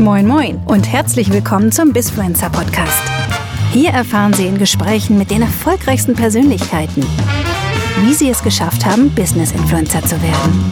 Moin 0.00 0.28
Moin 0.28 0.60
und 0.66 0.90
herzlich 0.90 1.32
willkommen 1.32 1.72
zum 1.72 1.92
Bisfluencer 1.92 2.50
Podcast. 2.50 3.02
Hier 3.72 3.90
erfahren 3.90 4.32
Sie 4.32 4.46
in 4.46 4.56
Gesprächen 4.56 5.18
mit 5.18 5.32
den 5.32 5.42
erfolgreichsten 5.42 6.14
Persönlichkeiten, 6.14 7.02
wie 8.04 8.14
sie 8.14 8.28
es 8.28 8.44
geschafft 8.44 8.86
haben, 8.86 9.10
Business 9.10 9.50
Influencer 9.50 10.00
zu 10.02 10.14
werden. 10.22 10.64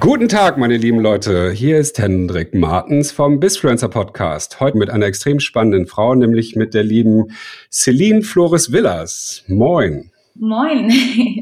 Guten 0.00 0.28
Tag, 0.28 0.56
meine 0.56 0.78
lieben 0.78 1.00
Leute. 1.00 1.50
Hier 1.50 1.76
ist 1.76 1.98
Hendrik 1.98 2.54
Martens 2.54 3.12
vom 3.12 3.38
Bisfluencer 3.38 3.90
Podcast. 3.90 4.58
Heute 4.60 4.78
mit 4.78 4.88
einer 4.88 5.04
extrem 5.04 5.38
spannenden 5.38 5.86
Frau, 5.86 6.14
nämlich 6.14 6.56
mit 6.56 6.72
der 6.72 6.82
lieben 6.82 7.26
Celine 7.70 8.22
Flores 8.22 8.72
Villas. 8.72 9.44
Moin. 9.48 10.10
Moin, 10.34 10.90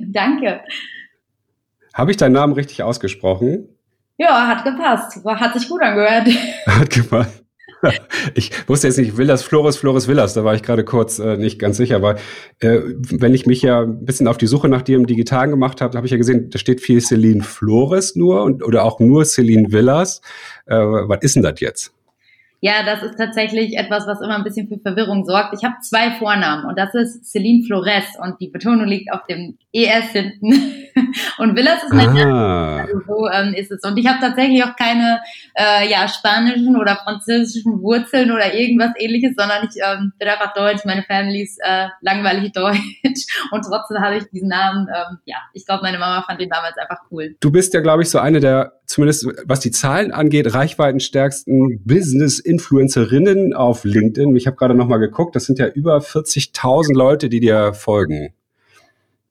danke. 0.12 0.62
Habe 1.94 2.10
ich 2.10 2.16
deinen 2.16 2.32
Namen 2.32 2.52
richtig 2.52 2.82
ausgesprochen? 2.82 3.68
Ja, 4.18 4.48
hat 4.48 4.64
gepasst. 4.64 5.24
Hat 5.24 5.54
sich 5.54 5.68
gut 5.68 5.80
angehört. 5.80 6.28
Hat 6.66 6.90
gepasst. 6.90 7.40
Ich 8.34 8.50
wusste 8.66 8.88
jetzt 8.88 8.96
nicht, 8.96 9.18
Villas, 9.18 9.42
Flores, 9.42 9.76
Flores, 9.76 10.08
Villas, 10.08 10.32
da 10.32 10.42
war 10.42 10.54
ich 10.54 10.62
gerade 10.62 10.84
kurz 10.84 11.18
äh, 11.18 11.36
nicht 11.36 11.58
ganz 11.58 11.76
sicher, 11.76 11.96
aber 11.96 12.16
äh, 12.60 12.80
wenn 13.10 13.34
ich 13.34 13.44
mich 13.44 13.60
ja 13.60 13.82
ein 13.82 14.06
bisschen 14.06 14.26
auf 14.26 14.38
die 14.38 14.46
Suche 14.46 14.70
nach 14.70 14.80
dir 14.80 14.96
im 14.96 15.06
Digitalen 15.06 15.50
gemacht 15.50 15.82
habe, 15.82 15.94
habe 15.94 16.06
ich 16.06 16.10
ja 16.10 16.16
gesehen, 16.16 16.48
da 16.48 16.58
steht 16.58 16.80
viel 16.80 17.02
Celine 17.02 17.42
Flores 17.42 18.16
nur 18.16 18.42
und, 18.42 18.64
oder 18.64 18.84
auch 18.84 19.00
nur 19.00 19.26
Celine 19.26 19.70
Villas. 19.70 20.22
Äh, 20.64 20.76
was 20.76 21.18
ist 21.20 21.36
denn 21.36 21.42
das 21.42 21.60
jetzt? 21.60 21.92
Ja, 22.64 22.82
das 22.82 23.02
ist 23.02 23.18
tatsächlich 23.18 23.76
etwas, 23.76 24.06
was 24.06 24.22
immer 24.22 24.36
ein 24.36 24.42
bisschen 24.42 24.68
für 24.68 24.78
Verwirrung 24.78 25.26
sorgt. 25.26 25.52
Ich 25.52 25.62
habe 25.64 25.74
zwei 25.82 26.12
Vornamen 26.12 26.64
und 26.64 26.78
das 26.78 26.94
ist 26.94 27.30
Celine 27.30 27.62
Flores 27.66 28.06
und 28.22 28.40
die 28.40 28.48
Betonung 28.48 28.86
liegt 28.86 29.12
auf 29.12 29.26
dem 29.26 29.58
ES 29.70 30.12
hinten. 30.12 30.72
und 31.38 31.56
Villas 31.56 31.82
ist 31.82 31.92
mein 31.92 32.16
ah. 32.26 32.78
also 32.78 33.00
so 33.06 33.28
ähm, 33.28 33.52
ist 33.52 33.70
es. 33.70 33.82
Und 33.82 33.98
ich 33.98 34.06
habe 34.06 34.18
tatsächlich 34.18 34.64
auch 34.64 34.74
keine 34.76 35.20
äh, 35.52 35.90
ja, 35.90 36.08
spanischen 36.08 36.74
oder 36.76 36.96
französischen 36.96 37.82
Wurzeln 37.82 38.30
oder 38.32 38.54
irgendwas 38.54 38.92
ähnliches, 38.98 39.34
sondern 39.36 39.68
ich 39.68 39.76
ähm, 39.84 40.14
bin 40.18 40.26
einfach 40.26 40.54
deutsch, 40.54 40.86
meine 40.86 41.02
Family 41.02 41.42
ist 41.42 41.60
äh, 41.62 41.88
langweilig 42.00 42.52
deutsch 42.52 42.80
und 43.50 43.62
trotzdem 43.62 43.98
habe 44.00 44.16
ich 44.16 44.24
diesen 44.32 44.48
Namen, 44.48 44.88
ähm, 44.88 45.18
ja, 45.26 45.36
ich 45.52 45.66
glaube, 45.66 45.82
meine 45.82 45.98
Mama 45.98 46.22
fand 46.22 46.40
den 46.40 46.48
damals 46.48 46.78
einfach 46.78 47.02
cool. 47.10 47.36
Du 47.40 47.52
bist 47.52 47.74
ja, 47.74 47.80
glaube 47.80 48.04
ich, 48.04 48.08
so 48.08 48.20
eine 48.20 48.40
der 48.40 48.72
zumindest 48.86 49.26
was 49.46 49.60
die 49.60 49.70
Zahlen 49.70 50.12
angeht, 50.12 50.52
reichweitenstärksten 50.52 51.82
Business-Influencerinnen 51.84 53.54
auf 53.54 53.84
LinkedIn. 53.84 54.36
Ich 54.36 54.46
habe 54.46 54.56
gerade 54.56 54.74
noch 54.74 54.88
mal 54.88 54.98
geguckt, 54.98 55.34
das 55.36 55.46
sind 55.46 55.58
ja 55.58 55.66
über 55.68 55.98
40.000 55.98 56.94
Leute, 56.94 57.28
die 57.28 57.40
dir 57.40 57.74
folgen. 57.74 58.34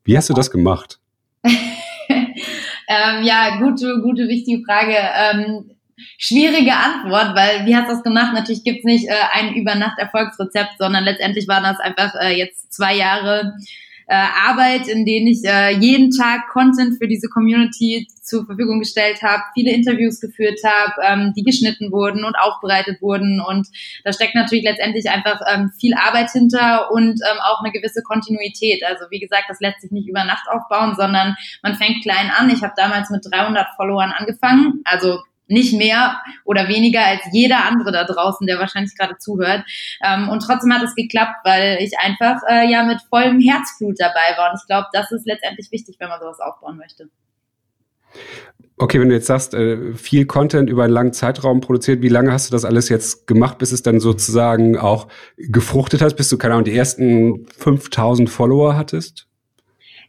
Wie 0.04 0.18
hast 0.18 0.30
du 0.30 0.34
das 0.34 0.52
gemacht? 0.52 1.00
ähm, 1.44 3.24
ja, 3.24 3.60
gute, 3.60 4.02
gute, 4.02 4.28
wichtige 4.28 4.64
Frage. 4.66 4.96
Ähm, 4.96 5.72
schwierige 6.18 6.74
Antwort, 6.74 7.36
weil 7.36 7.66
wie 7.66 7.76
hast 7.76 7.90
du 7.90 7.94
das 7.94 8.04
gemacht? 8.04 8.34
Natürlich 8.34 8.64
gibt's 8.64 8.84
nicht 8.84 9.08
äh, 9.08 9.14
ein 9.32 9.54
Übernacht-Erfolgsrezept, 9.56 10.78
sondern 10.80 11.04
letztendlich 11.04 11.48
waren 11.48 11.64
das 11.64 11.80
einfach 11.80 12.14
äh, 12.20 12.38
jetzt 12.38 12.74
zwei 12.74 12.96
Jahre 12.96 13.54
äh, 14.14 14.48
Arbeit, 14.48 14.88
in 14.88 15.08
denen 15.08 15.26
ich 15.26 15.44
äh, 15.44 15.72
jeden 15.72 16.12
Tag 16.12 16.48
Content 16.50 17.00
für 17.00 17.08
diese 17.08 17.30
Community 17.30 18.08
zur 18.22 18.46
Verfügung 18.46 18.80
gestellt 18.80 19.24
habe, 19.24 19.42
viele 19.56 19.72
Interviews 19.72 20.22
geführt 20.22 20.60
habe, 20.64 20.94
ähm, 21.04 21.34
die 21.36 21.42
geschnitten 21.42 21.92
wurden 21.92 22.24
und 22.24 22.36
aufbereitet 22.36 23.02
wurden. 23.02 23.42
Und 23.42 23.68
da 24.04 24.14
steckt 24.14 24.36
natürlich 24.36 24.66
letztendlich 24.66 25.10
einfach 25.10 25.42
ähm, 25.52 25.72
viel 25.80 25.96
Arbeit 25.96 26.30
hinter 26.30 26.92
und 26.92 27.20
ähm, 27.28 27.40
auch 27.42 27.64
eine 27.64 27.72
gewisse 27.72 28.04
Kontinuität. 28.04 28.84
Also 28.86 29.06
wie 29.10 29.20
gesagt, 29.20 29.46
das 29.48 29.60
lässt 29.60 29.82
sich 29.82 29.90
nicht 29.90 30.08
über 30.08 30.24
Nacht 30.26 30.48
aufbauen, 30.48 30.94
sondern 30.96 31.36
man 31.64 31.74
fängt 31.74 32.04
klein 32.04 32.30
an. 32.38 32.52
Ich 32.52 32.62
habe 32.62 32.74
damals 32.78 33.10
mit 33.10 33.26
300 33.26 33.70
Followern 33.76 34.14
angefangen, 34.16 34.82
also 34.86 35.18
nicht 35.48 35.74
mehr 35.74 36.22
oder 36.46 36.68
weniger 36.68 37.06
als 37.06 37.22
jeder 37.32 37.66
andere 37.66 37.92
da 37.92 38.04
draußen, 38.06 38.48
der 38.48 38.60
wahrscheinlich 38.60 38.96
gerade 38.98 39.18
zuhört. 39.18 39.64
Ähm, 40.04 40.30
und 40.30 40.42
trotzdem 40.42 40.74
hat 40.74 40.84
es 40.84 40.96
geklappt, 40.96 41.38
weil 41.44 41.78
ich 41.82 41.98
einfach 42.00 42.42
äh, 42.50 42.70
ja 42.70 42.84
mit 42.84 43.02
vollem 43.10 43.40
Herzblut 43.40 43.96
dabei 44.00 44.38
war. 44.38 44.52
Und 44.52 44.60
ich 44.62 44.68
glaube, 44.68 44.88
das 44.94 45.12
ist 45.12 45.26
letztendlich 45.26 45.72
wichtig, 45.72 45.98
wenn 46.00 46.10
man 46.10 46.20
sowas 46.20 46.40
aufbauen 46.40 46.78
möchte. 46.78 47.10
Okay, 48.78 49.00
wenn 49.00 49.10
du 49.10 49.16
jetzt 49.16 49.28
sagst, 49.28 49.54
äh, 49.54 49.94
viel 49.94 50.26
Content 50.26 50.70
über 50.70 50.84
einen 50.84 50.94
langen 50.94 51.14
Zeitraum 51.14 51.62
produziert, 51.62 52.02
wie 52.02 52.10
lange 52.10 52.32
hast 52.32 52.50
du 52.50 52.52
das 52.52 52.66
alles 52.66 52.90
jetzt 52.90 53.28
gemacht, 53.28 53.58
bis 53.60 53.72
es 53.72 53.84
dann 53.84 54.00
sozusagen 54.00 54.78
auch 54.78 55.08
gefruchtet 55.38 56.02
hat, 56.02 56.18
bis 56.18 56.30
du, 56.30 56.38
keine 56.38 56.56
Ahnung, 56.56 56.66
die 56.66 56.76
ersten 56.76 57.46
5000 57.58 58.30
Follower 58.30 58.76
hattest? 58.76 59.28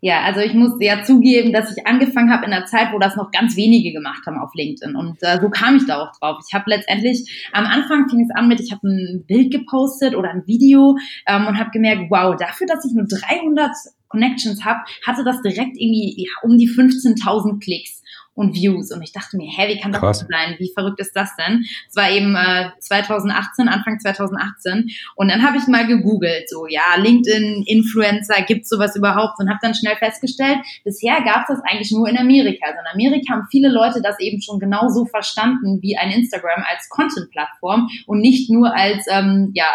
Ja, 0.04 0.20
also 0.20 0.40
ich 0.40 0.52
muss 0.52 0.72
ja 0.80 1.02
zugeben, 1.02 1.54
dass 1.54 1.74
ich 1.74 1.86
angefangen 1.86 2.30
habe 2.30 2.44
in 2.44 2.50
der 2.50 2.66
Zeit, 2.66 2.92
wo 2.92 2.98
das 2.98 3.16
noch 3.16 3.30
ganz 3.30 3.56
wenige 3.56 3.90
gemacht 3.90 4.20
haben 4.26 4.36
auf 4.36 4.50
LinkedIn. 4.54 4.94
Und 4.94 5.16
äh, 5.22 5.38
so 5.40 5.48
kam 5.48 5.76
ich 5.76 5.86
da 5.86 6.02
auch 6.02 6.12
drauf. 6.18 6.44
Ich 6.46 6.52
habe 6.52 6.68
letztendlich, 6.68 7.48
am 7.54 7.64
Anfang 7.64 8.10
fing 8.10 8.20
es 8.20 8.36
an 8.36 8.46
mit, 8.46 8.60
ich 8.60 8.70
habe 8.70 8.86
ein 8.86 9.24
Bild 9.26 9.50
gepostet 9.50 10.14
oder 10.14 10.28
ein 10.28 10.46
Video 10.46 10.98
ähm, 11.26 11.46
und 11.46 11.58
habe 11.58 11.70
gemerkt, 11.70 12.10
wow, 12.10 12.36
dafür, 12.36 12.66
dass 12.66 12.84
ich 12.84 12.92
nur 12.92 13.06
300 13.06 13.70
Connections 14.08 14.62
habe, 14.62 14.80
hatte 15.06 15.24
das 15.24 15.40
direkt 15.40 15.78
irgendwie 15.78 16.14
ja, 16.18 16.30
um 16.42 16.58
die 16.58 16.68
15.000 16.68 17.58
Klicks 17.64 18.02
und 18.34 18.54
Views. 18.54 18.90
Und 18.92 19.02
ich 19.02 19.12
dachte 19.12 19.36
mir, 19.36 19.48
hä, 19.50 19.68
wie 19.68 19.80
kann 19.80 19.92
das 19.92 20.00
Krass. 20.00 20.26
sein? 20.28 20.56
Wie 20.58 20.70
verrückt 20.74 21.00
ist 21.00 21.14
das 21.14 21.30
denn? 21.36 21.64
Es 21.88 21.96
war 21.96 22.10
eben 22.10 22.34
äh, 22.34 22.70
2018, 22.80 23.68
Anfang 23.68 23.98
2018. 24.00 24.90
Und 25.14 25.28
dann 25.30 25.42
habe 25.46 25.56
ich 25.56 25.66
mal 25.66 25.86
gegoogelt, 25.86 26.48
so, 26.48 26.66
ja, 26.66 26.96
LinkedIn, 26.96 27.64
Influencer, 27.66 28.42
gibt 28.42 28.66
sowas 28.68 28.96
überhaupt? 28.96 29.38
Und 29.38 29.48
habe 29.48 29.60
dann 29.62 29.74
schnell 29.74 29.96
festgestellt, 29.96 30.58
bisher 30.84 31.22
gab 31.22 31.42
es 31.42 31.56
das 31.56 31.60
eigentlich 31.64 31.92
nur 31.92 32.08
in 32.08 32.18
Amerika. 32.18 32.66
Also 32.66 32.78
in 32.80 32.92
Amerika 32.92 33.34
haben 33.34 33.46
viele 33.50 33.68
Leute 33.68 34.02
das 34.02 34.18
eben 34.20 34.42
schon 34.42 34.58
genauso 34.58 35.06
verstanden 35.06 35.80
wie 35.80 35.96
ein 35.96 36.10
Instagram 36.10 36.64
als 36.70 36.88
Content-Plattform 36.88 37.88
und 38.06 38.20
nicht 38.20 38.50
nur 38.50 38.74
als, 38.74 39.06
ähm, 39.10 39.50
ja, 39.54 39.68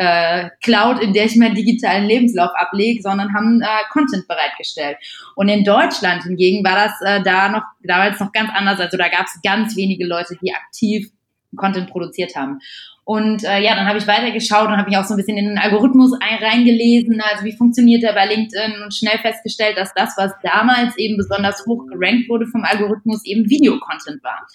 äh, 0.00 0.48
Cloud, 0.62 1.02
in 1.02 1.12
der 1.12 1.26
ich 1.26 1.36
meinen 1.36 1.54
digitalen 1.54 2.06
Lebenslauf 2.06 2.50
ablege, 2.54 3.02
sondern 3.02 3.34
haben 3.34 3.60
äh, 3.60 3.66
Content 3.90 4.26
bereitgestellt. 4.26 4.96
Und 5.36 5.50
in 5.50 5.62
Deutschland 5.62 6.22
hingegen 6.22 6.64
war 6.64 6.74
das 6.74 6.92
äh, 7.02 7.22
da 7.22 7.50
noch 7.50 7.64
damals 7.84 8.18
noch 8.18 8.32
ganz 8.32 8.50
anders. 8.54 8.80
Also 8.80 8.96
da 8.96 9.08
gab 9.08 9.26
es 9.26 9.38
ganz 9.42 9.76
wenige 9.76 10.06
Leute, 10.06 10.38
die 10.42 10.54
aktiv 10.54 11.10
Content 11.56 11.90
produziert 11.90 12.36
haben. 12.36 12.60
Und 13.04 13.42
äh, 13.42 13.60
ja, 13.60 13.74
dann 13.74 13.88
habe 13.88 13.98
ich 13.98 14.06
weitergeschaut 14.06 14.68
und 14.68 14.76
habe 14.76 14.88
mich 14.88 14.96
auch 14.96 15.04
so 15.04 15.14
ein 15.14 15.16
bisschen 15.16 15.36
in 15.36 15.48
den 15.48 15.58
Algorithmus 15.58 16.12
reingelesen, 16.20 17.20
also 17.20 17.44
wie 17.44 17.56
funktioniert 17.56 18.04
der 18.04 18.12
bei 18.12 18.26
LinkedIn 18.26 18.82
und 18.84 18.94
schnell 18.94 19.18
festgestellt, 19.18 19.76
dass 19.76 19.92
das, 19.94 20.14
was 20.16 20.32
damals 20.44 20.96
eben 20.96 21.16
besonders 21.16 21.64
hoch 21.66 21.86
gerankt 21.86 22.28
wurde 22.28 22.46
vom 22.46 22.62
Algorithmus, 22.62 23.24
eben 23.24 23.50
Videocontent 23.50 24.22
war. 24.22 24.46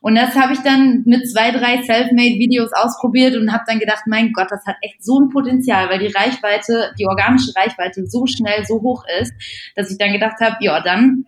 Und 0.00 0.16
das 0.16 0.34
habe 0.34 0.54
ich 0.54 0.60
dann 0.60 1.02
mit 1.04 1.30
zwei, 1.30 1.52
drei 1.52 1.82
Selfmade-Videos 1.82 2.72
ausprobiert 2.72 3.36
und 3.36 3.52
habe 3.52 3.64
dann 3.66 3.78
gedacht, 3.78 4.04
mein 4.06 4.32
Gott, 4.32 4.48
das 4.50 4.64
hat 4.66 4.76
echt 4.80 5.04
so 5.04 5.20
ein 5.20 5.28
Potenzial, 5.28 5.88
weil 5.90 5.98
die 5.98 6.12
Reichweite, 6.12 6.92
die 6.98 7.06
organische 7.06 7.54
Reichweite 7.54 8.06
so 8.06 8.26
schnell, 8.26 8.64
so 8.66 8.80
hoch 8.80 9.04
ist, 9.20 9.32
dass 9.76 9.90
ich 9.90 9.98
dann 9.98 10.12
gedacht 10.12 10.40
habe, 10.40 10.56
ja, 10.60 10.80
dann 10.80 11.26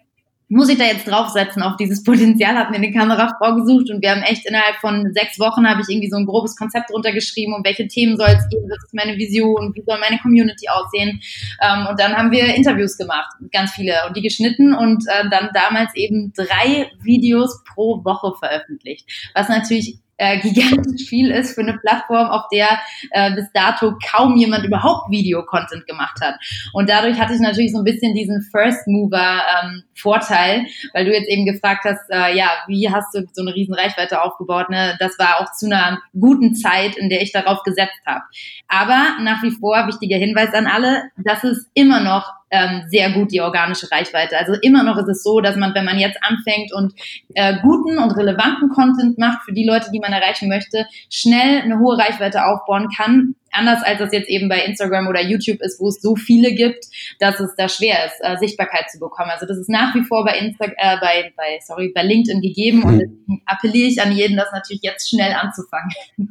muss 0.53 0.69
ich 0.69 0.77
da 0.77 0.85
jetzt 0.85 1.09
draufsetzen 1.09 1.63
auf 1.63 1.77
dieses 1.77 2.05
Potenzial, 2.05 2.57
habe 2.57 2.73
mir 2.73 2.77
eine 2.77 2.93
Kamerafrau 2.93 3.55
gesucht 3.57 3.91
und 3.91 4.03
wir 4.03 4.11
haben 4.11 4.21
echt 4.21 4.47
innerhalb 4.47 4.77
von 4.77 5.11
sechs 5.15 5.41
Wochen 5.41 5.67
habe 5.67 5.81
ich 5.81 5.89
irgendwie 5.89 6.11
so 6.11 6.19
ein 6.19 6.27
grobes 6.27 6.57
Konzept 6.57 6.91
runtergeschrieben, 6.91 7.55
um 7.55 7.65
welche 7.65 7.89
Themen 7.89 8.19
soll 8.19 8.29
es 8.29 8.47
gehen, 8.51 8.69
was 8.69 8.85
ist 8.85 8.93
meine 8.93 9.17
Vision, 9.17 9.73
wie 9.75 9.83
soll 9.83 9.99
meine 9.99 10.19
Community 10.19 10.69
aussehen. 10.69 11.23
Ähm, 11.63 11.87
und 11.89 11.99
dann 11.99 12.15
haben 12.15 12.31
wir 12.31 12.55
Interviews 12.55 12.99
gemacht, 12.99 13.33
ganz 13.51 13.73
viele 13.73 13.95
und 14.07 14.15
die 14.15 14.21
geschnitten 14.21 14.75
und 14.75 15.05
äh, 15.09 15.31
dann 15.31 15.49
damals 15.55 15.95
eben 15.95 16.35
drei 16.35 16.91
Videos 17.01 17.63
pro 17.65 18.05
Woche 18.05 18.34
veröffentlicht, 18.39 19.09
was 19.34 19.49
natürlich 19.49 20.02
äh, 20.17 20.41
gigantisch 20.41 21.09
viel 21.09 21.31
ist 21.31 21.55
für 21.55 21.62
eine 21.62 21.78
Plattform, 21.78 22.28
auf 22.28 22.43
der 22.53 22.78
äh, 23.11 23.34
bis 23.34 23.50
dato 23.53 23.95
kaum 24.11 24.37
jemand 24.37 24.65
überhaupt 24.65 25.11
Video-Content 25.11 25.87
gemacht 25.87 26.21
hat. 26.21 26.37
Und 26.73 26.89
dadurch 26.89 27.19
hatte 27.19 27.34
ich 27.34 27.41
natürlich 27.41 27.73
so 27.73 27.78
ein 27.78 27.84
bisschen 27.84 28.15
diesen 28.15 28.43
First 28.51 28.87
Mover 28.87 29.42
ähm, 29.65 29.83
weil 30.04 31.04
du 31.04 31.13
jetzt 31.13 31.28
eben 31.28 31.47
gefragt 31.47 31.84
hast, 31.84 32.10
äh, 32.10 32.36
ja, 32.36 32.51
wie 32.66 32.91
hast 32.91 33.15
du 33.15 33.25
so 33.33 33.42
eine 33.42 33.54
riesen 33.54 33.75
Reichweite 33.75 34.22
aufgebaut? 34.22 34.69
Ne? 34.71 34.97
Das 34.98 35.19
war 35.19 35.41
auch 35.41 35.53
zu 35.53 35.66
einer 35.66 36.01
guten 36.19 36.54
Zeit, 36.54 36.97
in 36.97 37.09
der 37.09 37.22
ich 37.22 37.33
darauf 37.33 37.63
gesetzt 37.63 38.01
habe. 38.07 38.22
Aber 38.69 39.16
nach 39.21 39.42
wie 39.42 39.51
vor 39.53 39.86
wichtiger 39.86 40.16
Hinweis 40.16 40.53
an 40.54 40.66
alle, 40.66 41.04
das 41.16 41.45
ist 41.45 41.69
immer 41.75 42.01
noch 42.01 42.33
ähm, 42.53 42.84
sehr 42.89 43.10
gut 43.10 43.33
die 43.33 43.41
organische 43.41 43.91
Reichweite. 43.91 44.39
Also 44.39 44.53
immer 44.60 44.83
noch 44.84 44.99
ist 44.99 45.09
es 45.09 45.22
so, 45.22 45.41
dass 45.41 45.57
man, 45.57 45.75
wenn 45.75 45.87
man 45.87 45.99
jetzt 45.99 46.19
anfängt 46.21 46.72
und 46.72 46.93
äh, 47.34 47.54
guten 47.63 47.99
und 47.99 48.13
relevanten 48.13 48.69
Content 48.69 49.19
macht 49.19 49.43
für 49.45 49.53
die 49.53 49.65
Leute, 49.65 49.91
die 49.93 50.01
man 50.01 50.13
erreichen 50.13 50.49
möchte, 50.49 50.87
schnell 51.10 51.63
eine 51.63 51.78
hohe 51.78 51.99
Reichweite 51.99 52.45
aufbauen 52.45 52.89
kann. 52.95 53.34
Anders 53.51 53.83
als 53.83 53.99
das 53.99 54.13
jetzt 54.13 54.28
eben 54.28 54.49
bei 54.49 54.65
Instagram 54.65 55.09
oder 55.09 55.22
YouTube 55.22 55.60
ist, 55.63 55.81
wo 55.81 55.89
es 55.89 56.01
so 56.01 56.15
viele 56.15 56.54
gibt, 56.54 56.84
dass 57.21 57.41
es 57.41 57.54
da 57.57 57.69
schwer 57.69 58.07
ist, 58.07 58.21
äh, 58.21 58.37
Sichtbarkeit 58.37 58.91
zu 58.91 58.98
bekommen. 58.98 59.31
Also 59.31 59.47
das 59.47 59.57
ist 59.57 59.71
nach 59.71 59.95
wie 59.95 60.05
vor 60.05 60.25
bei 60.25 60.39
Insta 60.39 60.66
äh, 60.66 60.98
bei, 61.01 61.33
bei, 61.37 61.59
sorry, 61.66 61.91
bei 61.95 62.03
LinkedIn 62.03 62.43
gegeben 62.43 62.83
und 62.84 62.98
deswegen 62.98 63.43
appelliere 63.47 63.89
ich 63.89 64.03
an 64.03 64.13
jeden, 64.13 64.37
das 64.37 64.53
natürlich 64.53 64.83
jetzt 64.83 65.09
schnell 65.09 65.33
anzufangen. 65.33 65.91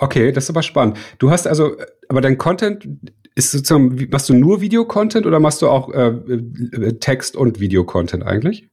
Okay, 0.00 0.30
das 0.30 0.44
ist 0.44 0.50
aber 0.50 0.62
spannend. 0.62 0.96
Du 1.18 1.32
hast 1.32 1.48
also, 1.48 1.76
aber 2.08 2.20
dein 2.20 2.38
Content 2.38 2.86
ist 3.38 3.52
sozusagen, 3.52 4.08
machst 4.10 4.28
du 4.28 4.34
nur 4.34 4.60
Videocontent 4.60 5.24
oder 5.24 5.40
machst 5.40 5.62
du 5.62 5.68
auch 5.68 5.92
äh, 5.92 6.08
äh, 6.08 6.98
Text- 6.98 7.36
und 7.36 7.60
Videocontent 7.60 8.26
eigentlich? 8.26 8.68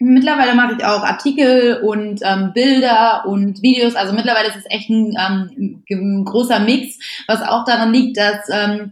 Mittlerweile 0.00 0.56
mache 0.56 0.74
ich 0.76 0.84
auch 0.84 1.02
Artikel 1.04 1.80
und 1.82 2.20
ähm, 2.24 2.50
Bilder 2.52 3.24
und 3.26 3.62
Videos. 3.62 3.94
Also 3.94 4.12
mittlerweile 4.12 4.48
ist 4.48 4.56
es 4.56 4.64
echt 4.68 4.90
ein, 4.90 5.14
ähm, 5.16 5.82
ein 5.88 6.24
großer 6.24 6.58
Mix, 6.60 6.98
was 7.28 7.42
auch 7.42 7.64
daran 7.64 7.92
liegt, 7.92 8.16
dass 8.16 8.48
ähm, 8.50 8.90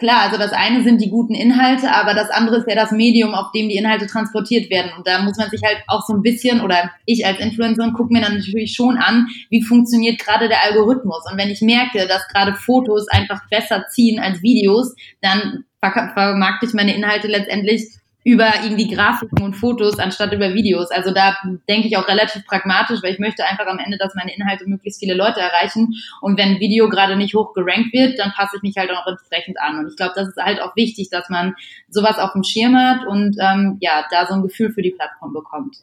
klar, 0.00 0.22
also 0.22 0.36
das 0.36 0.52
eine 0.52 0.82
sind 0.82 1.00
die 1.00 1.10
guten 1.10 1.34
Inhalte, 1.34 1.92
aber 1.92 2.14
das 2.14 2.30
andere 2.30 2.56
ist 2.56 2.68
ja 2.68 2.74
das 2.74 2.90
Medium, 2.90 3.34
auf 3.34 3.52
dem 3.52 3.68
die 3.68 3.76
Inhalte 3.76 4.08
transportiert 4.08 4.68
werden. 4.70 4.90
Und 4.96 5.06
da 5.06 5.22
muss 5.22 5.36
man 5.36 5.50
sich 5.50 5.62
halt 5.62 5.78
auch 5.86 6.02
so 6.04 6.14
ein 6.14 6.22
bisschen, 6.22 6.60
oder 6.60 6.90
ich 7.06 7.24
als 7.24 7.38
Influencerin 7.38 7.92
gucke 7.92 8.12
mir 8.12 8.22
dann 8.22 8.36
natürlich 8.36 8.74
schon 8.74 8.96
an, 8.96 9.28
wie 9.50 9.62
funktioniert 9.62 10.18
gerade 10.18 10.48
der 10.48 10.64
Algorithmus. 10.64 11.22
Und 11.30 11.38
wenn 11.38 11.50
ich 11.50 11.60
merke, 11.60 12.08
dass 12.08 12.26
gerade 12.28 12.56
Fotos 12.56 13.06
einfach 13.08 13.42
besser 13.48 13.84
ziehen 13.88 14.18
als 14.18 14.42
Videos, 14.42 14.96
dann 15.20 15.64
vermarkte 15.80 16.66
ich 16.66 16.74
meine 16.74 16.94
Inhalte 16.94 17.28
letztendlich 17.28 17.99
über 18.22 18.52
irgendwie 18.62 18.88
Grafiken 18.88 19.42
und 19.42 19.54
Fotos 19.54 19.98
anstatt 19.98 20.32
über 20.32 20.52
Videos. 20.52 20.90
Also 20.90 21.12
da 21.12 21.36
denke 21.68 21.88
ich 21.88 21.96
auch 21.96 22.06
relativ 22.06 22.44
pragmatisch, 22.46 23.02
weil 23.02 23.14
ich 23.14 23.18
möchte 23.18 23.44
einfach 23.44 23.66
am 23.66 23.78
Ende, 23.78 23.96
dass 23.96 24.14
meine 24.14 24.34
Inhalte 24.34 24.66
möglichst 24.66 25.00
viele 25.00 25.14
Leute 25.14 25.40
erreichen. 25.40 25.94
Und 26.20 26.38
wenn 26.38 26.60
Video 26.60 26.88
gerade 26.88 27.16
nicht 27.16 27.34
hoch 27.34 27.54
gerankt 27.54 27.92
wird, 27.92 28.18
dann 28.18 28.32
passe 28.32 28.56
ich 28.56 28.62
mich 28.62 28.76
halt 28.76 28.90
auch 28.90 29.06
entsprechend 29.06 29.58
an. 29.60 29.78
Und 29.78 29.88
ich 29.88 29.96
glaube, 29.96 30.12
das 30.14 30.28
ist 30.28 30.36
halt 30.36 30.60
auch 30.60 30.76
wichtig, 30.76 31.08
dass 31.10 31.28
man 31.30 31.54
sowas 31.88 32.18
auf 32.18 32.32
dem 32.32 32.44
Schirm 32.44 32.76
hat 32.76 33.06
und 33.06 33.36
ähm, 33.40 33.78
ja, 33.80 34.04
da 34.10 34.26
so 34.26 34.34
ein 34.34 34.42
Gefühl 34.42 34.70
für 34.70 34.82
die 34.82 34.90
Plattform 34.90 35.32
bekommt. 35.32 35.76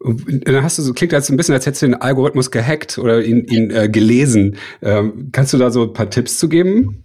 Dann 0.00 0.62
hast 0.62 0.76
du 0.76 0.82
so, 0.82 0.92
klingt 0.92 1.14
als 1.14 1.30
ein 1.30 1.36
bisschen, 1.36 1.54
als 1.54 1.64
hättest 1.64 1.82
du 1.82 1.86
den 1.86 1.94
Algorithmus 1.94 2.50
gehackt 2.50 2.98
oder 2.98 3.22
ihn, 3.22 3.46
ihn 3.46 3.70
äh, 3.70 3.88
gelesen. 3.88 4.56
Ähm, 4.82 5.30
kannst 5.32 5.54
du 5.54 5.58
da 5.58 5.70
so 5.70 5.84
ein 5.84 5.92
paar 5.92 6.10
Tipps 6.10 6.38
zu 6.38 6.48
geben? 6.48 7.03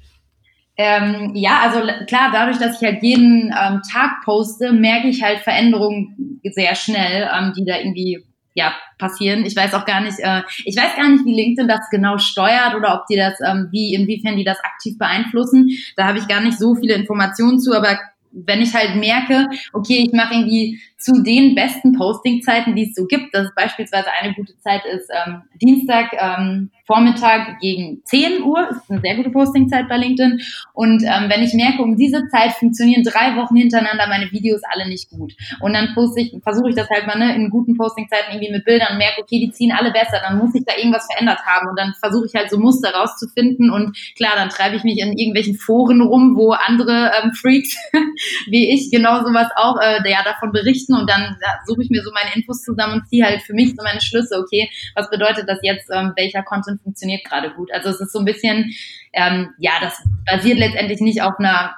Ähm, 0.82 1.32
ja, 1.36 1.60
also 1.62 1.82
klar, 2.06 2.30
dadurch, 2.32 2.58
dass 2.58 2.82
ich 2.82 2.88
halt 2.88 3.04
jeden 3.04 3.48
ähm, 3.48 3.82
Tag 3.92 4.22
poste, 4.24 4.72
merke 4.72 5.10
ich 5.10 5.22
halt 5.22 5.40
Veränderungen 5.40 6.40
sehr 6.42 6.74
schnell, 6.74 7.30
ähm, 7.38 7.52
die 7.54 7.66
da 7.66 7.78
irgendwie 7.80 8.24
ja 8.54 8.74
passieren. 8.98 9.46
Ich 9.46 9.58
weiß 9.58 9.74
auch 9.74 9.84
gar 9.84 10.00
nicht, 10.00 10.20
äh, 10.20 10.42
ich 10.64 10.78
weiß 10.78 10.96
gar 10.96 11.10
nicht, 11.10 11.26
wie 11.26 11.36
LinkedIn 11.36 11.68
das 11.68 11.90
genau 11.92 12.18
steuert 12.18 12.76
oder 12.76 12.94
ob 12.94 13.08
die 13.08 13.18
das, 13.18 13.34
ähm, 13.46 13.68
wie 13.72 13.94
inwiefern 13.94 14.38
die 14.38 14.46
das 14.46 14.58
aktiv 14.64 14.98
beeinflussen. 14.98 15.70
Da 15.98 16.08
habe 16.08 16.18
ich 16.18 16.30
gar 16.30 16.40
nicht 16.40 16.58
so 16.58 16.76
viele 16.76 16.94
Informationen 16.94 17.60
zu, 17.60 17.76
aber 17.76 18.00
wenn 18.32 18.62
ich 18.62 18.74
halt 18.74 18.96
merke, 18.96 19.48
okay, 19.74 20.06
ich 20.08 20.14
mache 20.14 20.34
irgendwie 20.36 20.80
zu 20.98 21.22
den 21.24 21.56
besten 21.56 21.92
Postingzeiten, 21.92 22.74
die 22.74 22.84
es 22.84 22.96
so 22.96 23.06
gibt, 23.06 23.34
dass 23.34 23.54
beispielsweise 23.54 24.08
eine 24.22 24.34
gute 24.34 24.58
Zeit 24.60 24.84
ist, 24.86 25.10
ähm, 25.26 25.42
Dienstag 25.62 26.14
ähm, 26.14 26.72
Vormittag 26.90 27.60
gegen 27.60 28.02
10 28.04 28.42
Uhr, 28.42 28.68
ist 28.72 28.90
eine 28.90 29.00
sehr 29.00 29.16
gute 29.16 29.30
Postingzeit 29.30 29.88
bei 29.88 29.98
LinkedIn. 29.98 30.42
Und 30.74 31.04
ähm, 31.04 31.30
wenn 31.30 31.44
ich 31.44 31.54
merke, 31.54 31.84
um 31.84 31.96
diese 31.96 32.28
Zeit 32.30 32.54
funktionieren 32.54 33.04
drei 33.04 33.36
Wochen 33.36 33.56
hintereinander 33.56 34.08
meine 34.08 34.32
Videos 34.32 34.62
alle 34.68 34.88
nicht 34.88 35.12
gut. 35.12 35.34
Und 35.62 35.74
dann 35.74 35.94
ich, 36.18 36.34
versuche 36.42 36.70
ich 36.70 36.76
das 36.76 36.90
halt 36.90 37.06
mal 37.06 37.20
ne, 37.20 37.36
in 37.36 37.52
guten 37.52 37.78
Postingzeiten 37.78 38.34
irgendwie 38.34 38.52
mit 38.52 38.66
Bildern 38.66 38.94
und 38.94 38.98
merke, 38.98 39.22
okay, 39.22 39.40
die 39.40 39.52
ziehen 39.52 39.72
alle 39.72 39.92
besser, 39.92 40.20
dann 40.20 40.40
muss 40.40 40.56
ich 40.56 40.66
da 40.66 40.76
irgendwas 40.76 41.06
verändert 41.06 41.42
haben. 41.46 41.70
Und 41.70 41.80
dann 41.80 41.94
versuche 42.00 42.26
ich 42.26 42.34
halt 42.34 42.50
so 42.50 42.58
Muster 42.58 42.92
rauszufinden. 42.92 43.70
Und 43.70 43.96
klar, 44.18 44.34
dann 44.36 44.50
treibe 44.50 44.76
ich 44.76 44.84
mich 44.84 44.98
in 44.98 45.16
irgendwelchen 45.16 45.60
Foren 45.60 46.02
rum, 46.02 46.36
wo 46.36 46.54
andere 46.54 47.12
ähm, 47.22 47.34
Freaks 47.34 47.78
wie 48.48 48.74
ich 48.74 48.90
genau 48.90 49.22
sowas 49.24 49.50
auch 49.56 49.78
äh, 49.80 50.02
ja, 50.10 50.24
davon 50.24 50.52
berichten. 50.52 50.96
Und 50.96 51.08
dann 51.08 51.38
ja, 51.40 51.60
suche 51.68 51.84
ich 51.84 51.92
mir 51.92 52.02
so 52.02 52.10
meine 52.16 52.34
Infos 52.34 52.64
zusammen 52.64 53.02
und 53.02 53.08
ziehe 53.10 53.24
halt 53.24 53.44
für 53.44 53.54
mich 53.54 53.76
so 53.76 53.84
meine 53.84 54.02
Schlüsse, 54.02 54.40
okay, 54.40 54.72
was 54.96 55.08
bedeutet 55.12 55.48
das 55.48 55.60
jetzt, 55.62 55.88
ähm, 55.94 56.14
welcher 56.16 56.42
Content 56.42 56.79
funktioniert 56.84 57.24
gerade 57.26 57.52
gut. 57.52 57.72
Also 57.74 57.90
es 57.90 58.00
ist 58.00 58.12
so 58.12 58.20
ein 58.20 58.26
bisschen, 58.26 58.72
ähm, 59.14 59.50
ja, 59.58 59.74
das 59.82 60.02
basiert 60.26 60.60
letztendlich 60.60 61.02
nicht 61.02 61.22
auf 61.22 61.40
einer 61.40 61.76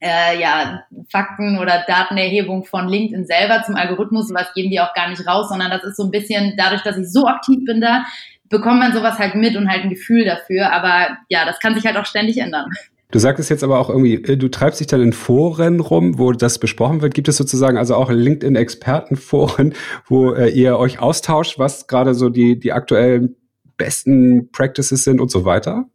äh, 0.00 0.38
ja, 0.38 0.84
Fakten- 1.08 1.58
oder 1.58 1.84
Datenerhebung 1.86 2.64
von 2.64 2.88
LinkedIn 2.88 3.26
selber 3.26 3.62
zum 3.64 3.74
Algorithmus, 3.74 4.32
was 4.34 4.52
geben 4.52 4.70
die 4.70 4.80
auch 4.80 4.92
gar 4.94 5.08
nicht 5.08 5.26
raus, 5.26 5.48
sondern 5.48 5.70
das 5.70 5.82
ist 5.82 5.96
so 5.96 6.04
ein 6.04 6.10
bisschen, 6.10 6.54
dadurch, 6.58 6.82
dass 6.82 6.98
ich 6.98 7.10
so 7.10 7.26
aktiv 7.26 7.64
bin 7.64 7.80
da, 7.80 8.04
bekommt 8.50 8.80
man 8.80 8.92
sowas 8.92 9.18
halt 9.18 9.34
mit 9.34 9.56
und 9.56 9.70
halt 9.70 9.84
ein 9.84 9.90
Gefühl 9.90 10.24
dafür. 10.24 10.72
Aber 10.72 11.16
ja, 11.28 11.46
das 11.46 11.58
kann 11.58 11.74
sich 11.74 11.86
halt 11.86 11.96
auch 11.96 12.04
ständig 12.06 12.38
ändern. 12.38 12.66
Du 13.10 13.18
sagtest 13.18 13.48
jetzt 13.48 13.62
aber 13.62 13.78
auch 13.78 13.88
irgendwie, 13.88 14.14
äh, 14.14 14.36
du 14.36 14.50
treibst 14.50 14.80
dich 14.80 14.88
dann 14.88 15.00
in 15.00 15.12
Foren 15.12 15.80
rum, 15.80 16.18
wo 16.18 16.32
das 16.32 16.58
besprochen 16.58 17.00
wird. 17.00 17.14
Gibt 17.14 17.28
es 17.28 17.36
sozusagen 17.36 17.78
also 17.78 17.94
auch 17.94 18.10
LinkedIn-Expertenforen, 18.10 19.74
wo 20.06 20.32
äh, 20.32 20.48
ihr 20.48 20.78
euch 20.78 20.98
austauscht, 20.98 21.58
was 21.58 21.86
gerade 21.86 22.14
so 22.14 22.28
die, 22.28 22.58
die 22.58 22.72
aktuellen 22.72 23.36
besten 23.76 24.50
Practices 24.50 25.04
sind 25.04 25.20
und 25.20 25.30
so 25.30 25.44
weiter? 25.44 25.88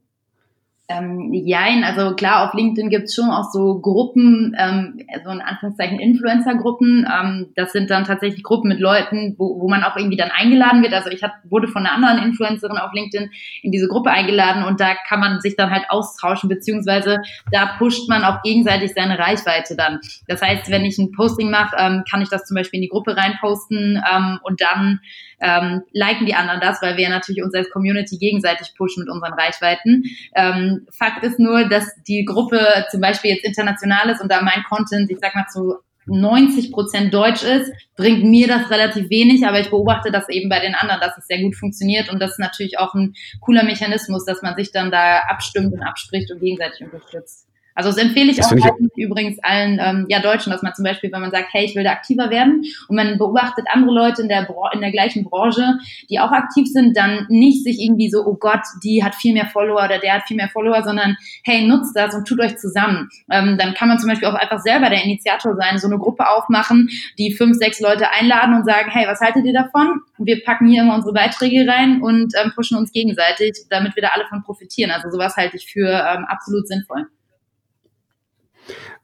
Ähm, 0.91 1.31
jein, 1.31 1.83
also 1.83 2.15
klar, 2.15 2.47
auf 2.47 2.55
LinkedIn 2.55 2.89
gibt's 2.89 3.13
schon 3.13 3.29
auch 3.29 3.51
so 3.51 3.79
Gruppen, 3.79 4.55
ähm, 4.57 4.99
so 5.23 5.29
in 5.29 5.39
Anführungszeichen 5.39 5.99
Influencer-Gruppen. 5.99 7.05
Ähm, 7.07 7.49
das 7.55 7.73
sind 7.73 7.91
dann 7.91 8.05
tatsächlich 8.05 8.41
Gruppen 8.41 8.69
mit 8.69 8.79
Leuten, 8.79 9.35
wo, 9.37 9.61
wo 9.61 9.69
man 9.69 9.83
auch 9.83 9.95
irgendwie 9.95 10.17
dann 10.17 10.31
eingeladen 10.31 10.81
wird. 10.81 10.93
Also 10.93 11.11
ich 11.11 11.21
hab, 11.21 11.33
wurde 11.43 11.67
von 11.67 11.85
einer 11.85 11.93
anderen 11.93 12.27
Influencerin 12.27 12.79
auf 12.79 12.91
LinkedIn 12.91 13.29
in 13.61 13.71
diese 13.71 13.87
Gruppe 13.87 14.09
eingeladen 14.09 14.63
und 14.63 14.79
da 14.79 14.95
kann 15.07 15.19
man 15.19 15.41
sich 15.41 15.55
dann 15.55 15.69
halt 15.69 15.83
austauschen, 15.89 16.49
beziehungsweise 16.49 17.17
da 17.51 17.67
pusht 17.77 18.09
man 18.09 18.23
auch 18.23 18.41
gegenseitig 18.41 18.93
seine 18.95 19.19
Reichweite 19.19 19.75
dann. 19.75 19.99
Das 20.27 20.41
heißt, 20.41 20.71
wenn 20.71 20.85
ich 20.85 20.97
ein 20.97 21.11
Posting 21.11 21.51
mache, 21.51 21.75
ähm, 21.77 22.03
kann 22.09 22.23
ich 22.23 22.29
das 22.29 22.45
zum 22.45 22.55
Beispiel 22.55 22.79
in 22.79 22.83
die 22.83 22.89
Gruppe 22.89 23.15
reinposten 23.15 24.01
ähm, 24.11 24.39
und 24.41 24.59
dann 24.59 25.01
ähm, 25.41 25.83
liken 25.93 26.25
die 26.25 26.35
anderen 26.35 26.59
das, 26.59 26.81
weil 26.81 26.97
wir 26.97 27.09
natürlich 27.09 27.43
uns 27.43 27.53
als 27.53 27.69
Community 27.69 28.17
gegenseitig 28.17 28.73
pushen 28.75 29.03
mit 29.03 29.09
unseren 29.09 29.33
Reichweiten. 29.33 30.03
Ähm, 30.35 30.78
Fakt 30.91 31.23
ist 31.23 31.39
nur, 31.39 31.67
dass 31.67 31.85
die 32.07 32.25
Gruppe 32.25 32.59
zum 32.91 33.01
Beispiel 33.01 33.31
jetzt 33.31 33.45
international 33.45 34.09
ist 34.09 34.21
und 34.21 34.31
da 34.31 34.41
mein 34.41 34.63
Content, 34.67 35.09
ich 35.09 35.19
sag 35.19 35.35
mal 35.35 35.47
zu 35.51 35.75
90 36.05 36.71
Prozent 36.71 37.13
Deutsch 37.13 37.43
ist, 37.43 37.71
bringt 37.95 38.23
mir 38.23 38.47
das 38.47 38.69
relativ 38.69 39.09
wenig, 39.09 39.45
aber 39.45 39.59
ich 39.59 39.69
beobachte 39.69 40.11
das 40.11 40.27
eben 40.29 40.49
bei 40.49 40.59
den 40.59 40.75
anderen, 40.75 40.99
dass 41.01 41.17
es 41.17 41.27
sehr 41.27 41.41
gut 41.41 41.55
funktioniert 41.55 42.09
und 42.09 42.19
das 42.19 42.31
ist 42.31 42.39
natürlich 42.39 42.79
auch 42.79 42.93
ein 42.95 43.13
cooler 43.41 43.63
Mechanismus, 43.63 44.25
dass 44.25 44.41
man 44.41 44.55
sich 44.55 44.71
dann 44.71 44.91
da 44.91 45.19
abstimmt 45.27 45.73
und 45.73 45.81
abspricht 45.81 46.31
und 46.31 46.39
gegenseitig 46.39 46.83
unterstützt. 46.83 47.48
Also 47.79 47.91
das 47.91 47.97
empfehle 47.97 48.29
ich 48.29 48.35
das 48.35 48.51
auch 48.51 48.57
ich 48.57 49.05
übrigens 49.05 49.39
allen 49.41 49.79
ähm, 49.81 50.05
ja, 50.09 50.19
Deutschen, 50.19 50.51
dass 50.51 50.61
man 50.61 50.75
zum 50.75 50.83
Beispiel, 50.83 51.13
wenn 51.13 51.21
man 51.21 51.31
sagt, 51.31 51.47
hey, 51.53 51.63
ich 51.63 51.77
will 51.77 51.85
da 51.85 51.91
aktiver 51.91 52.29
werden 52.29 52.65
und 52.89 52.95
man 52.97 53.17
beobachtet 53.17 53.67
andere 53.71 53.93
Leute 53.93 54.21
in 54.21 54.27
der, 54.27 54.49
in 54.73 54.81
der 54.81 54.91
gleichen 54.91 55.23
Branche, 55.23 55.77
die 56.09 56.19
auch 56.19 56.33
aktiv 56.33 56.67
sind, 56.67 56.97
dann 56.97 57.25
nicht 57.29 57.63
sich 57.63 57.79
irgendwie 57.79 58.09
so, 58.09 58.25
oh 58.25 58.35
Gott, 58.35 58.59
die 58.83 59.01
hat 59.01 59.15
viel 59.15 59.33
mehr 59.33 59.45
Follower 59.45 59.85
oder 59.85 59.97
der 59.97 60.15
hat 60.15 60.23
viel 60.27 60.35
mehr 60.35 60.49
Follower, 60.49 60.83
sondern 60.83 61.15
hey, 61.45 61.65
nutzt 61.65 61.95
das 61.95 62.13
und 62.13 62.27
tut 62.27 62.41
euch 62.41 62.57
zusammen. 62.57 63.07
Ähm, 63.31 63.57
dann 63.57 63.73
kann 63.75 63.87
man 63.87 63.97
zum 63.97 64.09
Beispiel 64.09 64.27
auch 64.27 64.33
einfach 64.33 64.59
selber 64.59 64.89
der 64.89 65.01
Initiator 65.05 65.55
sein, 65.55 65.77
so 65.77 65.87
eine 65.87 65.99
Gruppe 65.99 66.27
aufmachen, 66.27 66.89
die 67.17 67.31
fünf, 67.31 67.55
sechs 67.55 67.79
Leute 67.79 68.11
einladen 68.11 68.55
und 68.55 68.65
sagen, 68.65 68.91
hey, 68.91 69.07
was 69.07 69.21
haltet 69.21 69.45
ihr 69.45 69.53
davon? 69.53 70.01
Wir 70.17 70.43
packen 70.43 70.67
hier 70.67 70.81
immer 70.81 70.95
unsere 70.95 71.13
Beiträge 71.13 71.65
rein 71.65 72.01
und 72.01 72.33
ähm, 72.43 72.51
pushen 72.53 72.77
uns 72.77 72.91
gegenseitig, 72.91 73.53
damit 73.69 73.95
wir 73.95 74.03
da 74.03 74.09
alle 74.09 74.25
von 74.27 74.43
profitieren. 74.43 74.91
Also 74.91 75.09
sowas 75.09 75.37
halte 75.37 75.55
ich 75.55 75.65
für 75.65 75.87
ähm, 75.87 76.25
absolut 76.27 76.67
sinnvoll. 76.67 77.07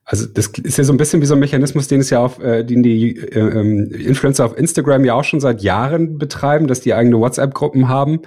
Also 0.05 0.27
das 0.27 0.47
ist 0.47 0.77
ja 0.77 0.83
so 0.83 0.93
ein 0.93 0.97
bisschen 0.97 1.21
wie 1.21 1.25
so 1.25 1.33
ein 1.33 1.39
Mechanismus, 1.39 1.87
den 1.87 2.01
es 2.01 2.11
ja 2.11 2.19
auf, 2.19 2.39
äh, 2.39 2.63
den 2.63 2.83
die 2.83 3.17
äh, 3.17 3.39
ähm, 3.39 3.91
Influencer 3.91 4.45
auf 4.45 4.55
Instagram 4.55 5.03
ja 5.03 5.15
auch 5.15 5.23
schon 5.23 5.39
seit 5.39 5.63
Jahren 5.63 6.19
betreiben, 6.19 6.67
dass 6.67 6.79
die 6.81 6.93
eigene 6.93 7.17
WhatsApp-Gruppen 7.17 7.89
haben. 7.89 8.21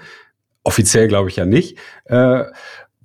Offiziell 0.65 1.07
glaube 1.07 1.29
ich 1.29 1.37
ja 1.37 1.47
nicht. 1.47 1.79
Äh, 2.07 2.45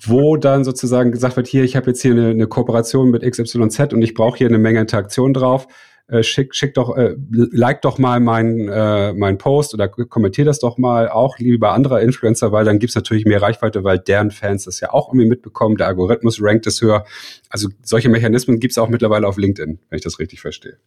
wo 0.05 0.37
dann 0.37 0.63
sozusagen 0.63 1.11
gesagt 1.11 1.37
wird, 1.37 1.47
hier, 1.47 1.63
ich 1.63 1.75
habe 1.75 1.87
jetzt 1.87 2.01
hier 2.01 2.11
eine, 2.11 2.29
eine 2.29 2.47
Kooperation 2.47 3.09
mit 3.09 3.23
XYZ 3.23 3.93
und 3.93 4.01
ich 4.01 4.15
brauche 4.15 4.37
hier 4.37 4.47
eine 4.47 4.57
Menge 4.57 4.81
Interaktion 4.81 5.33
drauf 5.33 5.67
äh, 6.07 6.21
schick, 6.23 6.53
schick 6.53 6.73
doch, 6.73 6.97
äh, 6.97 7.15
like 7.31 7.81
doch 7.81 7.97
mal 7.97 8.19
meinen 8.19 8.67
äh, 8.67 9.13
mein 9.13 9.37
Post 9.37 9.73
oder 9.73 9.87
kommentier 9.87 10.45
das 10.45 10.59
doch 10.59 10.77
mal 10.77 11.09
auch 11.09 11.39
lieber 11.39 11.71
anderer 11.71 12.01
Influencer, 12.01 12.51
weil 12.51 12.65
dann 12.65 12.79
gibt's 12.79 12.95
natürlich 12.95 13.25
mehr 13.25 13.41
Reichweite, 13.41 13.83
weil 13.83 13.99
deren 13.99 14.31
Fans 14.31 14.65
das 14.65 14.79
ja 14.79 14.91
auch 14.91 15.09
irgendwie 15.09 15.29
mitbekommen. 15.29 15.77
Der 15.77 15.87
Algorithmus 15.87 16.41
rankt 16.41 16.67
es 16.67 16.81
höher. 16.81 17.05
Also 17.49 17.69
solche 17.83 18.09
Mechanismen 18.09 18.59
gibt's 18.59 18.77
auch 18.77 18.89
mittlerweile 18.89 19.27
auf 19.27 19.37
LinkedIn, 19.37 19.79
wenn 19.89 19.97
ich 19.97 20.03
das 20.03 20.19
richtig 20.19 20.41
verstehe. 20.41 20.77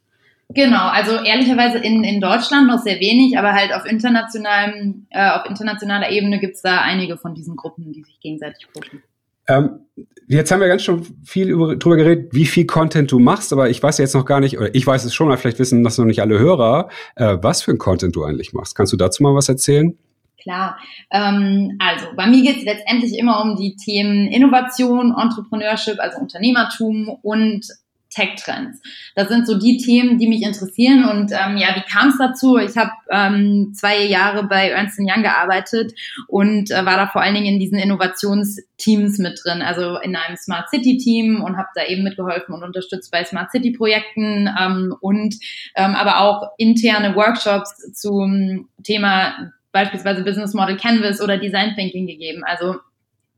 Genau, 0.51 0.89
also 0.89 1.17
ehrlicherweise 1.17 1.79
in, 1.79 2.05
in 2.05 2.21
Deutschland 2.21 2.69
noch 2.69 2.79
sehr 2.79 3.01
wenig, 3.01 3.37
aber 3.37 3.53
halt 3.53 3.73
auf 3.73 3.85
internationalem, 3.85 5.07
äh, 5.11 5.31
auf 5.31 5.47
internationaler 5.47 6.11
Ebene 6.11 6.39
gibt's 6.39 6.63
da 6.63 6.83
einige 6.83 7.17
von 7.17 7.35
diesen 7.35 7.57
Gruppen, 7.57 7.93
die 7.93 8.05
sich 8.05 8.21
gegenseitig 8.21 8.69
pushen. 8.73 9.03
Ähm, 9.49 9.81
jetzt 10.29 10.51
haben 10.51 10.61
wir 10.61 10.69
ganz 10.69 10.83
schon 10.83 11.05
viel 11.25 11.49
über, 11.49 11.77
drüber 11.77 11.97
geredet, 11.97 12.33
wie 12.33 12.47
viel 12.47 12.67
Content 12.67 13.11
du 13.11 13.19
machst, 13.19 13.53
aber 13.53 13.71
ich 13.71 13.83
weiß 13.83 13.99
jetzt 13.99 14.15
noch 14.15 14.25
gar 14.25 14.41
nicht, 14.41 14.59
oder 14.59 14.75
ich 14.75 14.87
weiß 14.87 15.05
es 15.05 15.15
schon, 15.15 15.29
aber 15.29 15.37
vielleicht 15.37 15.59
wissen 15.59 15.85
das 15.85 15.99
noch 15.99 16.05
nicht 16.05 16.21
alle 16.21 16.39
Hörer, 16.39 16.89
äh, 17.17 17.39
was 17.41 17.63
für 17.63 17.73
ein 17.73 17.79
Content 17.79 18.17
du 18.17 18.25
eigentlich 18.25 18.53
machst. 18.53 18.75
Kannst 18.75 18.93
du 18.93 18.97
dazu 18.97 19.23
mal 19.23 19.35
was 19.35 19.49
erzählen? 19.49 19.97
Klar. 20.41 20.79
Ähm, 21.11 21.77
also 21.81 22.07
bei 22.17 22.27
mir 22.27 22.43
geht 22.43 22.59
es 22.59 22.65
letztendlich 22.65 23.19
immer 23.19 23.43
um 23.43 23.57
die 23.57 23.77
Themen 23.77 24.29
Innovation, 24.29 25.15
Entrepreneurship, 25.19 25.99
also 25.99 26.19
Unternehmertum 26.19 27.09
und 27.23 27.67
Tech-Trends. 28.11 28.81
Das 29.15 29.29
sind 29.29 29.47
so 29.47 29.59
die 29.59 29.79
Themen, 29.79 30.19
die 30.19 30.29
mich 30.29 30.43
interessieren. 30.43 31.05
Und 31.05 31.33
ähm, 31.33 31.57
ja, 31.57 31.75
wie 31.77 31.91
kam 31.91 32.09
es 32.09 32.19
dazu? 32.19 32.57
Ich 32.57 32.77
habe 32.77 32.91
ähm, 33.11 33.73
zwei 33.75 34.05
Jahre 34.05 34.45
bei 34.45 34.71
Ernst 34.71 34.99
Young 34.99 35.23
gearbeitet 35.23 35.93
und 36.29 36.71
äh, 36.71 36.85
war 36.85 36.97
da 36.97 37.07
vor 37.09 37.23
allen 37.23 37.35
Dingen 37.35 37.55
in 37.55 37.59
diesen 37.59 37.79
Innovationsteams 37.79 39.19
mit 39.19 39.41
drin, 39.45 39.63
also 39.63 39.99
in 39.99 40.17
einem 40.17 40.37
Smart 40.37 40.71
City 40.71 40.99
Team 40.99 41.43
und 41.43 41.57
habe 41.57 41.69
da 41.75 41.85
eben 41.85 42.05
mitgeholfen 42.05 42.55
und 42.55 42.63
unterstützt 42.63 43.11
bei 43.11 43.25
Smart 43.25 43.51
City 43.51 43.73
Projekten 43.73 44.49
ähm, 44.59 44.95
und 45.01 45.35
ähm, 45.75 45.95
aber 45.95 46.21
auch 46.21 46.51
interne 46.59 47.15
Workshops 47.15 47.93
zum 47.93 48.69
Thema 48.83 49.53
beispielsweise 49.73 50.25
Business 50.25 50.55
Model 50.55 50.77
Canvas 50.77 51.21
oder 51.21 51.37
Design 51.37 51.75
Thinking 51.75 52.07
gegeben. 52.07 52.43
Also 52.45 52.77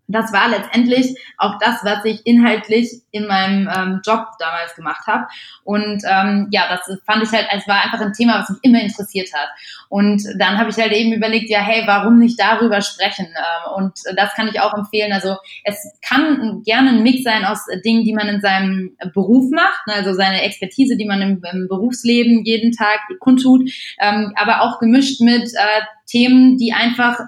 das 0.09 0.33
war 0.33 0.49
letztendlich 0.49 1.17
auch 1.37 1.59
das, 1.59 1.85
was 1.85 2.05
ich 2.05 2.27
inhaltlich 2.27 3.03
in 3.11 3.27
meinem 3.27 3.69
ähm, 3.69 4.01
Job 4.05 4.27
damals 4.39 4.75
gemacht 4.75 5.07
habe. 5.07 5.27
Und 5.65 6.03
ähm, 6.09 6.49
ja, 6.51 6.63
das 6.69 6.99
fand 7.05 7.23
ich 7.23 7.31
halt, 7.31 7.47
es 7.55 7.69
war 7.69 7.85
einfach 7.85 8.01
ein 8.01 8.15
Thema, 8.15 8.41
was 8.41 8.49
mich 8.49 8.59
immer 8.63 8.81
interessiert 8.81 9.29
hat. 9.35 9.49
Und 9.91 10.23
dann 10.39 10.59
habe 10.59 10.71
ich 10.71 10.77
halt 10.77 10.93
eben 10.93 11.13
überlegt, 11.13 11.51
ja, 11.51 11.61
hey, 11.61 11.83
warum 11.87 12.19
nicht 12.19 12.41
darüber 12.41 12.81
sprechen? 12.81 13.27
Ähm, 13.27 13.73
und 13.77 13.93
das 14.17 14.35
kann 14.35 14.49
ich 14.49 14.61
auch 14.61 14.75
empfehlen. 14.75 15.13
Also 15.13 15.37
es 15.65 15.77
kann 16.01 16.63
gerne 16.65 16.91
ein 16.91 17.03
Mix 17.03 17.23
sein 17.23 17.45
aus 17.45 17.67
Dingen, 17.85 18.05
die 18.05 18.15
man 18.15 18.29
in 18.29 18.41
seinem 18.41 18.97
Beruf 19.13 19.51
macht, 19.51 19.87
ne, 19.87 19.95
also 19.95 20.15
seine 20.15 20.43
Expertise, 20.43 20.97
die 20.97 21.07
man 21.07 21.21
im, 21.21 21.43
im 21.53 21.69
Berufsleben 21.69 22.45
jeden 22.45 22.73
Tag 22.73 23.01
kundtut, 23.21 23.71
ähm, 24.01 24.33
aber 24.37 24.63
auch 24.63 24.79
gemischt 24.79 25.21
mit 25.21 25.53
äh, 25.55 25.83
Themen, 26.07 26.57
die 26.57 26.73
einfach 26.73 27.21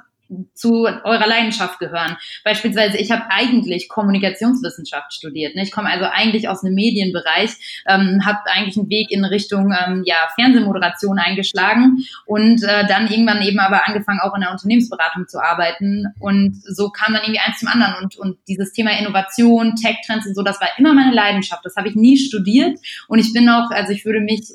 zu 0.54 0.84
eurer 0.84 1.26
Leidenschaft 1.26 1.78
gehören. 1.78 2.16
Beispielsweise, 2.44 2.98
ich 2.98 3.10
habe 3.10 3.24
eigentlich 3.30 3.88
Kommunikationswissenschaft 3.88 5.12
studiert. 5.12 5.54
Ne? 5.56 5.62
Ich 5.62 5.72
komme 5.72 5.90
also 5.90 6.04
eigentlich 6.04 6.48
aus 6.48 6.64
einem 6.64 6.74
Medienbereich, 6.74 7.82
ähm, 7.88 8.24
habe 8.24 8.38
eigentlich 8.46 8.76
einen 8.76 8.88
Weg 8.88 9.10
in 9.10 9.24
Richtung 9.24 9.72
ähm, 9.72 10.02
ja, 10.04 10.16
Fernsehmoderation 10.34 11.18
eingeschlagen 11.18 12.04
und 12.26 12.62
äh, 12.62 12.86
dann 12.86 13.08
irgendwann 13.08 13.42
eben 13.42 13.58
aber 13.58 13.86
angefangen, 13.86 14.20
auch 14.20 14.34
in 14.34 14.42
der 14.42 14.52
Unternehmensberatung 14.52 15.26
zu 15.28 15.42
arbeiten. 15.42 16.06
Und 16.18 16.56
so 16.64 16.90
kam 16.90 17.14
dann 17.14 17.22
irgendwie 17.22 17.40
eins 17.40 17.58
zum 17.58 17.68
anderen. 17.68 17.94
Und, 18.02 18.16
und 18.16 18.38
dieses 18.48 18.72
Thema 18.72 18.96
Innovation, 18.98 19.74
Tech-Trends 19.76 20.26
und 20.26 20.34
so, 20.34 20.42
das 20.42 20.60
war 20.60 20.68
immer 20.78 20.94
meine 20.94 21.14
Leidenschaft. 21.14 21.64
Das 21.64 21.76
habe 21.76 21.88
ich 21.88 21.94
nie 21.94 22.16
studiert. 22.16 22.78
Und 23.08 23.18
ich 23.18 23.32
bin 23.32 23.48
auch, 23.48 23.70
also 23.70 23.92
ich 23.92 24.04
würde 24.04 24.20
mich 24.20 24.48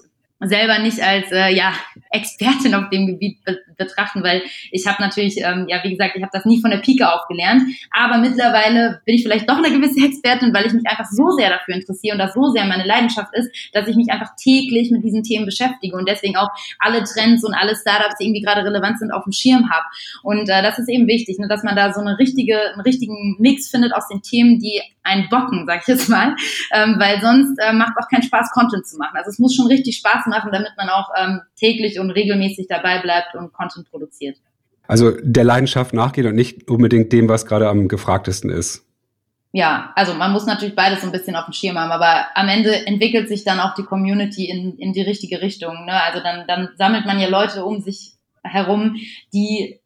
selber 0.47 0.79
nicht 0.79 1.01
als 1.01 1.31
äh, 1.31 1.53
ja 1.53 1.73
Expertin 2.11 2.75
auf 2.75 2.89
dem 2.89 3.07
Gebiet 3.07 3.43
be 3.43 3.59
betrachten, 3.77 4.23
weil 4.23 4.41
ich 4.71 4.87
habe 4.87 5.01
natürlich 5.01 5.37
ähm, 5.37 5.65
ja 5.67 5.83
wie 5.83 5.91
gesagt 5.91 6.15
ich 6.15 6.21
habe 6.21 6.31
das 6.31 6.45
nie 6.45 6.61
von 6.61 6.71
der 6.71 6.77
Pike 6.77 7.11
auf 7.11 7.27
gelernt, 7.27 7.63
aber 7.91 8.19
mittlerweile 8.19 9.01
bin 9.05 9.15
ich 9.15 9.23
vielleicht 9.23 9.49
doch 9.49 9.57
eine 9.57 9.69
gewisse 9.69 10.05
Expertin, 10.05 10.53
weil 10.53 10.65
ich 10.65 10.73
mich 10.73 10.87
einfach 10.87 11.05
so 11.05 11.31
sehr 11.31 11.49
dafür 11.49 11.75
interessiere 11.75 12.13
und 12.13 12.19
das 12.19 12.33
so 12.33 12.51
sehr 12.51 12.65
meine 12.65 12.85
Leidenschaft 12.85 13.33
ist, 13.33 13.49
dass 13.73 13.87
ich 13.87 13.95
mich 13.95 14.09
einfach 14.09 14.35
täglich 14.41 14.91
mit 14.91 15.03
diesen 15.03 15.23
Themen 15.23 15.45
beschäftige 15.45 15.95
und 15.95 16.07
deswegen 16.07 16.37
auch 16.37 16.49
alle 16.79 17.03
Trends 17.03 17.43
und 17.43 17.53
alle 17.53 17.75
Startups, 17.75 18.15
die 18.19 18.25
irgendwie 18.25 18.41
gerade 18.41 18.63
relevant 18.63 18.99
sind, 18.99 19.11
auf 19.11 19.23
dem 19.23 19.33
Schirm 19.33 19.69
habe. 19.69 19.85
Und 20.23 20.49
äh, 20.49 20.61
das 20.61 20.79
ist 20.79 20.89
eben 20.89 21.07
wichtig, 21.07 21.37
ne, 21.39 21.47
dass 21.47 21.63
man 21.63 21.75
da 21.75 21.93
so 21.93 21.99
eine 21.99 22.17
richtige 22.17 22.55
einen 22.71 22.81
richtigen 22.81 23.35
Mix 23.39 23.69
findet 23.69 23.93
aus 23.93 24.07
den 24.07 24.21
Themen, 24.21 24.59
die 24.59 24.81
einen 25.05 25.29
bocken, 25.29 25.65
sag 25.65 25.81
ich 25.81 25.87
jetzt 25.87 26.09
mal, 26.09 26.35
ähm, 26.71 26.95
weil 26.99 27.21
sonst 27.21 27.57
äh, 27.59 27.73
macht 27.73 27.93
auch 27.97 28.07
keinen 28.09 28.23
Spaß 28.23 28.51
Content 28.51 28.85
zu 28.85 28.97
machen. 28.97 29.15
Also 29.15 29.29
es 29.29 29.39
muss 29.39 29.55
schon 29.55 29.67
richtig 29.67 29.97
Spaß 29.97 30.27
machen 30.27 30.35
machen, 30.35 30.51
damit 30.51 30.71
man 30.77 30.89
auch 30.89 31.09
ähm, 31.17 31.41
täglich 31.55 31.99
und 31.99 32.11
regelmäßig 32.11 32.67
dabei 32.67 32.99
bleibt 32.99 33.35
und 33.35 33.53
Content 33.53 33.89
produziert. 33.89 34.37
Also 34.87 35.11
der 35.21 35.43
Leidenschaft 35.43 35.93
nachgehen 35.93 36.27
und 36.27 36.35
nicht 36.35 36.69
unbedingt 36.69 37.11
dem, 37.11 37.27
was 37.27 37.45
gerade 37.45 37.67
am 37.67 37.87
gefragtesten 37.87 38.49
ist. 38.49 38.83
Ja, 39.51 39.93
also 39.95 40.13
man 40.13 40.33
muss 40.33 40.45
natürlich 40.45 40.75
beides 40.75 41.01
so 41.01 41.07
ein 41.07 41.13
bisschen 41.13 41.35
auf 41.35 41.45
dem 41.45 41.53
Schirm 41.53 41.77
haben, 41.77 41.91
aber 41.91 42.25
am 42.35 42.49
Ende 42.49 42.85
entwickelt 42.85 43.29
sich 43.29 43.45
dann 43.45 43.61
auch 43.61 43.73
die 43.73 43.83
Community 43.83 44.49
in, 44.49 44.77
in 44.77 44.91
die 44.91 45.01
richtige 45.01 45.41
Richtung. 45.41 45.85
Ne? 45.85 46.03
Also 46.03 46.21
dann, 46.21 46.45
dann 46.45 46.69
sammelt 46.77 47.05
man 47.05 47.19
ja 47.19 47.29
Leute 47.29 47.63
um 47.63 47.79
sich 47.79 48.15
herum, 48.43 48.97
die 49.33 49.79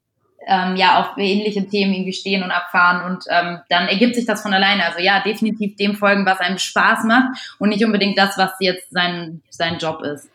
ähm, 0.47 0.75
ja 0.75 0.99
auf 0.99 1.17
ähnliche 1.17 1.67
Themen 1.67 1.93
irgendwie 1.93 2.13
stehen 2.13 2.43
und 2.43 2.51
abfahren 2.51 3.11
und 3.11 3.25
ähm, 3.29 3.59
dann 3.69 3.87
ergibt 3.87 4.15
sich 4.15 4.25
das 4.25 4.41
von 4.41 4.53
alleine. 4.53 4.85
Also 4.85 4.99
ja, 4.99 5.21
definitiv 5.21 5.75
dem 5.75 5.95
folgen, 5.95 6.25
was 6.25 6.39
einem 6.39 6.57
Spaß 6.57 7.03
macht 7.05 7.37
und 7.59 7.69
nicht 7.69 7.85
unbedingt 7.85 8.17
das, 8.17 8.37
was 8.37 8.51
jetzt 8.59 8.89
sein, 8.91 9.41
sein 9.49 9.77
Job 9.77 10.01
ist. 10.03 10.29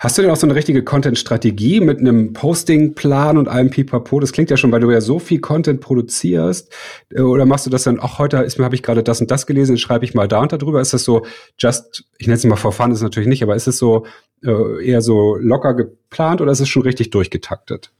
Hast 0.00 0.16
du 0.16 0.22
denn 0.22 0.30
auch 0.30 0.36
so 0.36 0.46
eine 0.46 0.54
richtige 0.54 0.84
Content-Strategie 0.84 1.80
mit 1.80 1.98
einem 1.98 2.32
Posting-Plan 2.32 3.36
und 3.36 3.48
allem 3.48 3.70
Pipapo? 3.70 4.20
Das 4.20 4.30
klingt 4.30 4.48
ja 4.48 4.56
schon, 4.56 4.70
weil 4.70 4.78
du 4.78 4.92
ja 4.92 5.00
so 5.00 5.18
viel 5.18 5.40
Content 5.40 5.80
produzierst. 5.80 6.72
Äh, 7.10 7.22
oder 7.22 7.46
machst 7.46 7.66
du 7.66 7.70
das 7.70 7.82
dann, 7.82 7.98
ach, 8.00 8.20
heute 8.20 8.46
mir, 8.58 8.64
habe 8.64 8.76
ich 8.76 8.84
gerade 8.84 9.02
das 9.02 9.20
und 9.20 9.32
das 9.32 9.44
gelesen, 9.46 9.76
schreibe 9.76 10.04
ich 10.04 10.14
mal 10.14 10.28
da 10.28 10.40
und 10.40 10.52
da 10.52 10.56
drüber. 10.56 10.80
Ist 10.80 10.94
das 10.94 11.02
so 11.02 11.26
just, 11.58 12.04
ich 12.16 12.28
nenne 12.28 12.36
es 12.36 12.44
mal 12.44 12.54
for 12.54 12.70
fun, 12.70 12.92
ist 12.92 13.02
natürlich 13.02 13.28
nicht, 13.28 13.42
aber 13.42 13.56
ist 13.56 13.66
es 13.66 13.78
so 13.78 14.06
äh, 14.44 14.86
eher 14.86 15.02
so 15.02 15.34
locker 15.34 15.74
geplant 15.74 16.40
oder 16.40 16.52
ist 16.52 16.60
es 16.60 16.68
schon 16.68 16.82
richtig 16.82 17.10
durchgetaktet? 17.10 17.90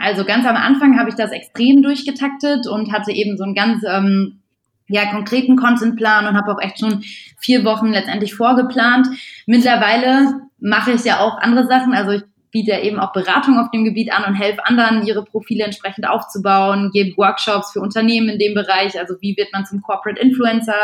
Also 0.00 0.24
ganz 0.24 0.46
am 0.46 0.56
Anfang 0.56 0.98
habe 0.98 1.08
ich 1.08 1.14
das 1.14 1.30
extrem 1.30 1.82
durchgetaktet 1.82 2.66
und 2.66 2.92
hatte 2.92 3.10
eben 3.10 3.36
so 3.38 3.44
einen 3.44 3.54
ganz 3.54 3.82
ähm, 3.88 4.40
ja, 4.88 5.06
konkreten 5.10 5.56
Contentplan 5.56 6.26
und 6.26 6.36
habe 6.36 6.52
auch 6.52 6.60
echt 6.60 6.78
schon 6.78 7.02
vier 7.38 7.64
Wochen 7.64 7.86
letztendlich 7.86 8.34
vorgeplant. 8.34 9.08
Mittlerweile 9.46 10.42
mache 10.60 10.92
ich 10.92 11.04
ja 11.04 11.20
auch 11.20 11.38
andere 11.38 11.66
Sachen. 11.66 11.94
Also 11.94 12.12
ich 12.12 12.22
biete 12.52 12.72
eben 12.72 13.00
auch 13.00 13.12
Beratung 13.12 13.58
auf 13.58 13.70
dem 13.70 13.84
Gebiet 13.84 14.12
an 14.12 14.24
und 14.24 14.34
helfe 14.34 14.64
anderen, 14.64 15.04
ihre 15.06 15.24
Profile 15.24 15.64
entsprechend 15.64 16.06
aufzubauen, 16.06 16.90
gebe 16.92 17.16
Workshops 17.16 17.72
für 17.72 17.80
Unternehmen 17.80 18.28
in 18.28 18.38
dem 18.38 18.54
Bereich, 18.54 18.98
also 18.98 19.14
wie 19.20 19.36
wird 19.36 19.52
man 19.52 19.64
zum 19.64 19.80
Corporate 19.80 20.20
Influencer. 20.20 20.76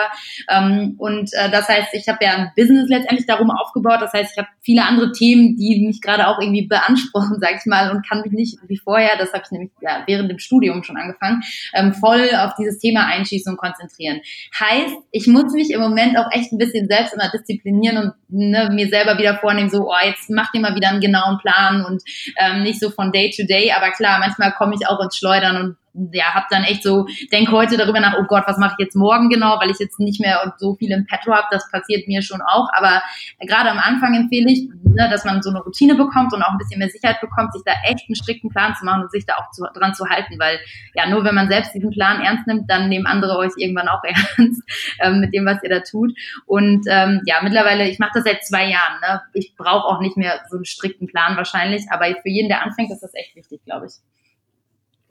Ähm, 0.49 0.95
und 0.99 1.31
äh, 1.35 1.51
das 1.51 1.69
heißt, 1.69 1.91
ich 1.93 2.09
habe 2.09 2.19
ja 2.23 2.33
ein 2.33 2.53
Business 2.57 2.89
letztendlich 2.89 3.27
darum 3.27 3.51
aufgebaut. 3.51 3.99
Das 4.01 4.13
heißt, 4.15 4.33
ich 4.33 4.39
habe 4.39 4.49
viele 4.63 4.85
andere 4.85 5.13
Themen, 5.13 5.57
die 5.57 5.85
mich 5.87 6.01
gerade 6.01 6.27
auch 6.27 6.41
irgendwie 6.41 6.67
beanspruchen, 6.67 7.37
sag 7.41 7.57
ich 7.57 7.67
mal, 7.67 7.91
und 7.91 8.09
kann 8.09 8.23
mich 8.23 8.33
nicht 8.33 8.59
wie 8.67 8.79
vorher, 8.79 9.17
das 9.19 9.33
habe 9.33 9.43
ich 9.45 9.51
nämlich 9.51 9.71
ja, 9.83 10.03
während 10.07 10.31
dem 10.31 10.39
Studium 10.39 10.83
schon 10.83 10.97
angefangen, 10.97 11.43
ähm, 11.75 11.93
voll 11.93 12.31
auf 12.35 12.55
dieses 12.59 12.79
Thema 12.79 13.07
einschießen 13.07 13.53
und 13.53 13.59
konzentrieren. 13.59 14.21
Heißt, 14.59 14.97
ich 15.11 15.27
muss 15.27 15.53
mich 15.53 15.71
im 15.71 15.81
Moment 15.81 16.17
auch 16.17 16.33
echt 16.33 16.51
ein 16.51 16.59
bisschen 16.59 16.89
selbst 16.89 17.13
immer 17.13 17.31
disziplinieren 17.31 17.99
und 17.99 18.13
ne, 18.29 18.71
mir 18.73 18.89
selber 18.89 19.19
wieder 19.19 19.37
vornehmen, 19.37 19.69
so, 19.69 19.91
oh, 19.91 20.05
jetzt 20.05 20.31
mach 20.31 20.51
dir 20.51 20.61
mal 20.61 20.75
wieder 20.75 20.89
einen 20.89 21.01
genauen 21.01 21.39
Plan 21.39 21.58
planen 21.59 21.85
und 21.85 22.03
ähm, 22.37 22.63
nicht 22.63 22.81
so 22.81 22.91
von 22.91 23.13
Day 23.13 23.31
to 23.31 23.45
Day. 23.45 23.73
Aber 23.73 23.91
klar, 23.91 24.19
manchmal 24.19 24.53
komme 24.53 24.75
ich 24.79 24.87
auch 24.87 25.01
ins 25.01 25.17
Schleudern 25.17 25.57
und 25.57 25.77
ja, 26.13 26.35
habe 26.35 26.47
dann 26.51 26.65
echt 26.65 26.83
so, 26.83 27.07
denke 27.33 27.53
heute 27.53 27.77
darüber 27.77 28.01
nach, 28.01 28.17
oh 28.19 28.25
Gott, 28.25 28.45
was 28.47 28.59
mache 28.59 28.75
ich 28.79 28.85
jetzt 28.85 28.97
morgen 28.97 29.29
genau, 29.29 29.59
weil 29.61 29.71
ich 29.71 29.79
jetzt 29.79 29.99
nicht 29.99 30.21
mehr 30.21 30.55
so 30.59 30.75
viel 30.75 30.91
im 30.93 31.07
Petto 31.07 31.33
habe, 31.33 31.47
das 31.51 31.71
passiert 31.71 32.07
mir 32.09 32.23
schon 32.23 32.41
auch, 32.43 32.69
aber 32.73 33.03
gerade 33.41 33.71
am 33.71 33.79
Anfang 33.79 34.15
empfehle 34.15 34.51
ich, 34.51 34.69
ne, 34.83 35.09
dass 35.11 35.25
man 35.25 35.43
so 35.43 35.51
eine 35.51 35.61
Routine 35.61 35.95
bekommt 35.95 36.33
und 36.33 36.43
auch 36.43 36.53
ein 36.53 36.59
bisschen 36.59 36.79
mehr 36.79 36.89
Sicherheit 36.89 37.21
bekommt, 37.21 37.53
sich 37.53 37.63
da 37.65 37.73
echt 37.85 38.09
einen 38.09 38.17
strikten 38.17 38.51
Plan 38.51 38.75
zu 38.75 38.85
machen 38.85 39.03
und 39.03 39.11
sich 39.11 39.27
da 39.27 39.37
auch 39.37 39.51
zu, 39.51 39.65
dran 39.75 39.95
zu 39.95 40.07
halten, 40.07 40.39
weil 40.39 40.59
ja, 40.95 41.09
nur 41.09 41.25
wenn 41.25 41.35
man 41.35 41.49
selbst 41.49 41.75
diesen 41.75 41.91
Plan 41.91 42.21
ernst 42.21 42.47
nimmt, 42.47 42.71
dann 42.71 42.89
nehmen 42.89 43.07
andere 43.07 43.37
euch 43.39 43.53
irgendwann 43.57 43.89
auch 43.89 44.03
ernst 44.39 44.63
ähm, 45.01 45.21
mit 45.21 45.35
dem, 45.35 45.47
was 45.47 45.63
ihr 45.63 45.71
da 45.71 45.81
tut. 45.81 46.13
Und 46.47 46.87
ähm, 46.89 47.23
ja, 47.25 47.37
mittlerweile, 47.43 47.89
ich 47.89 47.99
mache 47.99 48.13
das 48.15 48.25
seit 48.25 48.45
zwei 48.45 48.69
Jahren, 48.69 49.01
ne? 49.01 49.23
ich 49.35 49.55
brauche 49.57 49.87
auch 49.87 50.01
nicht 50.01 50.17
mehr 50.17 50.41
so 50.49 50.57
einen 50.57 50.65
strikten 50.65 51.07
Plan 51.07 51.37
wahrscheinlich, 51.37 51.85
aber 51.91 52.07
für 52.07 52.29
jeden, 52.29 52.49
der 52.49 52.63
anfängt, 52.63 52.91
ist 52.91 53.03
das 53.03 53.15
echt 53.15 53.35
wichtig, 53.37 53.61
glaube 53.65 53.87
ich. 53.87 53.95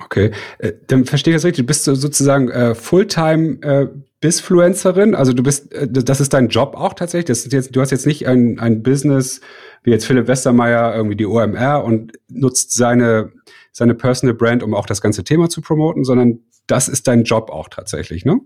Okay, 0.03 0.31
äh, 0.59 0.73
dann 0.87 1.05
verstehe 1.05 1.33
ich 1.33 1.37
das 1.37 1.45
richtig. 1.45 1.63
Du 1.63 1.67
bist 1.67 1.83
sozusagen 1.83 2.49
äh, 2.49 2.75
Fulltime 2.75 3.61
äh, 3.61 3.87
Bisfluencerin, 4.19 5.15
also 5.15 5.33
du 5.33 5.43
bist, 5.43 5.73
äh, 5.73 5.87
das 5.89 6.19
ist 6.21 6.33
dein 6.33 6.49
Job 6.49 6.75
auch 6.75 6.93
tatsächlich. 6.93 7.25
Das 7.25 7.45
ist 7.45 7.53
jetzt, 7.53 7.75
du 7.75 7.81
hast 7.81 7.91
jetzt 7.91 8.05
nicht 8.05 8.27
ein, 8.27 8.59
ein 8.59 8.83
Business 8.83 9.41
wie 9.83 9.91
jetzt 9.91 10.05
Philipp 10.05 10.27
Westermeier, 10.27 10.95
irgendwie 10.95 11.15
die 11.15 11.25
OMR 11.25 11.83
und 11.83 12.13
nutzt 12.29 12.73
seine, 12.73 13.31
seine 13.71 13.95
Personal 13.95 14.35
Brand, 14.35 14.63
um 14.63 14.73
auch 14.73 14.85
das 14.85 15.01
ganze 15.01 15.23
Thema 15.23 15.49
zu 15.49 15.61
promoten, 15.61 16.03
sondern 16.03 16.39
das 16.67 16.89
ist 16.89 17.07
dein 17.07 17.23
Job 17.23 17.49
auch 17.49 17.69
tatsächlich, 17.69 18.25
ne? 18.25 18.39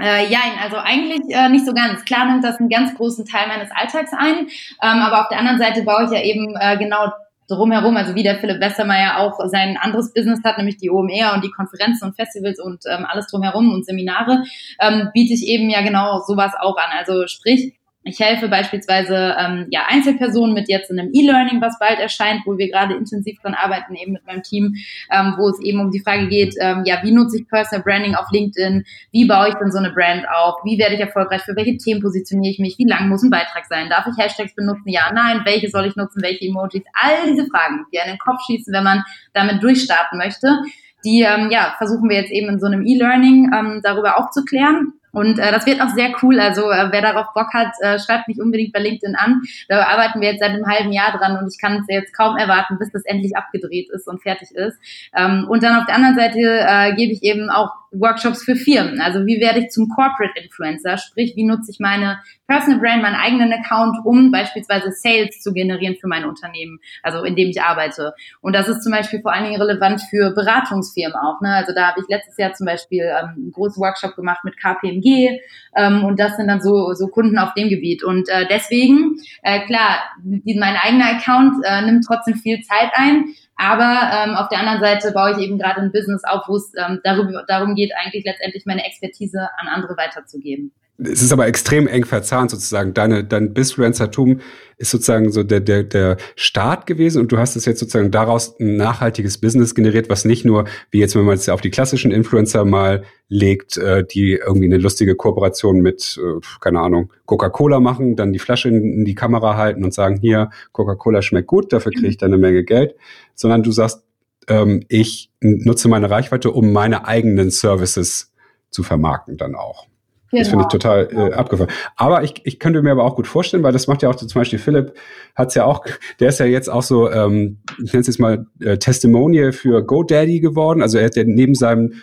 Äh, 0.00 0.30
ja, 0.30 0.38
also 0.62 0.76
eigentlich 0.76 1.22
äh, 1.30 1.48
nicht 1.48 1.66
so 1.66 1.74
ganz. 1.74 2.04
Klar 2.04 2.26
nimmt 2.26 2.44
das 2.44 2.58
einen 2.58 2.68
ganz 2.68 2.94
großen 2.94 3.24
Teil 3.24 3.48
meines 3.48 3.70
Alltags 3.72 4.12
ein, 4.16 4.46
ähm, 4.46 4.48
aber 4.80 5.22
auf 5.22 5.28
der 5.28 5.38
anderen 5.38 5.58
Seite 5.58 5.82
baue 5.82 6.04
ich 6.04 6.10
ja 6.12 6.22
eben 6.22 6.54
äh, 6.58 6.76
genau 6.78 7.08
drumherum, 7.48 7.96
also 7.96 8.14
wie 8.14 8.22
der 8.22 8.38
Philipp 8.38 8.60
Westermeier 8.60 9.18
auch 9.18 9.40
sein 9.48 9.76
anderes 9.76 10.12
Business 10.12 10.40
hat, 10.44 10.58
nämlich 10.58 10.76
die 10.76 10.90
OMR 10.90 11.34
und 11.34 11.44
die 11.44 11.50
Konferenzen 11.50 12.06
und 12.06 12.16
Festivals 12.16 12.60
und 12.60 12.84
ähm, 12.86 13.06
alles 13.08 13.26
drumherum 13.28 13.72
und 13.72 13.86
Seminare, 13.86 14.44
ähm, 14.80 15.08
biete 15.14 15.34
ich 15.34 15.46
eben 15.46 15.70
ja 15.70 15.82
genau 15.82 16.20
sowas 16.20 16.52
auch 16.60 16.76
an. 16.76 16.90
Also 16.98 17.26
sprich, 17.26 17.77
ich 18.08 18.20
helfe 18.20 18.48
beispielsweise 18.48 19.36
ähm, 19.38 19.66
ja, 19.70 19.82
Einzelpersonen 19.88 20.54
mit 20.54 20.68
jetzt 20.68 20.90
in 20.90 20.98
einem 20.98 21.10
E-Learning, 21.12 21.60
was 21.60 21.78
bald 21.78 21.98
erscheint, 21.98 22.40
wo 22.46 22.56
wir 22.56 22.70
gerade 22.70 22.94
intensiv 22.94 23.38
dran 23.40 23.54
arbeiten, 23.54 23.94
eben 23.94 24.12
mit 24.12 24.26
meinem 24.26 24.42
Team, 24.42 24.74
ähm, 25.10 25.34
wo 25.36 25.48
es 25.48 25.60
eben 25.60 25.80
um 25.80 25.90
die 25.90 26.00
Frage 26.00 26.28
geht, 26.28 26.54
ähm, 26.60 26.82
ja, 26.84 27.00
wie 27.02 27.12
nutze 27.12 27.38
ich 27.38 27.48
Personal 27.48 27.84
Branding 27.84 28.14
auf 28.14 28.26
LinkedIn, 28.32 28.84
wie 29.12 29.26
baue 29.26 29.48
ich 29.48 29.54
denn 29.54 29.70
so 29.70 29.78
eine 29.78 29.90
Brand 29.90 30.26
auf, 30.28 30.56
wie 30.64 30.78
werde 30.78 30.94
ich 30.94 31.00
erfolgreich, 31.00 31.42
für 31.42 31.54
welche 31.56 31.76
Themen 31.76 32.00
positioniere 32.00 32.52
ich 32.52 32.58
mich, 32.58 32.78
wie 32.78 32.86
lang 32.86 33.08
muss 33.08 33.22
ein 33.22 33.30
Beitrag 33.30 33.66
sein, 33.66 33.88
darf 33.90 34.06
ich 34.06 34.22
Hashtags 34.22 34.54
benutzen, 34.54 34.88
ja, 34.88 35.10
nein, 35.12 35.42
welche 35.44 35.68
soll 35.68 35.86
ich 35.86 35.96
nutzen, 35.96 36.22
welche 36.22 36.46
Emojis, 36.46 36.82
all 36.94 37.30
diese 37.30 37.46
Fragen, 37.46 37.84
die 37.92 38.00
an 38.00 38.08
den 38.08 38.18
Kopf 38.18 38.40
schießen, 38.46 38.72
wenn 38.72 38.84
man 38.84 39.04
damit 39.34 39.62
durchstarten 39.62 40.18
möchte, 40.18 40.58
die 41.04 41.22
ähm, 41.22 41.50
ja, 41.50 41.74
versuchen 41.78 42.08
wir 42.08 42.16
jetzt 42.16 42.32
eben 42.32 42.48
in 42.48 42.58
so 42.58 42.66
einem 42.66 42.84
E-Learning 42.84 43.50
ähm, 43.54 43.80
darüber 43.82 44.18
aufzuklären 44.18 44.97
Und 45.12 45.38
äh, 45.38 45.50
das 45.50 45.66
wird 45.66 45.80
auch 45.80 45.88
sehr 45.88 46.10
cool. 46.22 46.38
Also 46.40 46.70
äh, 46.70 46.88
wer 46.90 47.02
darauf 47.02 47.32
Bock 47.34 47.52
hat, 47.52 47.72
äh, 47.80 47.98
schreibt 47.98 48.28
mich 48.28 48.40
unbedingt 48.40 48.72
bei 48.72 48.80
LinkedIn 48.80 49.16
an. 49.16 49.42
Da 49.68 49.86
arbeiten 49.86 50.20
wir 50.20 50.30
jetzt 50.30 50.40
seit 50.40 50.50
einem 50.50 50.66
halben 50.66 50.92
Jahr 50.92 51.16
dran 51.16 51.38
und 51.38 51.52
ich 51.52 51.60
kann 51.60 51.80
es 51.80 51.86
jetzt 51.88 52.16
kaum 52.16 52.36
erwarten, 52.36 52.78
bis 52.78 52.90
das 52.92 53.04
endlich 53.04 53.36
abgedreht 53.36 53.90
ist 53.90 54.06
und 54.06 54.22
fertig 54.22 54.50
ist. 54.52 54.78
Ähm, 55.16 55.46
und 55.48 55.62
dann 55.62 55.78
auf 55.78 55.86
der 55.86 55.94
anderen 55.94 56.16
Seite 56.16 56.38
äh, 56.40 56.94
gebe 56.94 57.12
ich 57.12 57.22
eben 57.22 57.50
auch 57.50 57.70
Workshops 57.90 58.44
für 58.44 58.56
Firmen. 58.56 59.00
Also 59.00 59.26
wie 59.26 59.40
werde 59.40 59.60
ich 59.60 59.70
zum 59.70 59.88
Corporate 59.88 60.38
Influencer? 60.40 60.98
Sprich, 60.98 61.34
wie 61.36 61.44
nutze 61.44 61.70
ich 61.70 61.80
meine 61.80 62.20
Personal 62.46 62.80
Brand, 62.80 63.02
meinen 63.02 63.14
eigenen 63.14 63.52
Account, 63.52 63.98
um 64.04 64.30
beispielsweise 64.30 64.90
Sales 64.90 65.40
zu 65.40 65.52
generieren 65.52 65.96
für 66.00 66.08
mein 66.08 66.24
Unternehmen, 66.24 66.80
also 67.02 67.22
in 67.24 67.36
dem 67.36 67.48
ich 67.48 67.60
arbeite. 67.60 68.14
Und 68.40 68.54
das 68.54 68.68
ist 68.68 68.82
zum 68.82 68.92
Beispiel 68.92 69.20
vor 69.20 69.32
allen 69.32 69.44
Dingen 69.44 69.60
relevant 69.60 70.00
für 70.08 70.32
Beratungsfirmen 70.32 71.16
auch. 71.16 71.40
Ne? 71.40 71.52
Also 71.54 71.72
da 71.74 71.88
habe 71.88 72.00
ich 72.00 72.08
letztes 72.08 72.36
Jahr 72.38 72.52
zum 72.54 72.66
Beispiel 72.66 73.02
ähm, 73.02 73.30
einen 73.36 73.52
großen 73.52 73.80
Workshop 73.82 74.16
gemacht 74.16 74.44
mit 74.44 74.58
KPMG 74.58 75.40
ähm, 75.76 76.04
und 76.04 76.18
das 76.18 76.36
sind 76.36 76.48
dann 76.48 76.60
so, 76.60 76.94
so 76.94 77.08
Kunden 77.08 77.38
auf 77.38 77.54
dem 77.54 77.68
Gebiet. 77.68 78.02
Und 78.02 78.28
äh, 78.28 78.46
deswegen, 78.48 79.16
äh, 79.42 79.66
klar, 79.66 80.00
die, 80.22 80.58
mein 80.58 80.76
eigener 80.76 81.16
Account 81.16 81.54
äh, 81.64 81.82
nimmt 81.82 82.04
trotzdem 82.06 82.34
viel 82.36 82.60
Zeit 82.62 82.90
ein, 82.94 83.34
aber 83.58 84.10
ähm, 84.14 84.36
auf 84.36 84.48
der 84.48 84.60
anderen 84.60 84.80
Seite 84.80 85.12
baue 85.12 85.32
ich 85.32 85.38
eben 85.38 85.58
gerade 85.58 85.80
ein 85.80 85.92
Business 85.92 86.22
auf, 86.24 86.46
wo 86.46 86.56
es 86.56 86.72
ähm, 86.78 87.00
darüber, 87.02 87.44
darum 87.46 87.74
geht, 87.74 87.92
eigentlich 87.94 88.24
letztendlich 88.24 88.64
meine 88.64 88.86
Expertise 88.86 89.50
an 89.58 89.68
andere 89.68 89.96
weiterzugeben 89.96 90.72
es 91.00 91.22
ist 91.22 91.32
aber 91.32 91.46
extrem 91.46 91.86
eng 91.86 92.04
verzahnt 92.04 92.50
sozusagen. 92.50 92.92
Deine, 92.92 93.22
dein 93.22 93.54
Bisfluencertum 93.54 94.40
ist 94.78 94.90
sozusagen 94.90 95.30
so 95.30 95.44
der, 95.44 95.60
der, 95.60 95.84
der 95.84 96.16
Start 96.34 96.86
gewesen 96.86 97.20
und 97.20 97.30
du 97.30 97.38
hast 97.38 97.54
es 97.54 97.66
jetzt 97.66 97.78
sozusagen 97.78 98.10
daraus 98.10 98.58
ein 98.58 98.76
nachhaltiges 98.76 99.38
Business 99.38 99.76
generiert, 99.76 100.10
was 100.10 100.24
nicht 100.24 100.44
nur, 100.44 100.64
wie 100.90 100.98
jetzt, 100.98 101.14
wenn 101.14 101.24
man 101.24 101.36
es 101.36 101.48
auf 101.48 101.60
die 101.60 101.70
klassischen 101.70 102.10
Influencer 102.10 102.64
mal 102.64 103.04
legt, 103.28 103.76
äh, 103.76 104.04
die 104.04 104.34
irgendwie 104.34 104.66
eine 104.66 104.78
lustige 104.78 105.14
Kooperation 105.14 105.80
mit, 105.80 106.20
äh, 106.20 106.40
keine 106.60 106.80
Ahnung, 106.80 107.12
Coca-Cola 107.26 107.78
machen, 107.78 108.16
dann 108.16 108.32
die 108.32 108.40
Flasche 108.40 108.68
in, 108.68 109.04
die 109.04 109.14
Kamera 109.14 109.56
halten 109.56 109.84
und 109.84 109.94
sagen, 109.94 110.18
hier, 110.20 110.50
Coca-Cola 110.72 111.22
schmeckt 111.22 111.46
gut, 111.46 111.72
dafür 111.72 111.92
kriege 111.92 112.08
ich 112.08 112.18
dann 112.18 112.32
eine 112.32 112.38
Menge 112.38 112.64
Geld, 112.64 112.96
sondern 113.34 113.62
du 113.62 113.70
sagst, 113.70 114.02
ähm, 114.48 114.84
ich 114.88 115.30
nutze 115.40 115.88
meine 115.88 116.10
Reichweite, 116.10 116.50
um 116.50 116.72
meine 116.72 117.06
eigenen 117.06 117.50
Services 117.50 118.32
zu 118.70 118.82
vermarkten 118.82 119.36
dann 119.36 119.54
auch. 119.54 119.87
Genau. 120.30 120.42
Das 120.42 120.48
finde 120.48 120.64
ich 120.64 120.68
total 120.68 121.08
äh, 121.10 121.32
abgefahren. 121.32 121.70
Aber 121.96 122.22
ich, 122.22 122.34
ich 122.44 122.58
könnte 122.58 122.82
mir 122.82 122.92
aber 122.92 123.04
auch 123.04 123.16
gut 123.16 123.26
vorstellen, 123.26 123.62
weil 123.62 123.72
das 123.72 123.86
macht 123.86 124.02
ja 124.02 124.10
auch 124.10 124.14
zum 124.14 124.28
Beispiel 124.28 124.58
Philipp, 124.58 124.92
hat's 125.34 125.54
ja 125.54 125.64
auch, 125.64 125.84
der 126.20 126.28
ist 126.28 126.38
ja 126.38 126.46
jetzt 126.46 126.68
auch 126.68 126.82
so, 126.82 127.10
ähm, 127.10 127.58
ich 127.82 127.92
nenne 127.92 128.02
es 128.02 128.08
jetzt 128.08 128.20
mal 128.20 128.46
äh, 128.60 128.76
Testimonial 128.76 129.52
für 129.52 129.82
GoDaddy 129.82 130.40
geworden. 130.40 130.82
Also 130.82 130.98
er 130.98 131.06
hat 131.06 131.16
ja 131.16 131.24
neben 131.24 131.54
seinem 131.54 131.94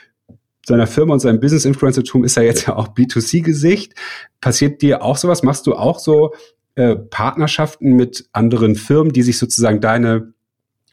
seiner 0.66 0.88
Firma 0.88 1.14
und 1.14 1.20
seinem 1.20 1.40
Business-Influencer-Tum 1.40 2.24
ist 2.24 2.38
er 2.38 2.44
jetzt 2.44 2.68
ja 2.68 2.76
auch 2.76 2.88
B2C-Gesicht. 2.88 3.94
Passiert 4.42 4.82
dir 4.82 5.04
auch 5.04 5.16
sowas? 5.16 5.44
Machst 5.44 5.68
du 5.68 5.76
auch 5.76 6.00
so 6.00 6.34
äh, 6.74 6.96
Partnerschaften 6.96 7.94
mit 7.94 8.28
anderen 8.34 8.76
Firmen, 8.76 9.14
die 9.14 9.22
sich 9.22 9.38
sozusagen 9.38 9.80
deine 9.80 10.34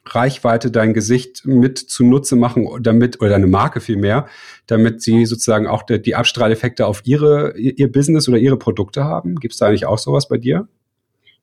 Reichweite, 0.04 0.70
dein 0.70 0.94
Gesicht 0.94 1.44
mit 1.44 1.78
zunutze 1.78 2.36
machen, 2.36 2.68
damit, 2.80 3.20
oder 3.20 3.30
deine 3.30 3.46
Marke 3.46 3.80
vielmehr, 3.80 4.26
damit 4.66 5.00
sie 5.00 5.26
sozusagen 5.26 5.66
auch 5.66 5.84
die, 5.84 6.02
die 6.02 6.16
Abstrahleffekte 6.16 6.86
auf 6.86 7.02
ihre, 7.04 7.56
ihr 7.56 7.90
Business 7.90 8.28
oder 8.28 8.38
ihre 8.38 8.58
Produkte 8.58 9.04
haben? 9.04 9.36
Gibt 9.36 9.54
es 9.54 9.58
da 9.58 9.66
eigentlich 9.66 9.86
auch 9.86 9.98
sowas 9.98 10.28
bei 10.28 10.38
dir? 10.38 10.68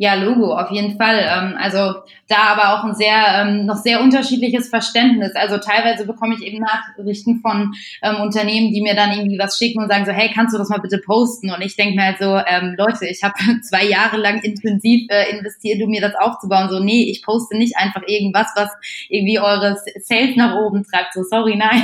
Ja, 0.01 0.13
Logo, 0.13 0.53
auf 0.53 0.71
jeden 0.71 0.95
Fall. 0.95 1.19
Ähm, 1.19 1.57
also 1.59 1.93
da 2.29 2.37
aber 2.53 2.73
auch 2.73 2.85
ein 2.85 2.95
sehr, 2.95 3.41
ähm, 3.41 3.65
noch 3.65 3.75
sehr 3.75 3.99
unterschiedliches 3.99 4.69
Verständnis. 4.69 5.35
Also 5.35 5.57
teilweise 5.57 6.05
bekomme 6.07 6.35
ich 6.35 6.41
eben 6.41 6.63
Nachrichten 6.63 7.41
von 7.41 7.73
ähm, 8.01 8.21
Unternehmen, 8.21 8.71
die 8.71 8.81
mir 8.81 8.95
dann 8.95 9.11
irgendwie 9.11 9.37
was 9.37 9.57
schicken 9.57 9.83
und 9.83 9.89
sagen 9.89 10.05
so, 10.05 10.13
hey, 10.13 10.31
kannst 10.33 10.53
du 10.53 10.57
das 10.57 10.69
mal 10.69 10.79
bitte 10.79 10.99
posten? 10.99 11.51
Und 11.51 11.61
ich 11.61 11.75
denke 11.75 11.95
mir 11.95 12.05
halt 12.05 12.17
so, 12.17 12.37
ähm, 12.47 12.75
Leute, 12.77 13.07
ich 13.07 13.23
habe 13.23 13.33
zwei 13.61 13.83
Jahre 13.83 14.15
lang 14.15 14.41
intensiv 14.41 15.05
äh, 15.09 15.31
investiert, 15.31 15.83
um 15.83 15.89
mir 15.89 15.99
das 15.99 16.15
aufzubauen. 16.15 16.69
So, 16.69 16.79
nee, 16.79 17.11
ich 17.11 17.21
poste 17.21 17.57
nicht 17.57 17.75
einfach 17.75 18.03
irgendwas, 18.07 18.47
was 18.55 18.69
irgendwie 19.09 19.39
eure 19.39 19.75
Sales 19.99 20.37
nach 20.37 20.55
oben 20.55 20.85
treibt. 20.85 21.13
So, 21.13 21.23
sorry, 21.23 21.55
nein. 21.57 21.83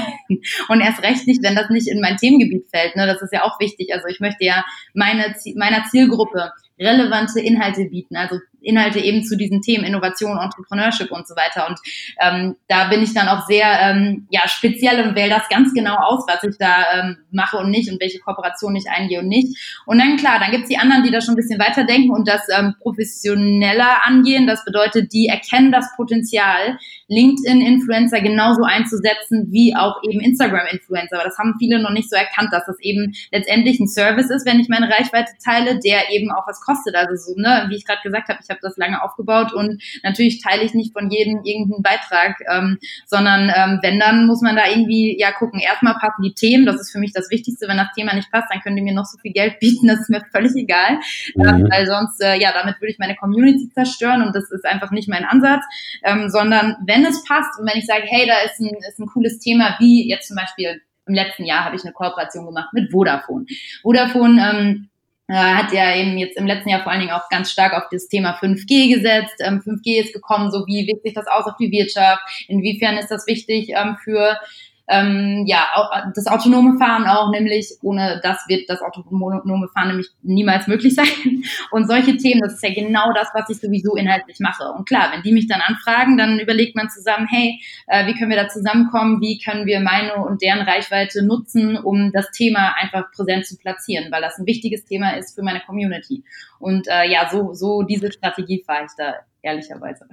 Und 0.69 0.79
erst 0.79 1.03
recht 1.03 1.27
nicht, 1.27 1.43
wenn 1.43 1.55
das 1.55 1.69
nicht 1.69 1.89
in 1.89 1.99
mein 1.99 2.15
Themengebiet 2.15 2.69
fällt. 2.73 2.95
Ne? 2.95 3.07
Das 3.07 3.21
ist 3.21 3.33
ja 3.33 3.43
auch 3.43 3.59
wichtig. 3.59 3.93
Also 3.93 4.07
ich 4.07 4.21
möchte 4.21 4.45
ja 4.45 4.63
meine, 4.93 5.35
meiner 5.57 5.83
Zielgruppe 5.91 6.53
relevante 6.79 7.39
Inhalte 7.39 7.85
bieten, 7.85 8.04
also 8.13 8.39
Inhalte 8.65 8.99
eben 8.99 9.23
zu 9.23 9.37
diesen 9.37 9.61
Themen 9.61 9.85
Innovation, 9.85 10.37
Entrepreneurship 10.37 11.11
und 11.11 11.27
so 11.27 11.35
weiter. 11.35 11.67
Und 11.67 11.79
ähm, 12.19 12.55
da 12.67 12.87
bin 12.89 13.01
ich 13.01 13.13
dann 13.13 13.27
auch 13.27 13.45
sehr 13.47 13.67
ähm, 13.81 14.27
ja, 14.29 14.47
speziell 14.47 15.07
und 15.07 15.15
wähle 15.15 15.29
das 15.29 15.49
ganz 15.49 15.73
genau 15.73 15.95
aus, 15.95 16.25
was 16.27 16.43
ich 16.43 16.57
da 16.57 16.83
ähm, 16.93 17.17
mache 17.31 17.57
und 17.57 17.69
nicht 17.69 17.91
und 17.91 18.01
welche 18.01 18.19
Kooperation 18.19 18.75
ich 18.75 18.89
eingehe 18.89 19.19
und 19.19 19.27
nicht. 19.27 19.57
Und 19.85 19.99
dann 19.99 20.17
klar, 20.17 20.39
dann 20.39 20.51
gibt's 20.51 20.69
die 20.69 20.77
anderen, 20.77 21.03
die 21.03 21.11
da 21.11 21.21
schon 21.21 21.33
ein 21.33 21.37
bisschen 21.37 21.59
weiterdenken 21.59 22.11
und 22.11 22.27
das 22.27 22.41
ähm, 22.57 22.75
professioneller 22.81 24.05
angehen. 24.05 24.47
Das 24.47 24.65
bedeutet, 24.65 25.13
die 25.13 25.27
erkennen 25.27 25.71
das 25.71 25.95
Potenzial, 25.95 26.77
LinkedIn-Influencer 27.07 28.21
genauso 28.21 28.63
einzusetzen 28.63 29.47
wie 29.51 29.75
auch 29.75 30.01
eben 30.03 30.19
Instagram-Influencer. 30.19 31.15
Aber 31.15 31.25
das 31.25 31.37
haben 31.37 31.55
viele 31.59 31.81
noch 31.81 31.91
nicht 31.91 32.09
so 32.09 32.15
erkannt, 32.15 32.51
dass 32.51 32.65
das 32.65 32.79
eben 32.79 33.13
letztendlich 33.31 33.79
ein 33.79 33.87
Service 33.87 34.29
ist, 34.29 34.45
wenn 34.45 34.59
ich 34.59 34.69
meine 34.69 34.89
Reichweite 34.89 35.31
teile, 35.43 35.79
der 35.79 36.11
eben 36.11 36.31
auch 36.31 36.47
was 36.47 36.61
kostet. 36.61 36.95
Also 36.95 37.15
so, 37.15 37.39
ne, 37.39 37.65
wie 37.69 37.75
ich 37.75 37.85
gerade 37.85 38.01
gesagt 38.03 38.29
habe, 38.29 38.39
ich 38.41 38.49
habe 38.49 38.54
das 38.61 38.77
lange 38.77 39.01
aufgebaut 39.03 39.53
und 39.53 39.81
natürlich 40.03 40.41
teile 40.41 40.63
ich 40.63 40.73
nicht 40.73 40.93
von 40.93 41.09
jedem 41.09 41.43
irgendeinen 41.43 41.83
Beitrag, 41.83 42.37
ähm, 42.51 42.77
sondern 43.05 43.51
ähm, 43.55 43.79
wenn, 43.81 43.99
dann 43.99 44.27
muss 44.27 44.41
man 44.41 44.55
da 44.55 44.67
irgendwie 44.67 45.17
ja 45.19 45.31
gucken. 45.31 45.59
Erstmal 45.59 45.95
passen 45.95 46.21
die 46.23 46.33
Themen, 46.33 46.65
das 46.65 46.79
ist 46.79 46.91
für 46.91 46.99
mich 46.99 47.13
das 47.13 47.29
Wichtigste. 47.29 47.67
Wenn 47.67 47.77
das 47.77 47.93
Thema 47.95 48.13
nicht 48.13 48.31
passt, 48.31 48.47
dann 48.51 48.61
könnt 48.61 48.77
ihr 48.77 48.83
mir 48.83 48.93
noch 48.93 49.05
so 49.05 49.17
viel 49.17 49.33
Geld 49.33 49.59
bieten, 49.59 49.87
das 49.87 50.01
ist 50.01 50.09
mir 50.09 50.23
völlig 50.31 50.53
egal. 50.55 50.99
Mhm. 51.35 51.47
Ähm, 51.47 51.67
weil 51.69 51.85
sonst, 51.85 52.21
äh, 52.21 52.39
ja, 52.39 52.51
damit 52.53 52.81
würde 52.81 52.91
ich 52.91 52.99
meine 52.99 53.15
Community 53.15 53.69
zerstören 53.73 54.21
und 54.21 54.35
das 54.35 54.51
ist 54.51 54.65
einfach 54.65 54.91
nicht 54.91 55.09
mein 55.09 55.25
Ansatz. 55.25 55.63
Ähm, 56.03 56.29
sondern 56.29 56.77
wenn 56.85 57.05
es 57.05 57.23
passt 57.23 57.59
und 57.59 57.67
wenn 57.67 57.77
ich 57.77 57.85
sage, 57.85 58.03
hey, 58.05 58.27
da 58.27 58.35
ist 58.45 58.59
ein, 58.59 58.71
ist 58.87 58.99
ein 58.99 59.07
cooles 59.07 59.39
Thema, 59.39 59.75
wie 59.79 60.07
jetzt 60.09 60.27
zum 60.27 60.37
Beispiel 60.37 60.81
im 61.07 61.13
letzten 61.13 61.45
Jahr 61.45 61.65
habe 61.65 61.75
ich 61.75 61.83
eine 61.83 61.93
Kooperation 61.93 62.45
gemacht 62.45 62.69
mit 62.73 62.91
Vodafone. 62.91 63.45
Vodafone 63.81 64.41
ähm, 64.41 64.89
äh, 64.93 64.94
hat 65.33 65.73
ja 65.73 65.95
eben 65.95 66.17
jetzt 66.17 66.37
im 66.37 66.45
letzten 66.45 66.69
Jahr 66.69 66.83
vor 66.83 66.91
allen 66.91 67.01
Dingen 67.01 67.13
auch 67.13 67.29
ganz 67.29 67.51
stark 67.51 67.73
auf 67.73 67.89
das 67.91 68.07
Thema 68.07 68.37
5G 68.39 68.93
gesetzt. 68.93 69.35
Ähm, 69.39 69.59
5G 69.59 69.99
ist 69.99 70.13
gekommen, 70.13 70.51
so 70.51 70.65
wie 70.67 70.87
wirkt 70.87 71.03
sich 71.03 71.13
das 71.13 71.27
aus 71.27 71.45
auf 71.45 71.57
die 71.59 71.71
Wirtschaft? 71.71 72.21
Inwiefern 72.47 72.97
ist 72.97 73.09
das 73.09 73.25
wichtig 73.25 73.69
ähm, 73.69 73.97
für 74.03 74.37
ähm, 74.87 75.45
ja, 75.47 75.67
auch 75.73 75.89
das 76.13 76.27
autonome 76.27 76.77
Fahren 76.77 77.07
auch, 77.07 77.31
nämlich 77.31 77.73
ohne 77.81 78.19
das 78.21 78.45
wird 78.47 78.69
das 78.69 78.81
autonome 78.81 79.67
Fahren 79.73 79.87
nämlich 79.89 80.09
niemals 80.21 80.67
möglich 80.67 80.93
sein. 80.93 81.07
Und 81.71 81.87
solche 81.87 82.17
Themen, 82.17 82.41
das 82.41 82.53
ist 82.53 82.63
ja 82.63 82.73
genau 82.73 83.11
das, 83.13 83.29
was 83.33 83.49
ich 83.49 83.57
sowieso 83.57 83.95
inhaltlich 83.95 84.39
mache. 84.39 84.71
Und 84.71 84.87
klar, 84.87 85.11
wenn 85.11 85.23
die 85.23 85.31
mich 85.31 85.47
dann 85.47 85.61
anfragen, 85.61 86.17
dann 86.17 86.39
überlegt 86.39 86.75
man 86.75 86.89
zusammen, 86.89 87.27
hey, 87.29 87.59
äh, 87.87 88.05
wie 88.05 88.13
können 88.13 88.29
wir 88.29 88.37
da 88.37 88.47
zusammenkommen? 88.47 89.21
Wie 89.21 89.39
können 89.39 89.65
wir 89.65 89.79
meine 89.79 90.15
und 90.15 90.41
deren 90.41 90.61
Reichweite 90.61 91.25
nutzen, 91.25 91.77
um 91.77 92.11
das 92.11 92.31
Thema 92.31 92.75
einfach 92.79 93.11
präsent 93.11 93.47
zu 93.47 93.57
platzieren, 93.57 94.11
weil 94.11 94.21
das 94.21 94.37
ein 94.37 94.45
wichtiges 94.45 94.85
Thema 94.85 95.17
ist 95.17 95.35
für 95.35 95.43
meine 95.43 95.61
Community. 95.61 96.23
Und 96.59 96.87
äh, 96.87 97.09
ja, 97.09 97.27
so, 97.29 97.53
so 97.53 97.81
diese 97.81 98.11
Strategie 98.11 98.63
fahre 98.65 98.85
ich 98.85 98.91
da 98.97 99.15
ehrlicherweise. 99.41 100.07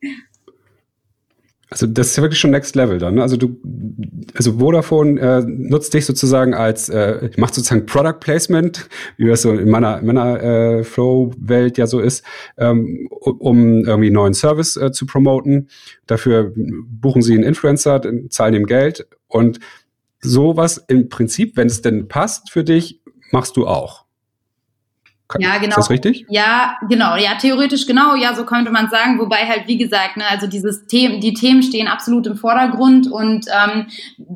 Also 1.74 1.88
das 1.88 2.10
ist 2.12 2.22
wirklich 2.22 2.38
schon 2.38 2.52
Next 2.52 2.76
Level 2.76 2.98
dann. 2.98 3.16
Ne? 3.16 3.22
Also 3.22 3.36
du, 3.36 3.60
also 4.36 4.60
Vodafone 4.60 5.20
äh, 5.20 5.44
nutzt 5.44 5.92
dich 5.92 6.06
sozusagen 6.06 6.54
als, 6.54 6.88
äh, 6.88 7.30
macht 7.36 7.52
sozusagen 7.52 7.84
Product 7.84 8.20
Placement, 8.20 8.88
wie 9.16 9.26
das 9.26 9.42
so 9.42 9.50
in 9.50 9.68
meiner, 9.68 10.00
meiner 10.00 10.40
äh, 10.40 10.84
Flow-Welt 10.84 11.76
ja 11.76 11.88
so 11.88 11.98
ist, 11.98 12.24
ähm, 12.58 13.08
um 13.10 13.84
irgendwie 13.84 14.10
neuen 14.10 14.34
Service 14.34 14.76
äh, 14.76 14.92
zu 14.92 15.04
promoten. 15.04 15.68
Dafür 16.06 16.52
buchen 16.54 17.22
sie 17.22 17.34
einen 17.34 17.42
Influencer, 17.42 18.02
zahlen 18.28 18.54
ihm 18.54 18.66
Geld 18.66 19.08
und 19.26 19.58
sowas 20.20 20.84
im 20.86 21.08
Prinzip, 21.08 21.56
wenn 21.56 21.66
es 21.66 21.82
denn 21.82 22.06
passt 22.06 22.52
für 22.52 22.62
dich, 22.62 23.00
machst 23.32 23.56
du 23.56 23.66
auch. 23.66 24.03
Ja, 25.38 25.58
genau. 25.58 25.70
Ist 25.70 25.76
das 25.76 25.90
richtig? 25.90 26.26
Ja, 26.28 26.76
genau. 26.88 27.16
Ja, 27.16 27.36
theoretisch 27.40 27.86
genau. 27.86 28.14
Ja, 28.14 28.34
so 28.34 28.44
könnte 28.44 28.70
man 28.70 28.88
sagen. 28.88 29.18
Wobei 29.18 29.46
halt, 29.46 29.66
wie 29.66 29.78
gesagt, 29.78 30.16
ne, 30.16 30.24
also 30.28 30.46
dieses 30.46 30.86
Themen, 30.86 31.20
die 31.20 31.34
Themen 31.34 31.62
stehen 31.62 31.88
absolut 31.88 32.26
im 32.26 32.36
Vordergrund 32.36 33.10
und 33.10 33.46
ähm, 33.48 33.86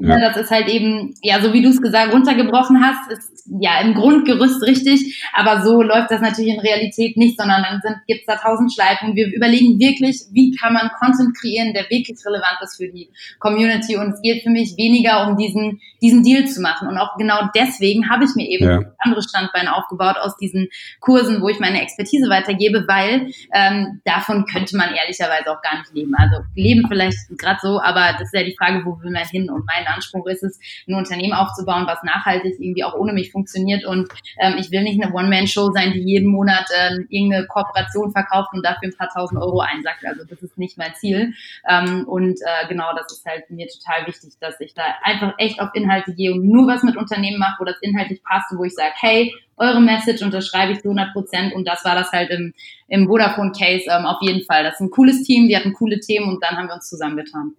ja. 0.01 0.17
ne, 0.17 0.21
das 0.21 0.37
ist 0.37 0.51
halt 0.51 0.69
eben, 0.69 1.15
ja, 1.23 1.41
so 1.41 1.53
wie 1.53 1.63
du 1.63 1.69
es 1.69 1.81
gesagt, 1.81 2.13
runtergebrochen 2.13 2.85
hast, 2.85 3.11
ist 3.11 3.39
ja 3.61 3.81
im 3.81 3.95
Grundgerüst 3.95 4.63
richtig. 4.63 5.25
Aber 5.33 5.63
so 5.63 5.83
läuft 5.83 6.11
das 6.11 6.21
natürlich 6.21 6.55
in 6.55 6.61
Realität 6.61 7.17
nicht, 7.17 7.39
sondern 7.39 7.63
dann 7.63 7.81
sind, 7.83 7.97
gibt's 8.07 8.27
da 8.27 8.37
tausend 8.37 8.73
Schleifen. 8.73 9.15
Wir 9.15 9.33
überlegen 9.35 9.79
wirklich, 9.79 10.23
wie 10.33 10.55
kann 10.57 10.73
man 10.73 10.91
Content 10.99 11.37
kreieren, 11.37 11.73
der 11.73 11.85
wirklich 11.91 12.19
relevant 12.25 12.59
ist 12.63 12.77
für 12.77 12.89
die 12.89 13.11
Community. 13.39 13.97
Und 13.97 14.15
es 14.15 14.23
geht 14.23 14.43
für 14.43 14.51
mich 14.51 14.77
weniger 14.77 15.29
um 15.29 15.37
diesen, 15.37 15.81
diesen 16.03 16.23
Deal 16.23 16.47
zu 16.47 16.61
machen. 16.61 16.89
Und 16.89 16.99
auch 16.99 17.17
genau 17.17 17.49
deswegen 17.55 18.11
habe 18.11 18.25
ich 18.25 18.35
mir 18.35 18.49
eben 18.49 18.65
ja. 18.65 18.81
andere 18.99 19.23
Standbeine 19.23 19.75
aufgebaut 19.75 20.17
aus 20.21 20.37
diesen 20.37 20.69
Kursen, 21.01 21.43
wo 21.43 21.49
ich 21.49 21.61
meine 21.61 21.83
Expertise 21.83 22.29
weitergebe, 22.29 22.85
weil 22.87 23.31
ähm, 23.55 24.01
davon 24.05 24.45
könnte 24.47 24.77
man 24.77 24.95
ehrlicherweise 24.95 25.51
auch 25.51 25.63
gar 25.63 25.79
nicht 25.79 25.95
leben. 25.95 26.15
Also 26.17 26.43
leben 26.55 26.87
vielleicht 26.89 27.19
gerade 27.37 27.59
so, 27.63 27.81
aber 27.81 28.13
das 28.13 28.33
ist 28.33 28.35
ja 28.35 28.45
die 28.45 28.57
Frage, 28.57 28.85
wo 28.85 29.01
will 29.03 29.11
man 29.11 29.25
hin? 29.27 29.51
Und 29.51 29.67
mein 29.67 29.87
Anspruch 29.87 30.27
ist 30.27 30.43
es, 30.43 30.59
ein 30.87 30.95
Unternehmen 30.95 31.35
aufzubauen, 31.35 31.87
was 31.87 32.03
nachhaltig 32.03 32.55
irgendwie 32.59 32.85
auch 32.85 32.95
ohne 32.95 33.13
mich 33.13 33.33
funktioniert. 33.33 33.85
Und 33.85 34.09
ähm, 34.41 34.57
ich 34.59 34.71
will 34.71 34.83
nicht 34.83 35.03
eine 35.03 35.13
One-Man-Show 35.13 35.73
sein, 35.73 35.93
die 35.93 36.01
jeden 36.01 36.31
Monat 36.31 36.67
ähm, 36.77 37.07
irgendeine 37.09 37.47
Kooperation 37.47 38.13
verkauft 38.13 38.51
und 38.53 38.65
dafür 38.65 38.89
ein 38.89 38.97
paar 38.97 39.09
tausend 39.09 39.41
Euro 39.41 39.61
einsackt. 39.61 40.05
Also 40.07 40.25
das 40.25 40.43
ist 40.43 40.59
nicht 40.59 40.79
mein 40.79 40.95
Ziel. 40.95 41.35
Ähm, 41.69 42.05
und 42.07 42.39
äh, 42.41 42.69
genau, 42.69 42.91
das 42.97 43.13
ist 43.13 43.25
halt 43.27 43.51
mir 43.51 43.67
total 43.67 44.07
wichtig, 44.07 44.35
dass 44.41 44.61
ich 44.61 44.75
da 44.75 44.83
einfach 45.03 45.35
echt 45.39 45.61
auf 45.61 45.71
Inhalte 45.75 46.15
gehe 46.15 46.33
und 46.33 46.47
nur 46.47 46.67
was 46.67 46.83
mit 46.83 46.97
Unternehmen 46.97 47.39
mache, 47.39 47.57
wo 47.61 47.65
das 47.65 47.77
inhaltlich 47.81 48.23
passt 48.23 48.51
und 48.53 48.59
wo 48.59 48.65
ich 48.65 48.75
sage, 48.75 48.95
hey, 49.01 49.35
eure 49.59 49.81
Message 49.81 50.23
unterschreibe 50.23 50.73
ich 50.73 50.81
zu 50.81 50.89
100 50.89 51.13
Prozent 51.13 51.55
und 51.55 51.67
das 51.67 51.85
war 51.85 51.95
das 51.95 52.11
halt 52.13 52.31
im, 52.31 52.53
im 52.89 53.07
Vodafone-Case 53.07 53.85
ähm, 53.89 54.07
auf 54.07 54.19
jeden 54.23 54.45
Fall. 54.45 54.65
Das 54.65 54.75
ist 54.75 54.81
ein 54.81 54.91
cooles 54.91 55.23
Team, 55.23 55.49
wir 55.49 55.59
hatten 55.59 55.73
coole 55.73 56.01
Themen 56.01 56.29
und 56.29 56.43
dann 56.43 56.57
haben 56.57 56.69
wir 56.69 56.75
uns 56.75 56.89
zusammengetan. 56.89 57.53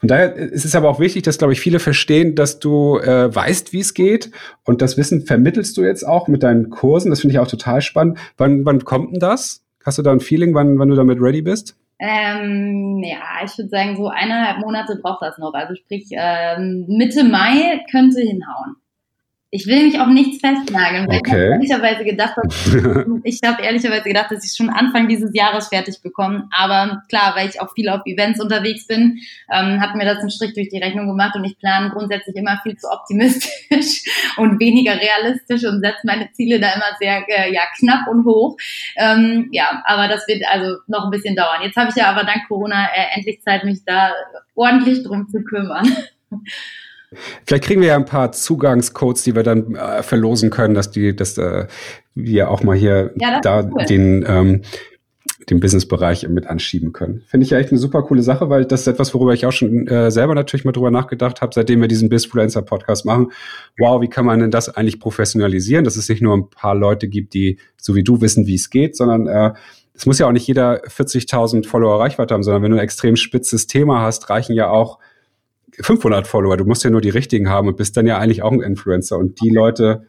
Von 0.00 0.08
daher 0.08 0.34
ist 0.34 0.64
es 0.64 0.74
aber 0.74 0.88
auch 0.88 1.00
wichtig, 1.00 1.24
dass, 1.24 1.38
glaube 1.38 1.52
ich, 1.52 1.60
viele 1.60 1.80
verstehen, 1.80 2.34
dass 2.34 2.58
du 2.58 2.98
äh, 2.98 3.34
weißt, 3.34 3.72
wie 3.72 3.80
es 3.80 3.94
geht. 3.94 4.30
Und 4.64 4.82
das 4.82 4.96
Wissen 4.96 5.26
vermittelst 5.26 5.76
du 5.76 5.82
jetzt 5.82 6.06
auch 6.06 6.28
mit 6.28 6.42
deinen 6.42 6.70
Kursen. 6.70 7.10
Das 7.10 7.20
finde 7.20 7.34
ich 7.34 7.40
auch 7.40 7.48
total 7.48 7.80
spannend. 7.80 8.18
Wann, 8.36 8.64
wann 8.64 8.84
kommt 8.84 9.12
denn 9.12 9.20
das? 9.20 9.64
Hast 9.84 9.98
du 9.98 10.02
da 10.02 10.12
ein 10.12 10.20
Feeling, 10.20 10.54
wann, 10.54 10.78
wann 10.78 10.88
du 10.88 10.94
damit 10.94 11.20
ready 11.20 11.42
bist? 11.42 11.76
Ähm, 11.98 13.02
ja, 13.02 13.44
ich 13.44 13.56
würde 13.56 13.70
sagen, 13.70 13.96
so 13.96 14.08
eineinhalb 14.08 14.58
Monate 14.58 14.98
braucht 15.02 15.22
das 15.22 15.38
noch. 15.38 15.54
Also 15.54 15.74
sprich, 15.74 16.08
ähm, 16.12 16.84
Mitte 16.88 17.24
Mai 17.24 17.80
könnte 17.90 18.20
hinhauen. 18.20 18.76
Ich 19.50 19.66
will 19.68 19.84
mich 19.84 20.00
auf 20.00 20.08
nichts 20.08 20.40
festnageln, 20.40 21.06
okay. 21.06 21.20
ich 21.24 21.70
ehrlicherweise 21.72 22.04
gedacht 22.04 22.34
habe, 22.36 23.20
ich 23.24 23.40
habe 23.44 23.62
ehrlicherweise 23.62 24.02
gedacht, 24.02 24.32
dass 24.32 24.44
ich 24.44 24.56
schon 24.56 24.68
Anfang 24.70 25.08
dieses 25.08 25.30
Jahres 25.34 25.68
fertig 25.68 26.02
bekomme. 26.02 26.48
Aber 26.50 27.02
klar, 27.08 27.34
weil 27.36 27.48
ich 27.48 27.60
auch 27.60 27.72
viel 27.72 27.88
auf 27.88 28.00
Events 28.06 28.40
unterwegs 28.40 28.88
bin, 28.88 29.20
ähm, 29.52 29.80
hat 29.80 29.94
mir 29.94 30.04
das 30.04 30.18
einen 30.18 30.30
Strich 30.30 30.52
durch 30.54 30.68
die 30.68 30.78
Rechnung 30.78 31.06
gemacht 31.06 31.36
und 31.36 31.44
ich 31.44 31.56
plane 31.58 31.90
grundsätzlich 31.90 32.34
immer 32.34 32.58
viel 32.64 32.76
zu 32.76 32.88
optimistisch 32.90 34.02
und 34.36 34.58
weniger 34.58 35.00
realistisch 35.00 35.64
und 35.64 35.80
setze 35.80 36.00
meine 36.02 36.32
Ziele 36.32 36.58
da 36.58 36.74
immer 36.74 36.96
sehr 36.98 37.24
äh, 37.28 37.54
ja, 37.54 37.62
knapp 37.78 38.08
und 38.08 38.24
hoch. 38.24 38.56
Ähm, 38.96 39.48
ja, 39.52 39.80
aber 39.84 40.08
das 40.08 40.26
wird 40.26 40.42
also 40.50 40.78
noch 40.88 41.04
ein 41.04 41.10
bisschen 41.10 41.36
dauern. 41.36 41.62
Jetzt 41.62 41.76
habe 41.76 41.90
ich 41.90 41.96
ja 41.96 42.10
aber 42.10 42.24
dank 42.24 42.48
Corona 42.48 42.86
äh, 42.86 43.14
endlich 43.16 43.40
Zeit, 43.42 43.62
mich 43.62 43.84
da 43.86 44.12
ordentlich 44.56 45.04
drum 45.04 45.28
zu 45.28 45.44
kümmern. 45.44 45.88
Vielleicht 47.44 47.64
kriegen 47.64 47.80
wir 47.80 47.88
ja 47.88 47.96
ein 47.96 48.04
paar 48.04 48.32
Zugangscodes, 48.32 49.22
die 49.22 49.34
wir 49.34 49.42
dann 49.42 49.74
äh, 49.74 50.02
verlosen 50.02 50.50
können, 50.50 50.74
dass 50.74 50.90
die, 50.90 51.14
dass 51.14 51.38
äh, 51.38 51.66
wir 52.14 52.50
auch 52.50 52.62
mal 52.62 52.76
hier 52.76 53.12
ja, 53.16 53.40
da 53.40 53.64
cool. 53.64 53.84
den 53.84 54.24
ähm, 54.26 54.62
den 55.50 55.60
Businessbereich 55.60 56.28
mit 56.28 56.46
anschieben 56.46 56.92
können. 56.92 57.22
Finde 57.28 57.44
ich 57.44 57.50
ja 57.50 57.58
echt 57.58 57.70
eine 57.70 57.78
super 57.78 58.02
coole 58.02 58.22
Sache, 58.22 58.50
weil 58.50 58.64
das 58.64 58.80
ist 58.80 58.86
etwas, 58.88 59.14
worüber 59.14 59.32
ich 59.32 59.46
auch 59.46 59.52
schon 59.52 59.86
äh, 59.86 60.10
selber 60.10 60.34
natürlich 60.34 60.64
mal 60.64 60.72
drüber 60.72 60.90
nachgedacht 60.90 61.40
habe, 61.40 61.52
seitdem 61.54 61.80
wir 61.80 61.88
diesen 61.88 62.08
Bizfluencer 62.08 62.62
Podcast 62.62 63.04
machen. 63.04 63.30
Wow, 63.78 64.00
wie 64.00 64.08
kann 64.08 64.26
man 64.26 64.40
denn 64.40 64.50
das 64.50 64.68
eigentlich 64.68 64.98
professionalisieren, 64.98 65.84
dass 65.84 65.96
es 65.96 66.08
nicht 66.08 66.22
nur 66.22 66.36
ein 66.36 66.50
paar 66.50 66.74
Leute 66.74 67.06
gibt, 67.08 67.34
die 67.34 67.58
so 67.76 67.94
wie 67.94 68.02
du 68.02 68.20
wissen, 68.20 68.46
wie 68.46 68.56
es 68.56 68.70
geht, 68.70 68.96
sondern 68.96 69.28
äh, 69.28 69.52
es 69.94 70.04
muss 70.04 70.18
ja 70.18 70.26
auch 70.26 70.32
nicht 70.32 70.46
jeder 70.46 70.82
40.000 70.84 71.66
Follower 71.66 72.00
Reichweite 72.00 72.34
haben, 72.34 72.42
sondern 72.42 72.62
wenn 72.62 72.72
du 72.72 72.76
ein 72.78 72.84
extrem 72.84 73.16
spitzes 73.16 73.66
Thema 73.66 74.02
hast, 74.02 74.28
reichen 74.28 74.54
ja 74.54 74.68
auch 74.68 74.98
500 75.80 76.26
Follower. 76.26 76.56
Du 76.56 76.64
musst 76.64 76.84
ja 76.84 76.90
nur 76.90 77.00
die 77.00 77.10
richtigen 77.10 77.48
haben 77.48 77.68
und 77.68 77.76
bist 77.76 77.96
dann 77.96 78.06
ja 78.06 78.18
eigentlich 78.18 78.42
auch 78.42 78.52
ein 78.52 78.60
Influencer. 78.60 79.18
Und 79.18 79.40
die 79.42 79.50
Leute 79.50 80.06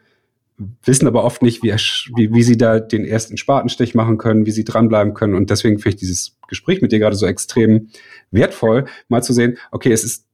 wissen 0.84 1.08
aber 1.08 1.24
oft 1.24 1.44
nicht, 1.44 1.62
wie, 1.62 1.72
wie, 1.72 2.34
wie 2.34 2.44
sie 2.44 2.58
da 2.58 2.80
den 2.80 3.06
ersten 3.06 3.38
Spatenstich 3.38 3.94
machen 3.94 4.18
können, 4.18 4.46
wie 4.46 4.52
sie 4.52 4.64
dranbleiben 4.64 5.14
können. 5.14 5.36
Und 5.36 5.50
deswegen 5.50 5.78
finde 5.78 5.90
ich 5.90 5.96
dieses 5.98 6.38
Gespräch 6.48 6.82
mit 6.82 6.92
dir 6.92 7.00
gerade 7.00 7.16
so 7.16 7.28
extrem 7.28 7.90
wertvoll, 8.32 8.86
mal 9.08 9.22
zu 9.22 9.34
sehen, 9.34 9.58
okay, 9.72 9.92
es 9.92 10.04
ist, 10.04 10.26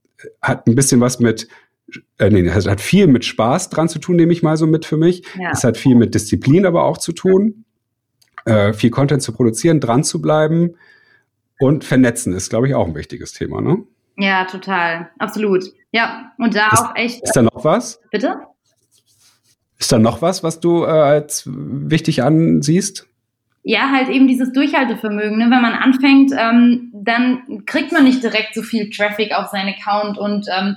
hat 0.41 0.67
ein 0.67 0.75
bisschen 0.75 1.01
was 1.01 1.19
mit 1.19 1.47
äh, 2.17 2.29
nee, 2.29 2.47
es 2.47 2.65
hat 2.65 2.81
viel 2.81 3.07
mit 3.07 3.25
Spaß 3.25 3.69
dran 3.69 3.89
zu 3.89 3.99
tun, 3.99 4.15
nehme 4.15 4.33
ich 4.33 4.41
mal 4.41 4.57
so 4.57 4.65
mit 4.65 4.85
für 4.85 4.97
mich. 4.97 5.23
Ja. 5.39 5.51
Es 5.51 5.63
hat 5.63 5.77
viel 5.77 5.95
mit 5.95 6.15
Disziplin 6.15 6.65
aber 6.65 6.85
auch 6.85 6.97
zu 6.97 7.11
tun, 7.11 7.65
äh, 8.45 8.73
viel 8.73 8.89
Content 8.89 9.21
zu 9.21 9.33
produzieren, 9.33 9.79
dran 9.79 10.03
zu 10.03 10.21
bleiben 10.21 10.75
und 11.59 11.83
vernetzen 11.83 12.33
ist, 12.33 12.49
glaube 12.49 12.67
ich, 12.67 12.75
auch 12.75 12.87
ein 12.87 12.95
wichtiges 12.95 13.33
Thema, 13.33 13.61
ne? 13.61 13.83
Ja, 14.17 14.45
total. 14.45 15.09
Absolut. 15.19 15.63
Ja, 15.91 16.31
und 16.37 16.55
da 16.55 16.69
ist, 16.71 16.81
auch 16.81 16.95
echt. 16.95 17.23
Ist 17.23 17.35
da 17.35 17.41
noch 17.41 17.63
was? 17.63 17.99
Bitte? 18.11 18.41
Ist 19.79 19.91
da 19.91 19.99
noch 19.99 20.21
was, 20.21 20.43
was 20.43 20.59
du 20.59 20.83
äh, 20.83 20.87
als 20.87 21.43
wichtig 21.45 22.23
ansiehst? 22.23 23.07
Ja, 23.63 23.91
halt 23.91 24.09
eben 24.09 24.27
dieses 24.27 24.51
Durchhaltevermögen. 24.51 25.37
Ne? 25.37 25.45
Wenn 25.45 25.61
man 25.61 25.73
anfängt, 25.73 26.31
ähm, 26.37 26.91
dann 26.93 27.65
kriegt 27.65 27.91
man 27.91 28.03
nicht 28.03 28.21
direkt 28.21 28.55
so 28.55 28.61
viel 28.61 28.89
Traffic 28.89 29.33
auf 29.33 29.47
seinen 29.47 29.73
Account 29.73 30.17
und 30.17 30.47
ähm, 30.49 30.75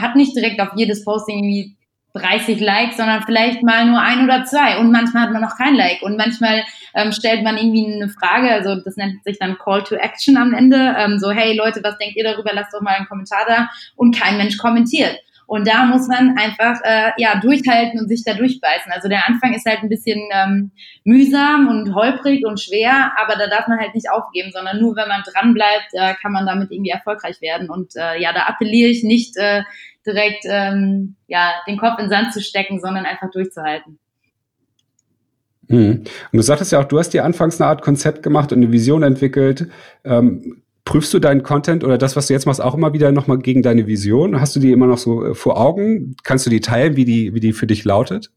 hat 0.00 0.16
nicht 0.16 0.36
direkt 0.36 0.60
auf 0.60 0.70
jedes 0.76 1.04
Posting 1.04 1.38
irgendwie 1.38 1.75
30 2.16 2.60
Likes, 2.60 2.96
sondern 2.96 3.22
vielleicht 3.22 3.62
mal 3.62 3.86
nur 3.86 4.00
ein 4.00 4.24
oder 4.24 4.44
zwei. 4.44 4.78
Und 4.78 4.90
manchmal 4.90 5.24
hat 5.24 5.32
man 5.32 5.42
noch 5.42 5.56
kein 5.56 5.74
Like. 5.74 6.02
Und 6.02 6.16
manchmal 6.16 6.64
ähm, 6.94 7.12
stellt 7.12 7.42
man 7.42 7.56
irgendwie 7.56 7.86
eine 7.86 8.08
Frage, 8.08 8.50
also 8.50 8.76
das 8.76 8.96
nennt 8.96 9.22
sich 9.24 9.38
dann 9.38 9.58
Call 9.58 9.84
to 9.84 9.94
Action 9.94 10.36
am 10.36 10.54
Ende. 10.54 10.96
Ähm, 10.98 11.18
so, 11.18 11.30
hey 11.30 11.56
Leute, 11.56 11.80
was 11.82 11.98
denkt 11.98 12.16
ihr 12.16 12.24
darüber? 12.24 12.52
Lasst 12.52 12.74
doch 12.74 12.80
mal 12.80 12.94
einen 12.94 13.06
Kommentar 13.06 13.44
da. 13.46 13.68
Und 13.94 14.16
kein 14.16 14.36
Mensch 14.36 14.58
kommentiert. 14.58 15.16
Und 15.46 15.68
da 15.68 15.84
muss 15.84 16.08
man 16.08 16.36
einfach 16.36 16.80
äh, 16.82 17.12
ja 17.18 17.38
durchhalten 17.38 18.00
und 18.00 18.08
sich 18.08 18.24
da 18.24 18.34
durchbeißen. 18.34 18.90
Also 18.90 19.08
der 19.08 19.28
Anfang 19.28 19.54
ist 19.54 19.64
halt 19.64 19.78
ein 19.82 19.88
bisschen 19.88 20.20
ähm, 20.32 20.72
mühsam 21.04 21.68
und 21.68 21.94
holprig 21.94 22.44
und 22.44 22.60
schwer, 22.60 23.12
aber 23.16 23.36
da 23.36 23.46
darf 23.46 23.68
man 23.68 23.78
halt 23.78 23.94
nicht 23.94 24.10
aufgeben, 24.10 24.50
sondern 24.52 24.80
nur 24.80 24.96
wenn 24.96 25.08
man 25.08 25.22
dran 25.22 25.54
bleibt, 25.54 25.92
äh, 25.92 26.14
kann 26.20 26.32
man 26.32 26.46
damit 26.46 26.72
irgendwie 26.72 26.90
erfolgreich 26.90 27.40
werden. 27.40 27.70
Und 27.70 27.94
äh, 27.94 28.20
ja, 28.20 28.32
da 28.32 28.46
appelliere 28.46 28.90
ich 28.90 29.04
nicht 29.04 29.36
äh, 29.36 29.62
direkt 30.06 30.44
ähm, 30.48 31.16
ja, 31.26 31.52
den 31.66 31.78
Kopf 31.78 31.98
in 31.98 32.06
den 32.06 32.10
Sand 32.10 32.32
zu 32.32 32.40
stecken, 32.40 32.80
sondern 32.80 33.04
einfach 33.06 33.30
durchzuhalten. 33.30 33.98
Mhm. 35.68 36.04
Und 36.32 36.32
du 36.32 36.42
sagtest 36.42 36.72
ja 36.72 36.80
auch, 36.80 36.84
du 36.84 36.98
hast 36.98 37.10
dir 37.10 37.24
anfangs 37.24 37.60
eine 37.60 37.68
Art 37.68 37.82
Konzept 37.82 38.22
gemacht 38.22 38.52
und 38.52 38.58
eine 38.58 38.72
Vision 38.72 39.02
entwickelt. 39.02 39.68
Ähm, 40.04 40.62
prüfst 40.84 41.12
du 41.12 41.18
deinen 41.18 41.42
Content 41.42 41.84
oder 41.84 41.98
das, 41.98 42.16
was 42.16 42.28
du 42.28 42.32
jetzt 42.32 42.46
machst, 42.46 42.62
auch 42.62 42.74
immer 42.74 42.92
wieder 42.92 43.12
nochmal 43.12 43.38
gegen 43.38 43.62
deine 43.62 43.86
Vision? 43.86 44.40
Hast 44.40 44.56
du 44.56 44.60
die 44.60 44.72
immer 44.72 44.86
noch 44.86 44.98
so 44.98 45.26
äh, 45.26 45.34
vor 45.34 45.60
Augen? 45.60 46.16
Kannst 46.22 46.46
du 46.46 46.50
die 46.50 46.60
teilen, 46.60 46.96
wie 46.96 47.04
die, 47.04 47.34
wie 47.34 47.40
die 47.40 47.52
für 47.52 47.66
dich 47.66 47.84
lautet? 47.84 48.30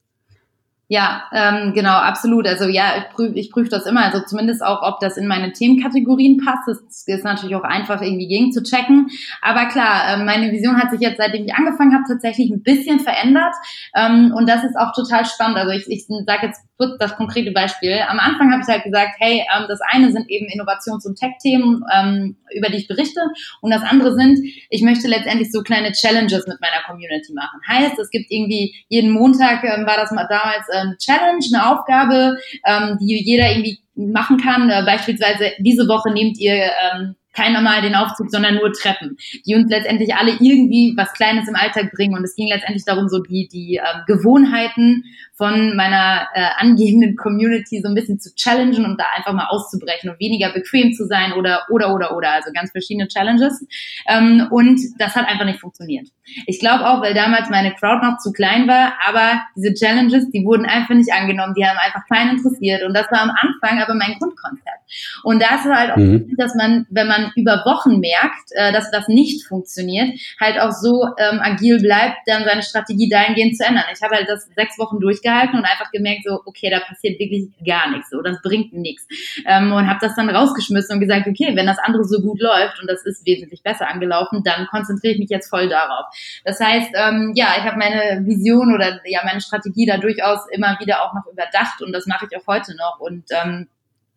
Ja, 0.91 1.25
ähm, 1.31 1.73
genau, 1.75 1.93
absolut. 1.93 2.47
Also 2.47 2.67
ja, 2.67 2.93
ich 2.97 3.13
prüfe 3.13 3.35
ich 3.35 3.51
prüf 3.51 3.69
das 3.69 3.85
immer. 3.85 4.05
Also 4.05 4.25
zumindest 4.25 4.63
auch, 4.63 4.81
ob 4.81 4.99
das 4.99 5.17
in 5.17 5.27
meine 5.27 5.51
Themenkategorien 5.51 6.43
passt. 6.43 6.67
Das 6.67 7.03
ist 7.05 7.23
natürlich 7.23 7.55
auch 7.55 7.63
einfach 7.63 8.01
irgendwie 8.01 8.27
gegen 8.27 8.51
zu 8.51 8.63
checken. 8.63 9.07
Aber 9.43 9.67
klar, 9.67 10.15
äh, 10.15 10.23
meine 10.23 10.51
Vision 10.51 10.81
hat 10.81 10.89
sich 10.89 10.99
jetzt, 10.99 11.17
seitdem 11.17 11.45
ich 11.45 11.53
angefangen 11.53 11.93
habe, 11.93 12.05
tatsächlich 12.07 12.49
ein 12.49 12.63
bisschen 12.63 12.99
verändert. 12.99 13.53
Ähm, 13.95 14.33
und 14.35 14.49
das 14.49 14.63
ist 14.63 14.75
auch 14.79 14.91
total 14.95 15.25
spannend. 15.27 15.57
Also 15.57 15.73
ich, 15.73 15.87
ich 15.89 16.07
sage 16.07 16.47
jetzt 16.47 16.59
kurz 16.79 16.97
das 16.97 17.15
konkrete 17.17 17.51
Beispiel. 17.51 17.99
Am 18.07 18.17
Anfang 18.17 18.51
habe 18.51 18.63
ich 18.63 18.67
halt 18.67 18.83
gesagt, 18.83 19.11
hey, 19.19 19.45
ähm, 19.55 19.65
das 19.67 19.81
eine 19.91 20.11
sind 20.11 20.27
eben 20.27 20.47
Innovations- 20.47 21.05
und 21.05 21.19
Tech-Themen, 21.19 21.83
ähm, 21.93 22.37
über 22.55 22.69
die 22.69 22.77
ich 22.77 22.87
berichte. 22.87 23.21
Und 23.61 23.71
das 23.71 23.83
andere 23.83 24.15
sind, 24.15 24.39
ich 24.71 24.81
möchte 24.81 25.07
letztendlich 25.07 25.51
so 25.51 25.61
kleine 25.61 25.91
Challenges 25.91 26.47
mit 26.47 26.59
meiner 26.61 26.81
Community 26.87 27.33
machen. 27.33 27.59
Heißt, 27.67 27.99
es 27.99 28.09
gibt 28.09 28.31
irgendwie 28.31 28.73
jeden 28.87 29.11
Montag, 29.11 29.63
ähm, 29.63 29.85
war 29.85 29.97
das 29.97 30.11
mal 30.11 30.25
damals, 30.27 30.67
äh, 30.69 30.78
eine 30.81 30.97
Challenge, 30.97 31.45
eine 31.53 31.71
Aufgabe, 31.71 32.37
ähm, 32.65 32.97
die 32.99 33.23
jeder 33.23 33.51
irgendwie 33.51 33.79
machen 33.95 34.37
kann. 34.37 34.69
Äh, 34.69 34.83
beispielsweise 34.85 35.51
diese 35.59 35.87
Woche 35.87 36.11
nehmt 36.11 36.37
ihr 36.39 36.53
ähm, 36.53 37.15
kein 37.33 37.53
normal 37.53 37.81
den 37.81 37.95
Aufzug, 37.95 38.29
sondern 38.31 38.55
nur 38.55 38.73
Treppen, 38.73 39.17
die 39.45 39.55
uns 39.55 39.69
letztendlich 39.69 40.15
alle 40.15 40.31
irgendwie 40.31 40.93
was 40.97 41.13
Kleines 41.13 41.47
im 41.47 41.55
Alltag 41.55 41.91
bringen. 41.91 42.15
Und 42.15 42.23
es 42.23 42.35
ging 42.35 42.47
letztendlich 42.47 42.85
darum, 42.85 43.07
so 43.07 43.19
die, 43.19 43.47
die 43.47 43.77
äh, 43.77 43.83
Gewohnheiten 44.07 45.03
von 45.39 45.73
meiner 45.77 46.27
äh, 46.33 46.41
angehenden 46.57 47.15
Community 47.15 47.79
so 47.81 47.87
ein 47.87 47.95
bisschen 47.95 48.19
zu 48.19 48.35
challengen 48.35 48.83
und 48.83 48.99
da 48.99 49.05
einfach 49.15 49.31
mal 49.31 49.47
auszubrechen 49.47 50.09
und 50.09 50.19
weniger 50.19 50.51
bequem 50.51 50.91
zu 50.91 51.07
sein 51.07 51.31
oder, 51.31 51.61
oder, 51.69 51.95
oder, 51.95 52.13
oder. 52.13 52.31
Also 52.33 52.51
ganz 52.53 52.71
verschiedene 52.71 53.07
Challenges. 53.07 53.65
Ähm, 54.05 54.49
und 54.51 54.81
das 54.97 55.15
hat 55.15 55.29
einfach 55.29 55.45
nicht 55.45 55.61
funktioniert. 55.61 56.09
Ich 56.45 56.59
glaube 56.59 56.85
auch, 56.85 57.01
weil 57.01 57.13
damals 57.13 57.49
meine 57.49 57.73
Crowd 57.73 58.05
noch 58.05 58.17
zu 58.17 58.33
klein 58.33 58.67
war, 58.67 58.95
aber 59.07 59.41
diese 59.55 59.73
Challenges, 59.73 60.29
die 60.29 60.43
wurden 60.43 60.65
einfach 60.65 60.93
nicht 60.93 61.13
angenommen, 61.13 61.53
die 61.55 61.65
haben 61.65 61.77
einfach 61.77 62.05
keinen 62.13 62.35
interessiert. 62.35 62.83
Und 62.83 62.93
das 62.93 63.09
war 63.09 63.21
am 63.21 63.31
Anfang 63.31 63.81
aber 63.81 63.95
mein 63.95 64.17
Grundkonzept. 64.19 65.23
Und 65.23 65.41
da 65.41 65.55
ist 65.55 65.65
es 65.65 65.71
halt 65.71 65.91
auch, 65.91 65.97
mhm. 65.97 66.35
dass 66.37 66.53
man, 66.55 66.85
wenn 66.89 67.07
man 67.07 67.31
über 67.37 67.63
Wochen 67.65 68.01
merkt, 68.01 68.51
äh, 68.51 68.73
dass 68.73 68.91
das 68.91 69.07
nicht 69.07 69.47
funktioniert, 69.47 70.19
halt 70.37 70.59
auch 70.59 70.71
so 70.71 71.05
ähm, 71.17 71.39
agil 71.41 71.79
bleibt, 71.79 72.17
dann 72.25 72.43
seine 72.43 72.61
Strategie 72.61 73.07
dahingehend 73.07 73.55
zu 73.55 73.65
ändern. 73.65 73.85
Ich 73.93 74.01
habe 74.01 74.15
halt 74.15 74.27
das 74.27 74.49
sechs 74.57 74.77
Wochen 74.77 74.99
durchgehalten 74.99 75.28
und 75.53 75.65
einfach 75.65 75.91
gemerkt, 75.91 76.23
so, 76.25 76.41
okay, 76.45 76.69
da 76.69 76.79
passiert 76.79 77.19
wirklich 77.19 77.47
gar 77.65 77.91
nichts, 77.91 78.09
so, 78.09 78.21
das 78.21 78.41
bringt 78.41 78.73
nichts. 78.73 79.07
Ähm, 79.45 79.71
und 79.71 79.87
habe 79.87 79.99
das 80.01 80.15
dann 80.15 80.29
rausgeschmissen 80.29 80.95
und 80.95 80.99
gesagt, 81.01 81.27
okay, 81.27 81.55
wenn 81.55 81.65
das 81.65 81.79
andere 81.79 82.03
so 82.03 82.21
gut 82.21 82.39
läuft 82.41 82.79
und 82.81 82.89
das 82.89 83.05
ist 83.05 83.25
wesentlich 83.25 83.63
besser 83.63 83.87
angelaufen, 83.89 84.43
dann 84.43 84.67
konzentriere 84.67 85.13
ich 85.13 85.19
mich 85.19 85.29
jetzt 85.29 85.49
voll 85.49 85.69
darauf. 85.69 86.05
Das 86.43 86.59
heißt, 86.59 86.91
ähm, 86.95 87.33
ja, 87.35 87.55
ich 87.57 87.63
habe 87.63 87.77
meine 87.77 88.25
Vision 88.25 88.73
oder 88.73 88.99
ja 89.05 89.21
meine 89.23 89.41
Strategie 89.41 89.85
da 89.85 89.97
durchaus 89.97 90.39
immer 90.51 90.77
wieder 90.79 91.03
auch 91.03 91.13
noch 91.13 91.31
überdacht 91.31 91.81
und 91.81 91.93
das 91.93 92.05
mache 92.05 92.27
ich 92.29 92.37
auch 92.37 92.47
heute 92.47 92.75
noch 92.75 92.99
und 92.99 93.23
ähm, 93.31 93.67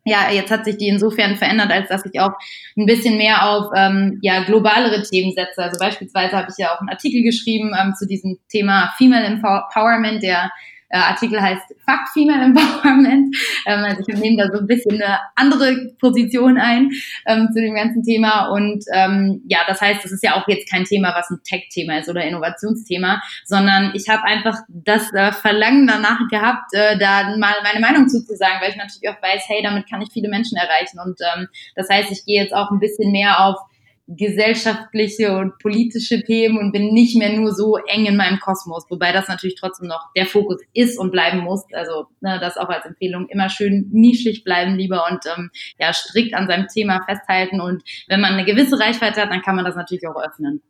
ja, 0.05 0.29
jetzt 0.31 0.51
hat 0.51 0.65
sich 0.65 0.77
die 0.77 0.89
insofern 0.89 1.37
verändert, 1.37 1.71
als 1.71 1.87
dass 1.87 2.05
ich 2.05 2.19
auch 2.19 2.33
ein 2.75 2.85
bisschen 2.85 3.17
mehr 3.17 3.47
auf 3.47 3.71
ähm, 3.75 4.19
ja, 4.21 4.43
globalere 4.43 5.01
Themen 5.03 5.31
setze. 5.31 5.63
Also 5.63 5.79
beispielsweise 5.79 6.35
habe 6.35 6.47
ich 6.49 6.57
ja 6.57 6.73
auch 6.73 6.79
einen 6.79 6.89
Artikel 6.89 7.23
geschrieben 7.23 7.71
ähm, 7.79 7.93
zu 7.97 8.05
diesem 8.05 8.37
Thema 8.49 8.93
Female 8.97 9.25
Empowerment, 9.25 10.21
der 10.21 10.51
äh, 10.93 10.97
Artikel 10.97 11.41
heißt 11.41 11.73
Fuck 11.85 12.07
Female 12.13 12.45
Empowerment. 12.45 13.35
Ähm, 13.65 13.83
also 13.83 14.03
ich 14.07 14.19
nehme 14.19 14.37
da 14.37 14.51
so 14.51 14.59
ein 14.59 14.67
bisschen 14.67 15.01
eine 15.01 15.19
andere 15.35 15.93
Position 15.99 16.57
ein 16.59 16.91
ähm, 17.25 17.49
zu 17.51 17.59
dem 17.59 17.73
ganzen 17.73 18.03
Thema. 18.03 18.49
Und 18.49 18.83
ähm, 18.93 19.41
ja, 19.47 19.59
das 19.67 19.81
heißt, 19.81 20.03
das 20.03 20.11
ist 20.11 20.23
ja 20.23 20.35
auch 20.35 20.47
jetzt 20.47 20.69
kein 20.69 20.83
Thema, 20.83 21.13
was 21.15 21.29
ein 21.31 21.39
Tech-Thema 21.43 21.99
ist 21.99 22.09
oder 22.09 22.23
Innovationsthema, 22.23 23.21
sondern 23.43 23.91
ich 23.95 24.07
habe 24.07 24.23
einfach 24.23 24.59
das 24.67 25.11
äh, 25.13 25.31
Verlangen 25.31 25.87
danach 25.87 26.19
gehabt, 26.29 26.73
äh, 26.73 26.97
da 26.99 27.35
mal 27.37 27.55
meine 27.63 27.79
Meinung 27.79 28.07
zuzusagen, 28.07 28.61
weil 28.61 28.69
ich 28.69 28.77
natürlich 28.77 29.09
auch 29.09 29.21
weiß, 29.21 29.45
hey, 29.47 29.63
damit 29.63 29.89
kann 29.89 30.01
ich 30.01 30.09
viele 30.13 30.29
Menschen 30.29 30.57
erreichen. 30.57 30.99
Und 31.03 31.19
ähm, 31.35 31.47
das 31.75 31.89
heißt, 31.89 32.11
ich 32.11 32.23
gehe 32.25 32.43
jetzt 32.43 32.53
auch 32.53 32.69
ein 32.69 32.79
bisschen 32.79 33.11
mehr 33.11 33.43
auf 33.43 33.57
gesellschaftliche 34.07 35.37
und 35.37 35.57
politische 35.59 36.21
Themen 36.23 36.57
und 36.57 36.73
bin 36.73 36.93
nicht 36.93 37.17
mehr 37.17 37.31
nur 37.31 37.53
so 37.53 37.77
eng 37.77 38.05
in 38.05 38.17
meinem 38.17 38.39
Kosmos, 38.39 38.85
wobei 38.89 39.13
das 39.13 39.29
natürlich 39.29 39.55
trotzdem 39.55 39.87
noch 39.87 40.11
der 40.15 40.25
Fokus 40.25 40.61
ist 40.73 40.99
und 40.99 41.11
bleiben 41.11 41.39
muss. 41.39 41.63
Also 41.71 42.07
ne, 42.19 42.37
das 42.41 42.57
auch 42.57 42.67
als 42.67 42.85
Empfehlung 42.85 43.27
immer 43.29 43.49
schön 43.49 43.89
nischig 43.91 44.43
bleiben 44.43 44.75
lieber 44.75 45.05
und 45.09 45.19
ähm, 45.37 45.51
ja 45.79 45.93
strikt 45.93 46.33
an 46.33 46.47
seinem 46.47 46.67
Thema 46.67 47.01
festhalten 47.07 47.61
und 47.61 47.81
wenn 48.07 48.19
man 48.19 48.33
eine 48.33 48.45
gewisse 48.45 48.77
Reichweite 48.79 49.21
hat, 49.21 49.31
dann 49.31 49.41
kann 49.41 49.55
man 49.55 49.65
das 49.65 49.75
natürlich 49.75 50.05
auch 50.07 50.21
öffnen. 50.21 50.61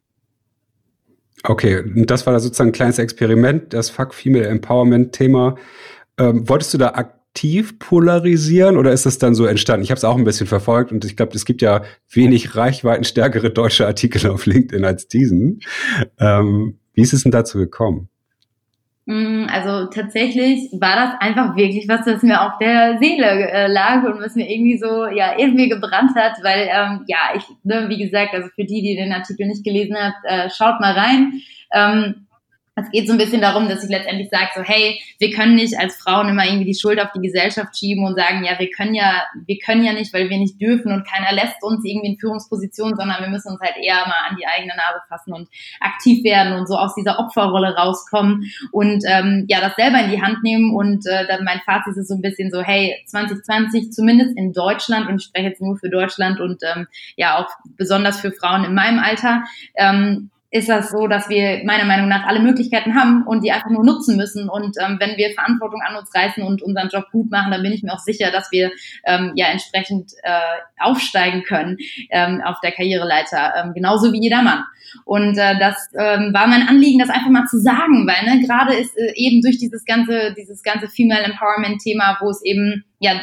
Okay, 1.43 1.83
das 2.05 2.25
war 2.25 2.33
da 2.33 2.39
sozusagen 2.39 2.69
ein 2.69 2.73
kleines 2.73 2.99
Experiment, 2.99 3.73
das 3.73 3.89
Fuck 3.89 4.13
Female 4.13 4.47
Empowerment 4.47 5.11
Thema. 5.11 5.55
Ähm, 6.17 6.47
wolltest 6.47 6.73
du 6.73 6.77
da 6.77 6.93
aktiv 7.33 7.79
polarisieren 7.79 8.77
oder 8.77 8.91
ist 8.91 9.07
das 9.07 9.17
dann 9.17 9.33
so 9.33 9.45
entstanden? 9.45 9.83
Ich 9.83 9.89
habe 9.89 9.97
es 9.97 10.03
auch 10.03 10.17
ein 10.17 10.23
bisschen 10.23 10.45
verfolgt 10.45 10.91
und 10.91 11.03
ich 11.03 11.17
glaube, 11.17 11.33
es 11.33 11.45
gibt 11.45 11.63
ja 11.63 11.81
wenig 12.11 12.55
reichweitenstärkere 12.55 13.49
deutsche 13.49 13.87
Artikel 13.87 14.29
auf 14.29 14.45
LinkedIn 14.45 14.85
als 14.85 15.07
diesen. 15.07 15.59
Ähm, 16.19 16.77
wie 16.93 17.01
ist 17.01 17.13
es 17.13 17.23
denn 17.23 17.31
dazu 17.31 17.57
gekommen? 17.57 18.07
Mm, 19.05 19.47
also 19.51 19.87
tatsächlich 19.87 20.69
war 20.79 20.95
das 20.95 21.15
einfach 21.21 21.55
wirklich 21.55 21.87
was, 21.87 22.05
das 22.05 22.21
mir 22.21 22.39
auf 22.39 22.59
der 22.59 22.99
Seele 22.99 23.25
äh, 23.25 23.67
lag 23.67 24.03
und 24.03 24.21
was 24.21 24.35
mir 24.35 24.47
irgendwie 24.47 24.77
so 24.77 25.07
ja 25.07 25.35
mir 25.47 25.69
gebrannt 25.69 26.11
hat, 26.15 26.33
weil 26.43 26.69
ähm, 26.71 27.03
ja 27.07 27.33
ich 27.35 27.43
ne, 27.63 27.87
wie 27.89 27.97
gesagt 27.97 28.35
also 28.35 28.47
für 28.53 28.63
die, 28.63 28.83
die 28.83 28.95
den 28.95 29.11
Artikel 29.11 29.47
nicht 29.47 29.63
gelesen 29.63 29.95
hat, 29.97 30.13
äh, 30.23 30.49
schaut 30.51 30.79
mal 30.79 30.93
rein. 30.93 31.41
Ähm, 31.73 32.27
es 32.75 32.89
geht 32.89 33.07
so 33.07 33.13
ein 33.13 33.19
bisschen 33.19 33.41
darum, 33.41 33.69
dass 33.69 33.83
ich 33.83 33.89
letztendlich 33.89 34.29
sage, 34.29 34.49
so 34.55 34.63
hey, 34.63 34.99
wir 35.19 35.31
können 35.31 35.55
nicht 35.55 35.77
als 35.77 35.95
Frauen 35.95 36.29
immer 36.29 36.45
irgendwie 36.45 36.65
die 36.65 36.79
Schuld 36.79 36.99
auf 36.99 37.11
die 37.15 37.21
Gesellschaft 37.21 37.77
schieben 37.77 38.03
und 38.03 38.15
sagen, 38.15 38.43
ja, 38.43 38.57
wir 38.57 38.69
können 38.71 38.95
ja, 38.95 39.23
wir 39.45 39.57
können 39.63 39.83
ja 39.83 39.93
nicht, 39.93 40.11
weil 40.11 40.29
wir 40.29 40.37
nicht 40.37 40.59
dürfen 40.59 40.91
und 40.91 41.07
keiner 41.07 41.31
lässt 41.33 41.61
uns 41.61 41.85
irgendwie 41.85 42.13
in 42.13 42.17
Führungspositionen, 42.17 42.95
sondern 42.95 43.21
wir 43.21 43.29
müssen 43.29 43.51
uns 43.51 43.61
halt 43.61 43.75
eher 43.77 44.07
mal 44.07 44.27
an 44.27 44.37
die 44.39 44.47
eigene 44.47 44.73
Nase 44.75 45.01
fassen 45.07 45.33
und 45.33 45.49
aktiv 45.79 46.23
werden 46.23 46.53
und 46.53 46.67
so 46.67 46.75
aus 46.75 46.95
dieser 46.95 47.19
Opferrolle 47.19 47.75
rauskommen 47.75 48.51
und 48.71 49.03
ähm, 49.07 49.45
ja, 49.47 49.61
das 49.61 49.75
selber 49.75 49.99
in 49.99 50.09
die 50.09 50.21
Hand 50.21 50.41
nehmen 50.41 50.73
und 50.73 51.05
äh, 51.05 51.27
dann 51.27 51.43
mein 51.43 51.61
Fazit 51.65 51.95
ist 51.95 52.07
so 52.07 52.15
ein 52.15 52.21
bisschen 52.21 52.49
so, 52.49 52.63
hey, 52.63 52.95
2020 53.05 53.91
zumindest 53.91 54.35
in 54.35 54.51
Deutschland 54.51 55.07
und 55.07 55.17
ich 55.17 55.25
spreche 55.25 55.49
jetzt 55.49 55.61
nur 55.61 55.77
für 55.77 55.89
Deutschland 55.89 56.39
und 56.39 56.63
ähm, 56.63 56.87
ja 57.17 57.37
auch 57.37 57.49
besonders 57.77 58.19
für 58.19 58.31
Frauen 58.31 58.63
in 58.63 58.73
meinem 58.73 58.97
Alter, 58.97 59.43
ähm, 59.75 60.31
ist 60.53 60.69
das 60.69 60.91
so, 60.91 61.07
dass 61.07 61.29
wir 61.29 61.63
meiner 61.65 61.85
Meinung 61.85 62.07
nach 62.07 62.27
alle 62.27 62.39
Möglichkeiten 62.39 62.93
haben 62.93 63.25
und 63.25 63.43
die 63.43 63.51
einfach 63.51 63.71
nur 63.71 63.83
nutzen 63.83 64.15
müssen. 64.17 64.49
Und 64.49 64.77
ähm, 64.79 64.97
wenn 64.99 65.17
wir 65.17 65.31
Verantwortung 65.31 65.81
an 65.81 65.95
uns 65.95 66.13
reißen 66.13 66.43
und 66.43 66.61
unseren 66.61 66.89
Job 66.89 67.05
gut 67.11 67.31
machen, 67.31 67.51
dann 67.51 67.63
bin 67.63 67.71
ich 67.71 67.81
mir 67.81 67.91
auch 67.91 67.99
sicher, 67.99 68.29
dass 68.29 68.51
wir 68.51 68.69
ähm, 69.03 69.31
ja 69.35 69.47
entsprechend 69.47 70.11
äh, 70.21 70.39
aufsteigen 70.77 71.41
können 71.41 71.77
ähm, 72.11 72.39
auf 72.45 72.57
der 72.61 72.71
Karriereleiter, 72.71 73.53
ähm, 73.57 73.73
genauso 73.73 74.13
wie 74.13 74.21
jeder 74.21 74.43
Mann. 74.43 74.63
Und 75.05 75.39
äh, 75.39 75.57
das 75.57 75.89
ähm, 75.97 76.35
war 76.35 76.45
mein 76.45 76.67
Anliegen, 76.67 76.99
das 76.99 77.09
einfach 77.09 77.31
mal 77.31 77.47
zu 77.47 77.57
sagen, 77.59 78.07
weil 78.07 78.23
ne, 78.23 78.45
gerade 78.45 78.75
ist 78.75 78.95
äh, 78.95 79.11
eben 79.15 79.41
durch 79.41 79.57
dieses 79.57 79.85
ganze, 79.85 80.35
dieses 80.37 80.61
ganze 80.61 80.87
Female 80.87 81.23
Empowerment 81.23 81.81
Thema, 81.81 82.19
wo 82.21 82.29
es 82.29 82.43
eben 82.45 82.85
ja 82.99 83.13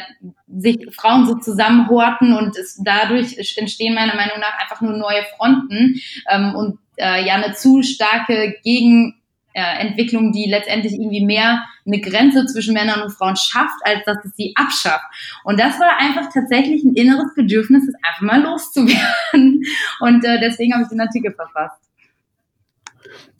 sich 0.49 0.85
Frauen 0.93 1.25
so 1.25 1.35
zusammenhorten 1.35 2.33
und 2.33 2.57
es 2.57 2.77
dadurch 2.83 3.37
entstehen 3.55 3.95
meiner 3.95 4.15
Meinung 4.15 4.39
nach 4.41 4.59
einfach 4.59 4.81
nur 4.81 4.97
neue 4.97 5.23
Fronten 5.37 5.95
ähm, 6.29 6.55
und 6.55 6.80
äh, 7.01 7.25
ja 7.25 7.35
eine 7.35 7.53
zu 7.53 7.81
starke 7.81 8.55
Gegenentwicklung, 8.63 10.31
die 10.31 10.49
letztendlich 10.49 10.93
irgendwie 10.93 11.25
mehr 11.25 11.63
eine 11.85 11.99
Grenze 11.99 12.45
zwischen 12.45 12.73
Männern 12.73 13.01
und 13.01 13.11
Frauen 13.11 13.35
schafft, 13.35 13.79
als 13.83 14.05
dass 14.05 14.23
es 14.23 14.35
sie 14.35 14.53
abschafft. 14.55 15.05
Und 15.43 15.59
das 15.59 15.79
war 15.79 15.97
einfach 15.97 16.31
tatsächlich 16.31 16.83
ein 16.83 16.93
inneres 16.93 17.33
Bedürfnis, 17.35 17.83
es 17.87 17.95
einfach 18.07 18.21
mal 18.21 18.41
loszuwerden. 18.41 19.63
Und 19.99 20.23
äh, 20.23 20.39
deswegen 20.39 20.73
habe 20.73 20.83
ich 20.83 20.89
den 20.89 21.01
Artikel 21.01 21.33
verfasst. 21.33 21.81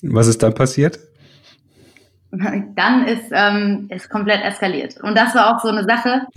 Was 0.04 0.28
ist 0.28 0.42
dann 0.42 0.56
passiert? 0.56 1.00
dann 2.76 3.06
ist 3.06 3.30
ähm, 3.32 3.88
ist 3.90 4.10
komplett 4.10 4.44
eskaliert. 4.44 4.96
Und 5.02 5.18
das 5.18 5.36
war 5.36 5.56
auch 5.56 5.60
so 5.62 5.68
eine 5.68 5.84
Sache, 5.84 6.28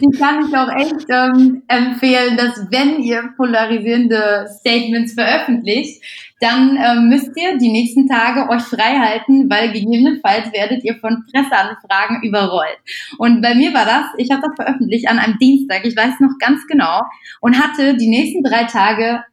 die 0.00 0.18
kann 0.18 0.46
ich 0.46 0.56
auch 0.56 0.68
echt 0.68 1.06
ähm, 1.08 1.62
empfehlen, 1.68 2.36
dass 2.36 2.70
wenn 2.70 3.00
ihr 3.00 3.30
polarisierende 3.36 4.46
Statements 4.60 5.14
veröffentlicht, 5.14 6.02
dann 6.40 6.76
ähm, 6.76 7.08
müsst 7.08 7.36
ihr 7.36 7.58
die 7.58 7.72
nächsten 7.72 8.06
Tage 8.08 8.48
euch 8.48 8.62
frei 8.62 8.98
halten, 8.98 9.50
weil 9.50 9.72
gegebenenfalls 9.72 10.52
werdet 10.52 10.84
ihr 10.84 10.96
von 10.96 11.24
Presseanfragen 11.32 12.22
überrollt. 12.22 12.78
Und 13.18 13.42
bei 13.42 13.54
mir 13.54 13.74
war 13.74 13.84
das, 13.84 14.06
ich 14.18 14.30
habe 14.30 14.42
das 14.42 14.54
veröffentlicht 14.54 15.08
an 15.08 15.18
einem 15.18 15.38
Dienstag, 15.38 15.84
ich 15.84 15.96
weiß 15.96 16.20
noch 16.20 16.38
ganz 16.38 16.66
genau, 16.68 17.00
und 17.40 17.58
hatte 17.58 17.96
die 17.96 18.08
nächsten 18.08 18.44
drei 18.44 18.64
Tage 18.64 19.24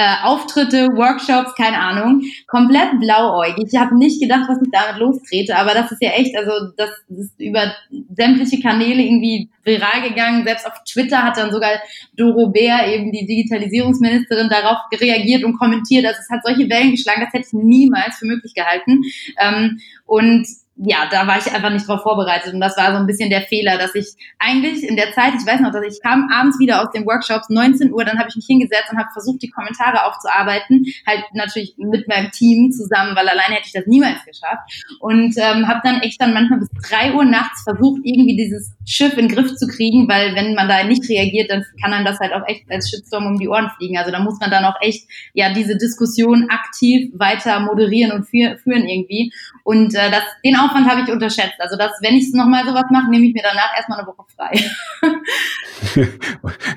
äh, 0.00 0.24
Auftritte, 0.24 0.88
Workshops, 0.96 1.54
keine 1.54 1.78
Ahnung, 1.78 2.22
komplett 2.46 2.98
blauäugig. 3.00 3.68
Ich 3.70 3.78
habe 3.78 3.98
nicht 3.98 4.18
gedacht, 4.18 4.48
was 4.48 4.56
ich 4.62 4.70
damit 4.72 4.98
lostrete, 4.98 5.54
aber 5.56 5.74
das 5.74 5.92
ist 5.92 6.02
ja 6.02 6.12
echt, 6.12 6.34
also 6.38 6.72
das, 6.78 6.88
ist 7.10 7.38
über 7.38 7.74
sämtliche 8.16 8.62
Kanäle 8.62 9.02
irgendwie 9.02 9.50
viral 9.62 10.08
gegangen. 10.08 10.44
Selbst 10.46 10.66
auf 10.66 10.72
Twitter 10.90 11.22
hat 11.22 11.36
dann 11.36 11.52
sogar 11.52 11.72
Doro 12.16 12.48
Bär, 12.48 12.86
eben 12.86 13.12
die 13.12 13.26
Digitalisierungsministerin, 13.26 14.48
darauf 14.48 14.78
reagiert 14.98 15.44
und 15.44 15.58
kommentiert. 15.58 16.06
Also 16.06 16.20
es 16.22 16.30
hat 16.30 16.40
solche 16.44 16.70
Wellen 16.70 16.92
geschlagen, 16.92 17.20
das 17.20 17.34
hätte 17.34 17.48
ich 17.48 17.62
niemals 17.62 18.16
für 18.16 18.26
möglich 18.26 18.54
gehalten. 18.54 19.02
Ähm, 19.38 19.80
und 20.06 20.46
ja, 20.82 21.06
da 21.10 21.26
war 21.26 21.36
ich 21.36 21.52
einfach 21.52 21.70
nicht 21.70 21.86
drauf 21.86 22.02
vorbereitet. 22.02 22.54
Und 22.54 22.60
das 22.60 22.76
war 22.76 22.92
so 22.92 22.98
ein 22.98 23.06
bisschen 23.06 23.28
der 23.28 23.42
Fehler, 23.42 23.76
dass 23.76 23.94
ich 23.94 24.06
eigentlich 24.38 24.82
in 24.82 24.96
der 24.96 25.12
Zeit, 25.12 25.34
ich 25.38 25.46
weiß 25.46 25.60
noch, 25.60 25.72
dass 25.72 25.84
ich 25.84 26.00
kam 26.02 26.30
abends 26.32 26.58
wieder 26.58 26.80
aus 26.80 26.90
den 26.92 27.04
Workshops, 27.04 27.50
19 27.50 27.92
Uhr, 27.92 28.04
dann 28.04 28.18
habe 28.18 28.28
ich 28.30 28.36
mich 28.36 28.46
hingesetzt 28.46 28.90
und 28.90 28.98
habe 28.98 29.10
versucht, 29.12 29.42
die 29.42 29.50
Kommentare 29.50 30.06
aufzuarbeiten, 30.06 30.86
halt 31.06 31.24
natürlich 31.34 31.74
mit 31.76 32.08
meinem 32.08 32.30
Team 32.30 32.70
zusammen, 32.70 33.14
weil 33.14 33.28
alleine 33.28 33.56
hätte 33.56 33.66
ich 33.66 33.72
das 33.72 33.86
niemals 33.86 34.24
geschafft. 34.24 34.86
Und 35.00 35.34
ähm, 35.36 35.68
habe 35.68 35.80
dann 35.84 36.00
echt 36.00 36.20
dann 36.20 36.32
manchmal 36.32 36.60
bis 36.60 36.70
drei 36.88 37.12
Uhr 37.12 37.24
nachts 37.24 37.62
versucht, 37.62 38.00
irgendwie 38.04 38.36
dieses 38.36 38.72
Schiff 38.86 39.18
in 39.18 39.28
den 39.28 39.36
Griff 39.36 39.54
zu 39.56 39.66
kriegen, 39.66 40.08
weil 40.08 40.34
wenn 40.34 40.54
man 40.54 40.68
da 40.68 40.82
nicht 40.84 41.08
reagiert, 41.10 41.50
dann 41.50 41.64
kann 41.82 41.90
dann 41.90 42.06
das 42.06 42.18
halt 42.20 42.32
auch 42.32 42.46
echt 42.46 42.70
als 42.70 42.88
Shitstorm 42.88 43.26
um 43.26 43.38
die 43.38 43.48
Ohren 43.48 43.70
fliegen. 43.76 43.98
Also 43.98 44.10
da 44.10 44.20
muss 44.20 44.40
man 44.40 44.50
dann 44.50 44.64
auch 44.64 44.80
echt 44.80 45.06
ja 45.34 45.52
diese 45.52 45.76
Diskussion 45.76 46.48
aktiv 46.48 47.10
weiter 47.14 47.60
moderieren 47.60 48.12
und 48.12 48.24
führen 48.26 48.88
irgendwie. 48.88 49.32
Und 49.62 49.94
äh, 49.94 50.10
das 50.10 50.22
den 50.44 50.56
auch 50.56 50.69
Aufwand 50.70 50.88
habe 50.88 51.02
ich 51.02 51.12
unterschätzt. 51.12 51.54
Also, 51.58 51.76
dass, 51.76 51.92
wenn 52.00 52.14
ich 52.14 52.32
nochmal 52.32 52.64
sowas 52.66 52.84
mache, 52.90 53.10
nehme 53.10 53.26
ich 53.26 53.34
mir 53.34 53.42
danach 53.42 53.76
erstmal 53.76 53.98
eine 53.98 54.08
Woche 54.08 54.24
frei. 54.34 54.58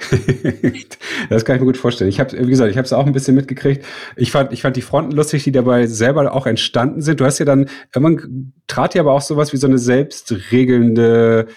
das 1.30 1.46
kann 1.46 1.56
ich 1.56 1.62
mir 1.62 1.68
gut 1.68 1.78
vorstellen. 1.78 2.10
Ich 2.10 2.20
habe, 2.20 2.32
wie 2.32 2.50
gesagt, 2.50 2.72
ich 2.72 2.78
habe 2.78 2.86
es 2.86 2.94
auch 2.94 3.06
ein 3.06 3.14
bisschen 3.14 3.36
mitgekriegt. 3.36 3.86
Ich 4.16 4.32
fand, 4.32 4.52
ich 4.54 4.62
fand 4.62 4.76
die 4.76 4.82
Fronten 4.82 5.12
lustig, 5.12 5.44
die 5.44 5.52
dabei 5.52 5.88
selber 5.88 6.34
auch 6.34 6.48
entstanden 6.48 7.02
sind. 7.02 7.20
Du 7.20 7.26
hast 7.26 7.40
ja 7.40 7.46
dann, 7.46 7.70
irgendwann 7.94 8.54
trat 8.68 8.96
ja 8.96 9.02
aber 9.02 9.14
auch 9.14 9.22
sowas 9.22 9.54
wie 9.54 9.58
so 9.58 9.68
eine 9.68 9.78
selbstregelnde 9.78 11.48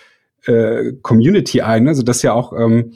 äh, 0.44 0.92
Community 1.02 1.62
ein, 1.62 1.88
also 1.88 2.02
das 2.02 2.22
ja 2.22 2.32
auch 2.32 2.52
ähm, 2.52 2.92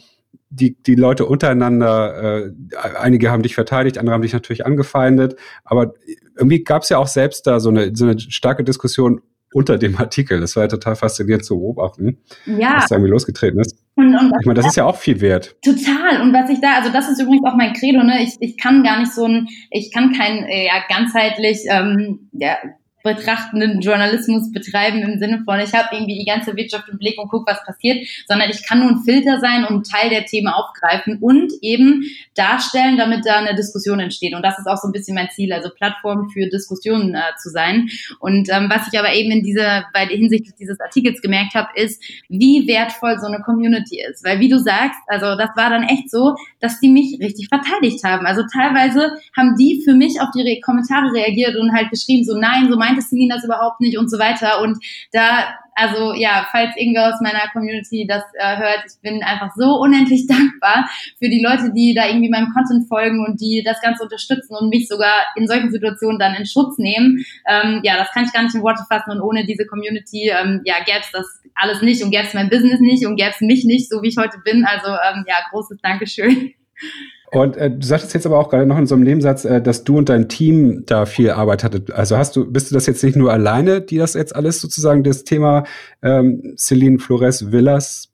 die, 0.50 0.76
die 0.82 0.96
Leute 0.96 1.26
untereinander, 1.26 2.44
äh, 2.44 2.52
einige 2.98 3.30
haben 3.30 3.42
dich 3.42 3.54
verteidigt, 3.54 3.98
andere 3.98 4.14
haben 4.14 4.22
dich 4.22 4.32
natürlich 4.32 4.66
angefeindet, 4.66 5.36
aber 5.64 5.94
irgendwie 6.36 6.64
gab 6.64 6.82
es 6.82 6.88
ja 6.88 6.98
auch 6.98 7.06
selbst 7.06 7.46
da 7.46 7.60
so 7.60 7.70
eine, 7.70 7.94
so 7.94 8.04
eine 8.04 8.18
starke 8.18 8.64
Diskussion 8.64 9.22
unter 9.52 9.78
dem 9.78 9.96
Artikel. 9.98 10.40
Das 10.40 10.56
war 10.56 10.64
ja 10.64 10.68
total 10.68 10.96
faszinierend 10.96 11.44
zu 11.44 11.58
beobachten, 11.58 12.18
ja. 12.46 12.76
was 12.76 12.86
da 12.86 12.96
irgendwie 12.96 13.10
losgetreten 13.10 13.60
ist. 13.60 13.76
Und, 13.94 14.14
und 14.14 14.32
ich 14.40 14.46
meine, 14.46 14.56
das 14.56 14.66
ist 14.66 14.76
ja 14.76 14.84
auch 14.84 14.96
viel 14.96 15.20
wert. 15.20 15.56
Total. 15.62 16.22
Und 16.22 16.32
was 16.32 16.50
ich 16.50 16.60
da, 16.60 16.76
also 16.78 16.92
das 16.92 17.08
ist 17.08 17.20
übrigens 17.20 17.44
auch 17.44 17.56
mein 17.56 17.72
Credo, 17.72 18.02
ne? 18.02 18.22
Ich, 18.22 18.36
ich 18.40 18.56
kann 18.56 18.82
gar 18.82 19.00
nicht 19.00 19.12
so 19.12 19.24
ein, 19.24 19.48
ich 19.70 19.92
kann 19.92 20.12
kein 20.12 20.44
äh, 20.44 20.66
ja, 20.66 20.82
ganzheitlich 20.88 21.64
ähm, 21.68 22.30
ja, 22.32 22.56
betrachtenden 23.02 23.80
Journalismus 23.80 24.52
betreiben 24.52 24.98
im 24.98 25.18
Sinne 25.18 25.42
von, 25.44 25.58
ich 25.60 25.72
habe 25.72 25.88
irgendwie 25.92 26.18
die 26.18 26.24
ganze 26.24 26.56
Wirtschaft 26.56 26.88
im 26.88 26.98
Blick 26.98 27.18
und 27.18 27.28
guck, 27.28 27.46
was 27.46 27.64
passiert, 27.64 28.06
sondern 28.28 28.50
ich 28.50 28.66
kann 28.66 28.80
nur 28.80 28.90
ein 28.90 29.02
Filter 29.04 29.40
sein 29.40 29.64
und 29.64 29.90
Teil 29.90 30.10
der 30.10 30.24
Themen 30.24 30.48
aufgreifen 30.48 31.18
und 31.20 31.52
eben 31.62 32.04
darstellen, 32.34 32.96
damit 32.96 33.26
da 33.26 33.38
eine 33.38 33.54
Diskussion 33.54 34.00
entsteht. 34.00 34.34
Und 34.34 34.42
das 34.42 34.58
ist 34.58 34.66
auch 34.66 34.76
so 34.76 34.88
ein 34.88 34.92
bisschen 34.92 35.14
mein 35.14 35.30
Ziel, 35.30 35.52
also 35.52 35.70
Plattform 35.70 36.30
für 36.30 36.48
Diskussionen 36.48 37.14
äh, 37.14 37.20
zu 37.40 37.50
sein. 37.50 37.88
Und 38.18 38.48
ähm, 38.50 38.68
was 38.70 38.88
ich 38.92 38.98
aber 38.98 39.12
eben 39.12 39.30
in 39.30 39.42
dieser, 39.42 39.86
bei 39.92 40.06
der 40.06 40.16
hinsichtlich 40.16 40.54
dieses 40.54 40.80
Artikels 40.80 41.20
gemerkt 41.22 41.54
habe, 41.54 41.68
ist, 41.74 42.02
wie 42.28 42.66
wertvoll 42.66 43.18
so 43.18 43.26
eine 43.26 43.40
Community 43.40 44.02
ist. 44.02 44.24
Weil 44.24 44.40
wie 44.40 44.48
du 44.48 44.58
sagst, 44.58 44.98
also 45.06 45.36
das 45.36 45.50
war 45.56 45.70
dann 45.70 45.84
echt 45.84 46.10
so, 46.10 46.34
dass 46.60 46.80
die 46.80 46.88
mich 46.88 47.18
richtig 47.20 47.48
verteidigt 47.48 48.04
haben. 48.04 48.26
Also 48.26 48.42
teilweise 48.52 49.16
haben 49.36 49.56
die 49.56 49.82
für 49.84 49.94
mich 49.94 50.20
auf 50.20 50.28
die 50.34 50.42
Re 50.42 50.60
Kommentare 50.60 51.12
reagiert 51.12 51.56
und 51.56 51.72
halt 51.72 51.90
geschrieben, 51.90 52.24
so 52.24 52.38
nein, 52.38 52.68
so 52.70 52.76
meinte 52.90 53.06
Celine 53.06 53.34
das 53.34 53.44
überhaupt 53.44 53.80
nicht 53.80 53.98
und 53.98 54.10
so 54.10 54.18
weiter. 54.18 54.60
Und 54.62 54.78
da, 55.12 55.54
also 55.74 56.12
ja, 56.14 56.46
falls 56.50 56.76
irgendwer 56.76 57.08
aus 57.08 57.20
meiner 57.20 57.48
Community 57.52 58.06
das 58.06 58.22
äh, 58.34 58.56
hört, 58.56 58.84
ich 58.86 59.00
bin 59.02 59.22
einfach 59.22 59.50
so 59.56 59.76
unendlich 59.80 60.26
dankbar 60.28 60.88
für 61.18 61.28
die 61.28 61.42
Leute, 61.42 61.72
die 61.72 61.94
da 61.94 62.06
irgendwie 62.06 62.30
meinem 62.30 62.52
Content 62.52 62.88
folgen 62.88 63.24
und 63.24 63.40
die 63.40 63.62
das 63.64 63.80
Ganze 63.80 64.02
unterstützen 64.02 64.56
und 64.56 64.68
mich 64.68 64.88
sogar 64.88 65.12
in 65.36 65.46
solchen 65.46 65.70
Situationen 65.70 66.18
dann 66.18 66.34
in 66.34 66.46
Schutz 66.46 66.78
nehmen. 66.78 67.24
Ähm, 67.48 67.80
ja, 67.82 67.96
das 67.96 68.10
kann 68.12 68.24
ich 68.24 68.32
gar 68.32 68.42
nicht 68.42 68.54
in 68.54 68.62
Worte 68.62 68.84
fassen 68.88 69.10
und 69.10 69.20
ohne 69.20 69.46
diese 69.46 69.66
Community, 69.66 70.30
ähm, 70.30 70.60
ja, 70.64 70.76
gäbe 70.84 71.00
es 71.00 71.10
das 71.12 71.26
alles 71.54 71.82
nicht 71.82 72.02
und 72.02 72.10
gäbe 72.10 72.26
es 72.26 72.34
mein 72.34 72.48
Business 72.48 72.80
nicht 72.80 73.06
und 73.06 73.16
gäbe 73.16 73.30
es 73.30 73.40
mich 73.40 73.64
nicht, 73.64 73.88
so 73.88 74.02
wie 74.02 74.08
ich 74.08 74.16
heute 74.16 74.38
bin. 74.44 74.64
Also 74.64 74.88
ähm, 74.88 75.24
ja, 75.26 75.36
großes 75.50 75.78
Dankeschön. 75.82 76.54
Und 77.32 77.56
äh, 77.56 77.70
du 77.70 77.86
sagtest 77.86 78.14
jetzt 78.14 78.26
aber 78.26 78.38
auch 78.38 78.48
gerade 78.48 78.66
noch 78.66 78.78
in 78.78 78.86
so 78.86 78.94
einem 78.94 79.04
Nebensatz, 79.04 79.44
äh, 79.44 79.62
dass 79.62 79.84
du 79.84 79.98
und 79.98 80.08
dein 80.08 80.28
Team 80.28 80.82
da 80.86 81.06
viel 81.06 81.30
Arbeit 81.30 81.62
hattet. 81.62 81.92
Also 81.92 82.16
hast 82.16 82.34
du, 82.34 82.50
bist 82.50 82.70
du 82.70 82.74
das 82.74 82.86
jetzt 82.86 83.04
nicht 83.04 83.16
nur 83.16 83.32
alleine, 83.32 83.80
die 83.80 83.98
das 83.98 84.14
jetzt 84.14 84.34
alles 84.34 84.60
sozusagen 84.60 85.04
das 85.04 85.24
Thema 85.24 85.64
ähm, 86.02 86.54
Celine 86.56 86.98
Flores 86.98 87.52
Villas 87.52 88.08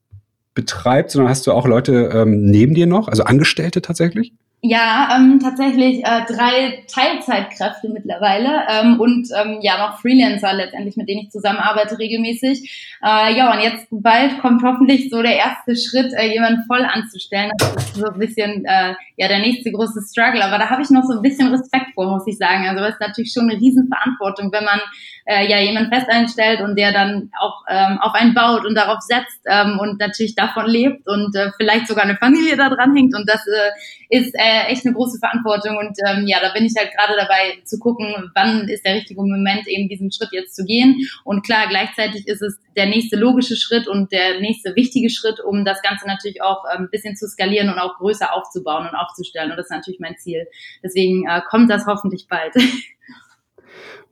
betreibt, 0.54 1.10
sondern 1.10 1.30
hast 1.30 1.46
du 1.46 1.52
auch 1.52 1.66
Leute 1.66 2.10
ähm, 2.12 2.46
neben 2.46 2.74
dir 2.74 2.86
noch, 2.86 3.08
also 3.08 3.24
Angestellte 3.24 3.82
tatsächlich? 3.82 4.32
Ja, 4.68 5.10
ähm, 5.14 5.38
tatsächlich 5.38 6.04
äh, 6.04 6.24
drei 6.26 6.82
Teilzeitkräfte 6.92 7.88
mittlerweile 7.88 8.66
ähm, 8.68 8.98
und 8.98 9.28
ähm, 9.38 9.58
ja 9.62 9.78
noch 9.78 10.00
Freelancer 10.00 10.54
letztendlich, 10.54 10.96
mit 10.96 11.08
denen 11.08 11.20
ich 11.20 11.30
zusammenarbeite 11.30 11.96
regelmäßig. 12.00 12.98
Äh, 13.00 13.36
ja, 13.36 13.52
und 13.52 13.60
jetzt 13.60 13.86
bald 13.92 14.40
kommt 14.40 14.64
hoffentlich 14.64 15.08
so 15.08 15.22
der 15.22 15.36
erste 15.36 15.76
Schritt, 15.76 16.12
äh, 16.14 16.32
jemanden 16.32 16.64
voll 16.66 16.84
anzustellen. 16.84 17.52
Das 17.58 17.76
ist 17.76 17.94
so 17.94 18.06
ein 18.06 18.18
bisschen 18.18 18.64
äh, 18.64 18.94
ja 19.16 19.28
der 19.28 19.38
nächste 19.38 19.70
große 19.70 20.00
Struggle, 20.10 20.44
aber 20.44 20.58
da 20.58 20.68
habe 20.68 20.82
ich 20.82 20.90
noch 20.90 21.04
so 21.04 21.14
ein 21.14 21.22
bisschen 21.22 21.48
Respekt 21.54 21.94
vor, 21.94 22.10
muss 22.10 22.26
ich 22.26 22.36
sagen. 22.36 22.66
Also 22.66 22.82
das 22.82 22.94
ist 22.94 23.00
natürlich 23.00 23.32
schon 23.32 23.48
eine 23.48 23.60
Riesenverantwortung, 23.60 24.50
wenn 24.50 24.64
man 24.64 24.80
äh, 25.26 25.48
ja 25.48 25.60
jemanden 25.60 25.92
fest 25.92 26.08
einstellt 26.08 26.60
und 26.60 26.76
der 26.76 26.92
dann 26.92 27.30
auch 27.40 27.62
ähm, 27.68 27.98
auf 28.00 28.14
einen 28.14 28.34
baut 28.34 28.66
und 28.66 28.74
darauf 28.74 29.00
setzt 29.00 29.42
ähm, 29.46 29.78
und 29.78 30.00
natürlich 30.00 30.34
davon 30.34 30.66
lebt 30.66 31.06
und 31.06 31.36
äh, 31.36 31.50
vielleicht 31.56 31.86
sogar 31.86 32.04
eine 32.04 32.16
Familie 32.16 32.56
da 32.56 32.68
dran 32.68 32.96
hängt 32.96 33.14
und 33.14 33.28
das 33.28 33.46
äh, 33.46 34.18
ist 34.18 34.34
äh, 34.34 34.55
echt 34.64 34.84
eine 34.84 34.94
große 34.94 35.18
Verantwortung 35.18 35.76
und 35.76 35.96
ähm, 36.06 36.26
ja, 36.26 36.38
da 36.40 36.52
bin 36.52 36.64
ich 36.64 36.74
halt 36.76 36.90
gerade 36.92 37.14
dabei 37.16 37.62
zu 37.64 37.78
gucken, 37.78 38.30
wann 38.34 38.68
ist 38.68 38.84
der 38.84 38.94
richtige 38.94 39.20
Moment, 39.20 39.66
eben 39.66 39.88
diesen 39.88 40.10
Schritt 40.10 40.30
jetzt 40.32 40.56
zu 40.56 40.64
gehen 40.64 40.96
und 41.24 41.44
klar, 41.44 41.66
gleichzeitig 41.68 42.26
ist 42.26 42.42
es 42.42 42.58
der 42.76 42.86
nächste 42.86 43.16
logische 43.16 43.56
Schritt 43.56 43.88
und 43.88 44.12
der 44.12 44.40
nächste 44.40 44.74
wichtige 44.76 45.10
Schritt, 45.10 45.40
um 45.40 45.64
das 45.64 45.82
Ganze 45.82 46.06
natürlich 46.06 46.42
auch 46.42 46.64
äh, 46.64 46.78
ein 46.78 46.88
bisschen 46.90 47.16
zu 47.16 47.28
skalieren 47.28 47.68
und 47.68 47.78
auch 47.78 47.96
größer 47.98 48.34
aufzubauen 48.34 48.88
und 48.88 48.94
aufzustellen 48.94 49.50
und 49.50 49.56
das 49.56 49.66
ist 49.66 49.72
natürlich 49.72 50.00
mein 50.00 50.16
Ziel. 50.16 50.46
Deswegen 50.82 51.26
äh, 51.28 51.40
kommt 51.48 51.70
das 51.70 51.86
hoffentlich 51.86 52.26
bald. 52.28 52.54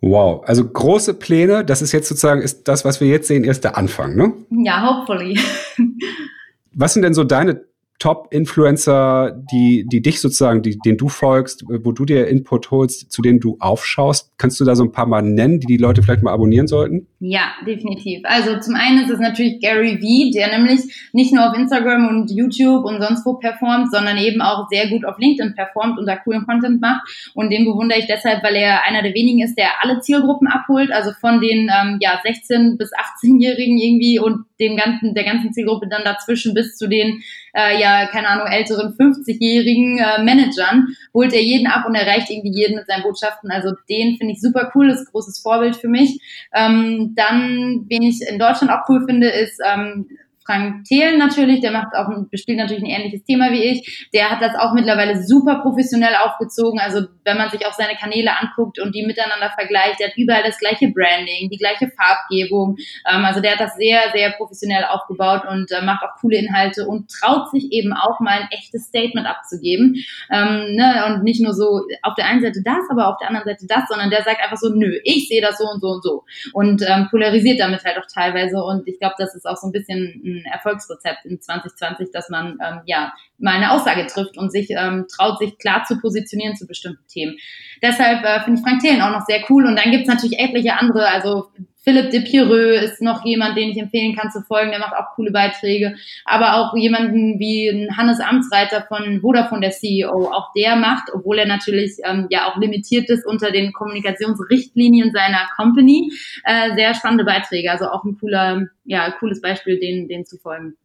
Wow, 0.06 0.42
also 0.46 0.68
große 0.68 1.14
Pläne, 1.14 1.64
das 1.64 1.80
ist 1.80 1.92
jetzt 1.92 2.10
sozusagen, 2.10 2.42
ist 2.42 2.68
das, 2.68 2.84
was 2.84 3.00
wir 3.00 3.08
jetzt 3.08 3.26
sehen, 3.26 3.42
erst 3.42 3.64
der 3.64 3.78
Anfang, 3.78 4.14
ne? 4.16 4.34
Ja, 4.50 4.86
hopefully. 4.86 5.40
Was 6.74 6.92
sind 6.92 7.02
denn 7.02 7.14
so 7.14 7.24
deine 7.24 7.64
Top-Influencer, 7.98 9.40
die, 9.52 9.86
die 9.90 10.02
dich 10.02 10.20
sozusagen, 10.20 10.62
die, 10.62 10.78
denen 10.78 10.98
du 10.98 11.08
folgst, 11.08 11.64
wo 11.66 11.92
du 11.92 12.04
dir 12.04 12.28
Input 12.28 12.70
holst, 12.70 13.10
zu 13.10 13.22
denen 13.22 13.40
du 13.40 13.56
aufschaust? 13.60 14.32
Kannst 14.36 14.60
du 14.60 14.64
da 14.64 14.74
so 14.74 14.84
ein 14.84 14.92
paar 14.92 15.06
mal 15.06 15.22
nennen, 15.22 15.60
die 15.60 15.66
die 15.66 15.76
Leute 15.76 16.02
vielleicht 16.02 16.22
mal 16.22 16.32
abonnieren 16.32 16.66
sollten? 16.66 17.06
Ja, 17.20 17.52
definitiv. 17.66 18.20
Also 18.24 18.58
zum 18.60 18.74
einen 18.74 19.04
ist 19.04 19.10
es 19.10 19.20
natürlich 19.20 19.60
Gary 19.60 20.02
Vee, 20.02 20.30
der 20.32 20.58
nämlich 20.58 20.80
nicht 21.12 21.32
nur 21.32 21.48
auf 21.48 21.56
Instagram 21.56 22.08
und 22.08 22.30
YouTube 22.30 22.84
und 22.84 23.00
sonst 23.00 23.24
wo 23.24 23.34
performt, 23.34 23.90
sondern 23.90 24.18
eben 24.18 24.42
auch 24.42 24.68
sehr 24.68 24.88
gut 24.88 25.06
auf 25.06 25.18
LinkedIn 25.18 25.54
performt 25.54 25.98
und 25.98 26.06
da 26.06 26.16
coolen 26.16 26.44
Content 26.44 26.80
macht. 26.80 27.08
Und 27.34 27.50
den 27.50 27.64
bewundere 27.64 27.98
ich 27.98 28.06
deshalb, 28.06 28.42
weil 28.42 28.56
er 28.56 28.84
einer 28.84 29.02
der 29.02 29.14
wenigen 29.14 29.42
ist, 29.42 29.56
der 29.56 29.82
alle 29.82 30.00
Zielgruppen 30.00 30.48
abholt, 30.48 30.92
also 30.92 31.12
von 31.20 31.40
den 31.40 31.70
ähm, 31.70 31.98
ja, 32.00 32.20
16 32.22 32.76
bis 32.76 32.90
18-Jährigen 32.92 33.78
irgendwie 33.78 34.18
und 34.18 34.44
dem 34.60 34.76
ganzen, 34.76 35.14
der 35.14 35.24
ganzen 35.24 35.52
Zielgruppe 35.52 35.88
dann 35.88 36.04
dazwischen 36.04 36.54
bis 36.54 36.76
zu 36.76 36.88
den 36.88 37.22
äh, 37.54 37.80
ja, 37.80 38.06
keine 38.06 38.28
Ahnung, 38.28 38.48
älteren 38.48 38.94
50-jährigen 38.94 39.98
äh, 39.98 40.22
Managern, 40.22 40.88
holt 41.14 41.32
er 41.32 41.42
jeden 41.42 41.68
ab 41.68 41.86
und 41.86 41.94
erreicht 41.94 42.30
irgendwie 42.30 42.52
jeden 42.52 42.76
mit 42.76 42.86
seinen 42.86 43.02
Botschaften. 43.02 43.50
Also 43.50 43.72
den 43.88 44.16
finde 44.16 44.34
ich 44.34 44.40
super 44.40 44.70
cool, 44.74 44.90
ist 44.90 45.06
ein 45.06 45.12
großes 45.12 45.38
Vorbild 45.40 45.76
für 45.76 45.88
mich. 45.88 46.20
Ähm, 46.52 47.14
dann, 47.14 47.86
wen 47.88 48.02
ich 48.02 48.20
in 48.28 48.38
Deutschland 48.38 48.72
auch 48.72 48.88
cool 48.88 49.04
finde, 49.06 49.28
ist 49.28 49.60
ähm, 49.64 50.08
Frank 50.44 50.84
Thelen 50.84 51.18
natürlich, 51.18 51.60
der 51.60 51.70
macht 51.70 51.94
auch 51.94 52.08
bespielt 52.30 52.58
natürlich 52.58 52.82
ein 52.82 52.90
ähnliches 52.90 53.24
Thema 53.24 53.50
wie 53.50 53.62
ich. 53.62 54.08
Der 54.12 54.30
hat 54.30 54.42
das 54.42 54.54
auch 54.58 54.74
mittlerweile 54.74 55.22
super 55.22 55.60
professionell 55.62 56.14
aufgezogen. 56.16 56.78
Also 56.80 57.06
wenn 57.24 57.38
man 57.38 57.50
sich 57.50 57.66
auch 57.66 57.72
seine 57.72 57.96
Kanäle 57.96 58.30
anguckt 58.38 58.78
und 58.78 58.94
die 58.94 59.06
miteinander 59.06 59.50
vergleicht, 59.50 60.00
der 60.00 60.08
hat 60.08 60.16
überall 60.16 60.42
das 60.42 60.58
gleiche 60.58 60.88
Branding, 60.88 61.48
die 61.50 61.56
gleiche 61.56 61.90
Farbgebung. 61.90 62.76
Ähm, 63.10 63.24
also 63.24 63.40
der 63.40 63.52
hat 63.52 63.60
das 63.60 63.76
sehr, 63.76 64.00
sehr 64.12 64.32
professionell 64.32 64.84
aufgebaut 64.84 65.42
und 65.48 65.72
äh, 65.72 65.82
macht 65.82 66.04
auch 66.04 66.20
coole 66.20 66.36
Inhalte 66.36 66.86
und 66.86 67.10
traut 67.10 67.50
sich 67.50 67.72
eben 67.72 67.92
auch 67.94 68.20
mal 68.20 68.40
ein 68.40 68.48
echtes 68.50 68.84
Statement 68.84 69.26
abzugeben. 69.26 69.96
Ähm, 70.30 70.74
ne? 70.74 71.06
Und 71.06 71.24
nicht 71.24 71.42
nur 71.42 71.54
so 71.54 71.86
auf 72.02 72.14
der 72.16 72.26
einen 72.26 72.42
Seite 72.42 72.62
das, 72.62 72.84
aber 72.90 73.08
auf 73.08 73.16
der 73.18 73.28
anderen 73.28 73.46
Seite 73.46 73.66
das, 73.66 73.88
sondern 73.88 74.10
der 74.10 74.22
sagt 74.22 74.42
einfach 74.42 74.58
so, 74.58 74.68
nö, 74.74 74.98
ich 75.04 75.28
sehe 75.28 75.40
das 75.40 75.58
so 75.58 75.64
und 75.64 75.80
so 75.80 75.88
und 75.88 76.02
so. 76.02 76.24
Und 76.52 76.82
ähm, 76.86 77.08
polarisiert 77.10 77.60
damit 77.60 77.84
halt 77.84 77.96
auch 77.98 78.06
teilweise. 78.12 78.62
Und 78.62 78.86
ich 78.86 78.98
glaube, 78.98 79.14
das 79.16 79.34
ist 79.34 79.46
auch 79.46 79.56
so 79.56 79.68
ein 79.68 79.72
bisschen 79.72 80.20
ein 80.36 80.44
Erfolgsrezept 80.44 81.24
in 81.24 81.40
2020, 81.40 82.10
dass 82.12 82.28
man 82.28 82.58
ähm, 82.64 82.80
ja 82.86 83.12
mal 83.38 83.56
eine 83.56 83.72
Aussage 83.72 84.06
trifft 84.06 84.36
und 84.36 84.50
sich 84.50 84.70
ähm, 84.70 85.06
traut, 85.14 85.38
sich 85.38 85.58
klar 85.58 85.84
zu 85.84 85.98
positionieren 86.00 86.56
zu 86.56 86.66
bestimmten 86.66 87.06
Themen. 87.08 87.36
Deshalb 87.82 88.24
äh, 88.24 88.40
finde 88.42 88.60
ich 88.60 88.66
Frank 88.66 88.80
Thelen 88.80 89.02
auch 89.02 89.10
noch 89.10 89.26
sehr 89.26 89.42
cool. 89.50 89.66
Und 89.66 89.76
dann 89.76 89.90
gibt 89.90 90.02
es 90.02 90.08
natürlich 90.08 90.38
etliche 90.38 90.78
andere, 90.78 91.08
also 91.08 91.48
Philipp 91.84 92.10
de 92.10 92.22
Pierreux 92.22 92.82
ist 92.82 93.02
noch 93.02 93.24
jemand, 93.24 93.58
den 93.58 93.68
ich 93.68 93.78
empfehlen 93.78 94.16
kann 94.16 94.30
zu 94.30 94.40
folgen. 94.40 94.70
Der 94.70 94.80
macht 94.80 94.94
auch 94.94 95.14
coole 95.14 95.30
Beiträge. 95.30 95.94
Aber 96.24 96.56
auch 96.56 96.74
jemanden 96.76 97.38
wie 97.38 97.88
Hannes 97.94 98.20
Amtsreiter 98.20 98.86
von 98.88 99.20
Vodafone, 99.20 99.60
der 99.60 99.70
CEO. 99.70 100.30
Auch 100.32 100.52
der 100.56 100.76
macht, 100.76 101.10
obwohl 101.12 101.38
er 101.38 101.46
natürlich 101.46 101.98
ähm, 102.04 102.26
ja 102.30 102.48
auch 102.50 102.58
limitiert 102.58 103.10
ist 103.10 103.26
unter 103.26 103.50
den 103.50 103.72
Kommunikationsrichtlinien 103.72 105.12
seiner 105.12 105.46
Company, 105.56 106.10
äh, 106.44 106.74
sehr 106.74 106.94
spannende 106.94 107.24
Beiträge. 107.24 107.70
Also 107.70 107.86
auch 107.86 108.04
ein 108.04 108.16
cooler, 108.18 108.66
ja, 108.84 109.10
cooles 109.18 109.42
Beispiel, 109.42 109.78
den, 109.78 110.08
den 110.08 110.24
zu 110.24 110.38
folgen. 110.38 110.76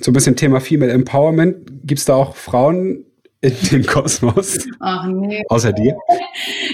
So 0.00 0.10
ein 0.10 0.14
bisschen 0.14 0.36
Thema 0.36 0.60
Female 0.60 0.92
Empowerment. 0.92 1.84
Gibt 1.84 1.98
es 1.98 2.04
da 2.04 2.14
auch 2.14 2.36
Frauen, 2.36 3.04
in 3.42 3.56
dem 3.70 3.84
Kosmos? 3.84 4.66
Ach 4.78 5.04
nee. 5.06 5.42
Außer 5.48 5.72
dir? 5.72 5.96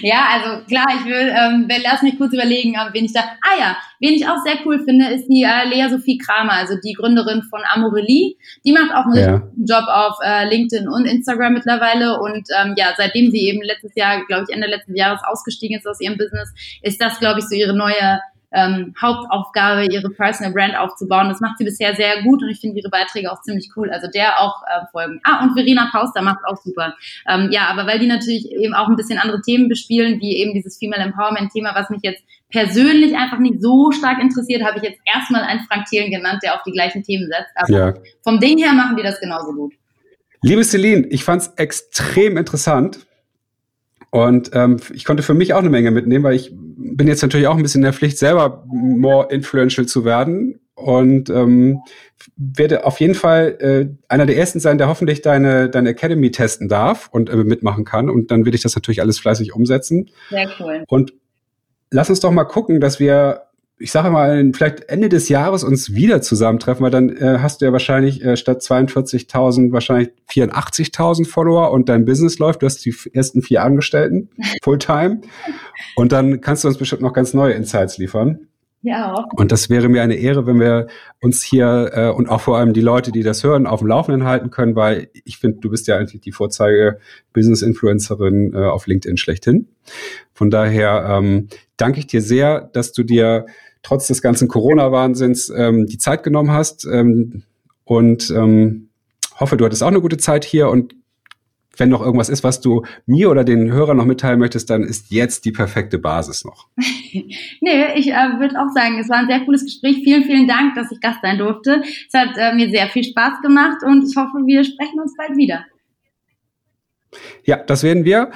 Ja, 0.00 0.28
also 0.32 0.64
klar, 0.66 0.86
ich 1.00 1.04
will, 1.06 1.34
ähm, 1.34 1.68
lass 1.82 2.02
mich 2.02 2.16
kurz 2.16 2.32
überlegen, 2.32 2.74
wen 2.92 3.04
ich 3.04 3.12
da. 3.12 3.20
Ah 3.42 3.58
ja, 3.58 3.76
wen 3.98 4.14
ich 4.14 4.28
auch 4.28 4.36
sehr 4.44 4.54
cool 4.64 4.78
finde, 4.84 5.08
ist 5.08 5.26
die 5.26 5.42
äh, 5.42 5.68
Lea 5.68 5.88
Sophie 5.90 6.18
Kramer, 6.18 6.52
also 6.52 6.74
die 6.82 6.92
Gründerin 6.92 7.42
von 7.42 7.62
Amorelie. 7.64 8.36
Die 8.64 8.72
macht 8.72 8.92
auch 8.92 9.06
einen 9.06 9.16
ja. 9.16 9.42
Job 9.56 9.88
auf 9.88 10.18
äh, 10.22 10.48
LinkedIn 10.48 10.88
und 10.88 11.04
Instagram 11.06 11.54
mittlerweile. 11.54 12.20
Und 12.20 12.48
ähm, 12.60 12.74
ja, 12.76 12.94
seitdem 12.96 13.32
sie 13.32 13.48
eben 13.48 13.60
letztes 13.62 13.92
Jahr, 13.96 14.24
glaube 14.26 14.44
ich, 14.48 14.54
Ende 14.54 14.68
letzten 14.68 14.94
Jahres 14.94 15.20
ausgestiegen 15.24 15.76
ist 15.76 15.86
aus 15.86 16.00
ihrem 16.00 16.16
Business, 16.16 16.52
ist 16.82 17.02
das, 17.02 17.18
glaube 17.18 17.40
ich, 17.40 17.46
so 17.46 17.56
ihre 17.56 17.76
neue 17.76 18.20
ähm, 18.52 18.94
Hauptaufgabe, 19.00 19.86
ihre 19.92 20.10
Personal 20.10 20.52
Brand 20.52 20.76
aufzubauen. 20.76 21.28
Das 21.28 21.40
macht 21.40 21.58
sie 21.58 21.64
bisher 21.64 21.94
sehr 21.94 22.22
gut 22.22 22.42
und 22.42 22.48
ich 22.48 22.60
finde 22.60 22.78
ihre 22.78 22.88
Beiträge 22.88 23.30
auch 23.30 23.42
ziemlich 23.42 23.70
cool. 23.76 23.90
Also 23.90 24.08
der 24.12 24.40
auch 24.40 24.62
äh, 24.62 24.86
folgen. 24.90 25.20
Ah, 25.24 25.42
und 25.42 25.54
Verena 25.54 25.88
Pauster 25.90 26.22
macht 26.22 26.38
auch 26.46 26.56
super. 26.56 26.94
Ähm, 27.28 27.50
ja, 27.50 27.68
aber 27.68 27.86
weil 27.86 27.98
die 27.98 28.06
natürlich 28.06 28.50
eben 28.50 28.74
auch 28.74 28.88
ein 28.88 28.96
bisschen 28.96 29.18
andere 29.18 29.40
Themen 29.42 29.68
bespielen, 29.68 30.20
wie 30.20 30.36
eben 30.36 30.54
dieses 30.54 30.78
Female 30.78 31.02
Empowerment-Thema, 31.02 31.74
was 31.74 31.90
mich 31.90 32.00
jetzt 32.02 32.22
persönlich 32.50 33.14
einfach 33.16 33.38
nicht 33.38 33.60
so 33.60 33.92
stark 33.92 34.20
interessiert, 34.20 34.64
habe 34.64 34.78
ich 34.78 34.82
jetzt 34.82 35.00
erstmal 35.04 35.42
einen 35.42 35.60
Frank 35.60 35.86
Thelen 35.86 36.10
genannt, 36.10 36.40
der 36.42 36.54
auf 36.54 36.62
die 36.66 36.72
gleichen 36.72 37.02
Themen 37.02 37.26
setzt. 37.26 37.52
Aber 37.54 37.70
ja. 37.70 37.94
vom 38.22 38.40
Ding 38.40 38.58
her 38.58 38.72
machen 38.72 38.96
die 38.96 39.02
das 39.02 39.20
genauso 39.20 39.52
gut. 39.52 39.74
Liebe 40.42 40.62
Celine, 40.64 41.06
ich 41.08 41.24
fand 41.24 41.42
es 41.42 41.48
extrem 41.56 42.36
interessant. 42.36 43.07
Und 44.10 44.50
ähm, 44.54 44.78
ich 44.92 45.04
konnte 45.04 45.22
für 45.22 45.34
mich 45.34 45.52
auch 45.52 45.58
eine 45.58 45.70
Menge 45.70 45.90
mitnehmen, 45.90 46.24
weil 46.24 46.34
ich 46.34 46.52
bin 46.52 47.06
jetzt 47.08 47.22
natürlich 47.22 47.46
auch 47.46 47.56
ein 47.56 47.62
bisschen 47.62 47.80
in 47.80 47.84
der 47.84 47.92
Pflicht, 47.92 48.18
selber 48.18 48.64
more 48.66 49.28
influential 49.30 49.86
zu 49.86 50.04
werden 50.04 50.60
und 50.74 51.28
ähm, 51.28 51.82
werde 52.36 52.86
auf 52.86 53.00
jeden 53.00 53.14
Fall 53.14 53.56
äh, 53.60 53.86
einer 54.08 54.26
der 54.26 54.36
ersten 54.36 54.60
sein, 54.60 54.78
der 54.78 54.88
hoffentlich 54.88 55.22
deine, 55.22 55.68
deine 55.68 55.90
Academy 55.90 56.30
testen 56.30 56.68
darf 56.68 57.08
und 57.10 57.28
äh, 57.28 57.36
mitmachen 57.36 57.84
kann. 57.84 58.08
Und 58.08 58.30
dann 58.30 58.44
werde 58.44 58.56
ich 58.56 58.62
das 58.62 58.74
natürlich 58.74 59.00
alles 59.00 59.18
fleißig 59.18 59.52
umsetzen. 59.52 60.10
Sehr 60.30 60.48
cool. 60.60 60.84
Und 60.88 61.12
lass 61.90 62.10
uns 62.10 62.20
doch 62.20 62.30
mal 62.30 62.44
gucken, 62.44 62.80
dass 62.80 63.00
wir, 63.00 63.47
ich 63.78 63.92
sage 63.92 64.10
mal, 64.10 64.50
vielleicht 64.54 64.88
Ende 64.88 65.08
des 65.08 65.28
Jahres 65.28 65.64
uns 65.64 65.94
wieder 65.94 66.20
zusammentreffen, 66.20 66.82
weil 66.82 66.90
dann 66.90 67.10
äh, 67.10 67.38
hast 67.40 67.60
du 67.60 67.66
ja 67.66 67.72
wahrscheinlich 67.72 68.24
äh, 68.24 68.36
statt 68.36 68.60
42.000 68.60 69.72
wahrscheinlich 69.72 70.10
84.000 70.30 71.26
Follower 71.28 71.70
und 71.70 71.88
dein 71.88 72.04
Business 72.04 72.38
läuft. 72.38 72.62
Du 72.62 72.66
hast 72.66 72.84
die 72.84 72.94
ersten 73.12 73.42
vier 73.42 73.62
Angestellten, 73.62 74.30
Fulltime. 74.62 75.20
und 75.96 76.12
dann 76.12 76.40
kannst 76.40 76.64
du 76.64 76.68
uns 76.68 76.78
bestimmt 76.78 77.02
noch 77.02 77.12
ganz 77.12 77.34
neue 77.34 77.52
Insights 77.52 77.98
liefern. 77.98 78.48
Ja. 78.82 79.14
Auch. 79.14 79.26
Und 79.34 79.50
das 79.50 79.70
wäre 79.70 79.88
mir 79.88 80.02
eine 80.02 80.14
Ehre, 80.14 80.46
wenn 80.46 80.60
wir 80.60 80.86
uns 81.20 81.42
hier 81.42 81.90
äh, 81.92 82.08
und 82.10 82.28
auch 82.28 82.40
vor 82.40 82.58
allem 82.58 82.72
die 82.72 82.80
Leute, 82.80 83.10
die 83.10 83.22
das 83.22 83.42
hören, 83.42 83.66
auf 83.66 83.80
dem 83.80 83.88
Laufenden 83.88 84.24
halten 84.24 84.50
können, 84.50 84.76
weil 84.76 85.08
ich 85.24 85.38
finde, 85.38 85.58
du 85.60 85.70
bist 85.70 85.88
ja 85.88 85.96
eigentlich 85.96 86.20
die 86.20 86.32
Vorzeige 86.32 86.98
Business-Influencerin 87.32 88.54
äh, 88.54 88.58
auf 88.58 88.86
LinkedIn 88.86 89.16
schlechthin. 89.16 89.68
Von 90.32 90.50
daher 90.50 91.18
ähm, 91.18 91.48
danke 91.76 91.98
ich 91.98 92.06
dir 92.06 92.22
sehr, 92.22 92.60
dass 92.72 92.92
du 92.92 93.02
dir 93.02 93.46
trotz 93.82 94.06
des 94.06 94.22
ganzen 94.22 94.48
Corona-Wahnsinns 94.48 95.50
ähm, 95.50 95.86
die 95.86 95.98
Zeit 95.98 96.22
genommen 96.22 96.52
hast 96.52 96.86
ähm, 96.86 97.42
und 97.84 98.30
ähm, 98.30 98.88
hoffe, 99.38 99.56
du 99.56 99.64
hattest 99.64 99.82
auch 99.82 99.88
eine 99.88 100.00
gute 100.00 100.18
Zeit 100.18 100.44
hier 100.44 100.68
und 100.68 100.94
wenn 101.78 101.88
noch 101.88 102.02
irgendwas 102.02 102.28
ist, 102.28 102.42
was 102.42 102.60
du 102.60 102.84
mir 103.06 103.30
oder 103.30 103.44
den 103.44 103.70
Hörern 103.70 103.96
noch 103.96 104.04
mitteilen 104.04 104.38
möchtest, 104.38 104.68
dann 104.68 104.82
ist 104.82 105.10
jetzt 105.10 105.44
die 105.44 105.52
perfekte 105.52 105.98
Basis 105.98 106.44
noch. 106.44 106.66
nee, 106.76 107.94
ich 107.94 108.08
äh, 108.08 108.38
würde 108.38 108.60
auch 108.60 108.72
sagen, 108.74 108.98
es 108.98 109.08
war 109.08 109.18
ein 109.18 109.28
sehr 109.28 109.44
cooles 109.44 109.64
Gespräch. 109.64 110.00
Vielen, 110.02 110.24
vielen 110.24 110.48
Dank, 110.48 110.74
dass 110.74 110.90
ich 110.90 111.00
Gast 111.00 111.20
sein 111.22 111.38
durfte. 111.38 111.82
Es 111.82 112.14
hat 112.14 112.36
äh, 112.36 112.54
mir 112.54 112.70
sehr 112.70 112.88
viel 112.88 113.04
Spaß 113.04 113.42
gemacht 113.42 113.78
und 113.84 114.08
ich 114.08 114.16
hoffe, 114.16 114.44
wir 114.44 114.64
sprechen 114.64 115.00
uns 115.00 115.14
bald 115.16 115.36
wieder. 115.36 115.64
Ja, 117.44 117.56
das 117.56 117.82
werden 117.82 118.04
wir. 118.04 118.32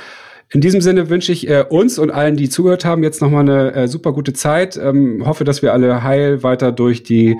In 0.53 0.61
diesem 0.61 0.81
Sinne 0.83 1.09
wünsche 1.09 1.33
ich 1.33 1.49
äh, 1.49 1.65
uns 1.69 1.99
und 1.99 2.11
allen, 2.11 2.37
die 2.37 2.49
zugehört 2.49 2.85
haben, 2.85 3.03
jetzt 3.03 3.23
nochmal 3.23 3.49
eine 3.49 3.75
äh, 3.75 3.89
super 3.89 4.13
gute 4.13 4.35
Zeit. 4.35 4.77
Ähm, 4.77 5.25
hoffe, 5.27 5.45
dass 5.45 5.63
wir 5.63 5.73
alle 5.73 6.03
heil 6.03 6.43
weiter 6.43 6.73
durch 6.73 7.03
die 7.03 7.39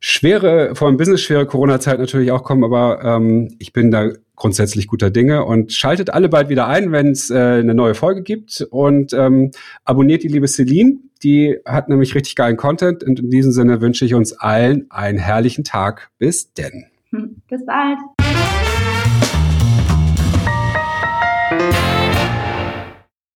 schwere, 0.00 0.74
vor 0.74 0.88
allem 0.88 0.96
Business 0.96 1.20
schwere 1.20 1.46
Corona-Zeit 1.46 1.98
natürlich 1.98 2.32
auch 2.32 2.42
kommen, 2.42 2.64
aber 2.64 3.02
ähm, 3.04 3.54
ich 3.58 3.72
bin 3.72 3.90
da 3.90 4.10
grundsätzlich 4.36 4.86
guter 4.86 5.10
Dinge 5.10 5.44
und 5.44 5.72
schaltet 5.72 6.10
alle 6.10 6.28
bald 6.28 6.48
wieder 6.48 6.68
ein, 6.68 6.92
wenn 6.92 7.10
es 7.10 7.30
äh, 7.30 7.36
eine 7.36 7.74
neue 7.74 7.94
Folge 7.94 8.22
gibt 8.22 8.66
und 8.70 9.12
ähm, 9.12 9.50
abonniert 9.84 10.22
die 10.22 10.28
liebe 10.28 10.46
Celine, 10.46 10.98
die 11.24 11.58
hat 11.64 11.88
nämlich 11.88 12.14
richtig 12.14 12.36
geilen 12.36 12.56
Content 12.56 13.02
und 13.02 13.18
in 13.18 13.30
diesem 13.30 13.50
Sinne 13.50 13.80
wünsche 13.80 14.04
ich 14.04 14.14
uns 14.14 14.32
allen 14.32 14.86
einen 14.90 15.18
herrlichen 15.18 15.64
Tag. 15.64 16.10
Bis 16.18 16.52
denn. 16.52 16.86
Bis 17.48 17.64
bald. 17.66 17.98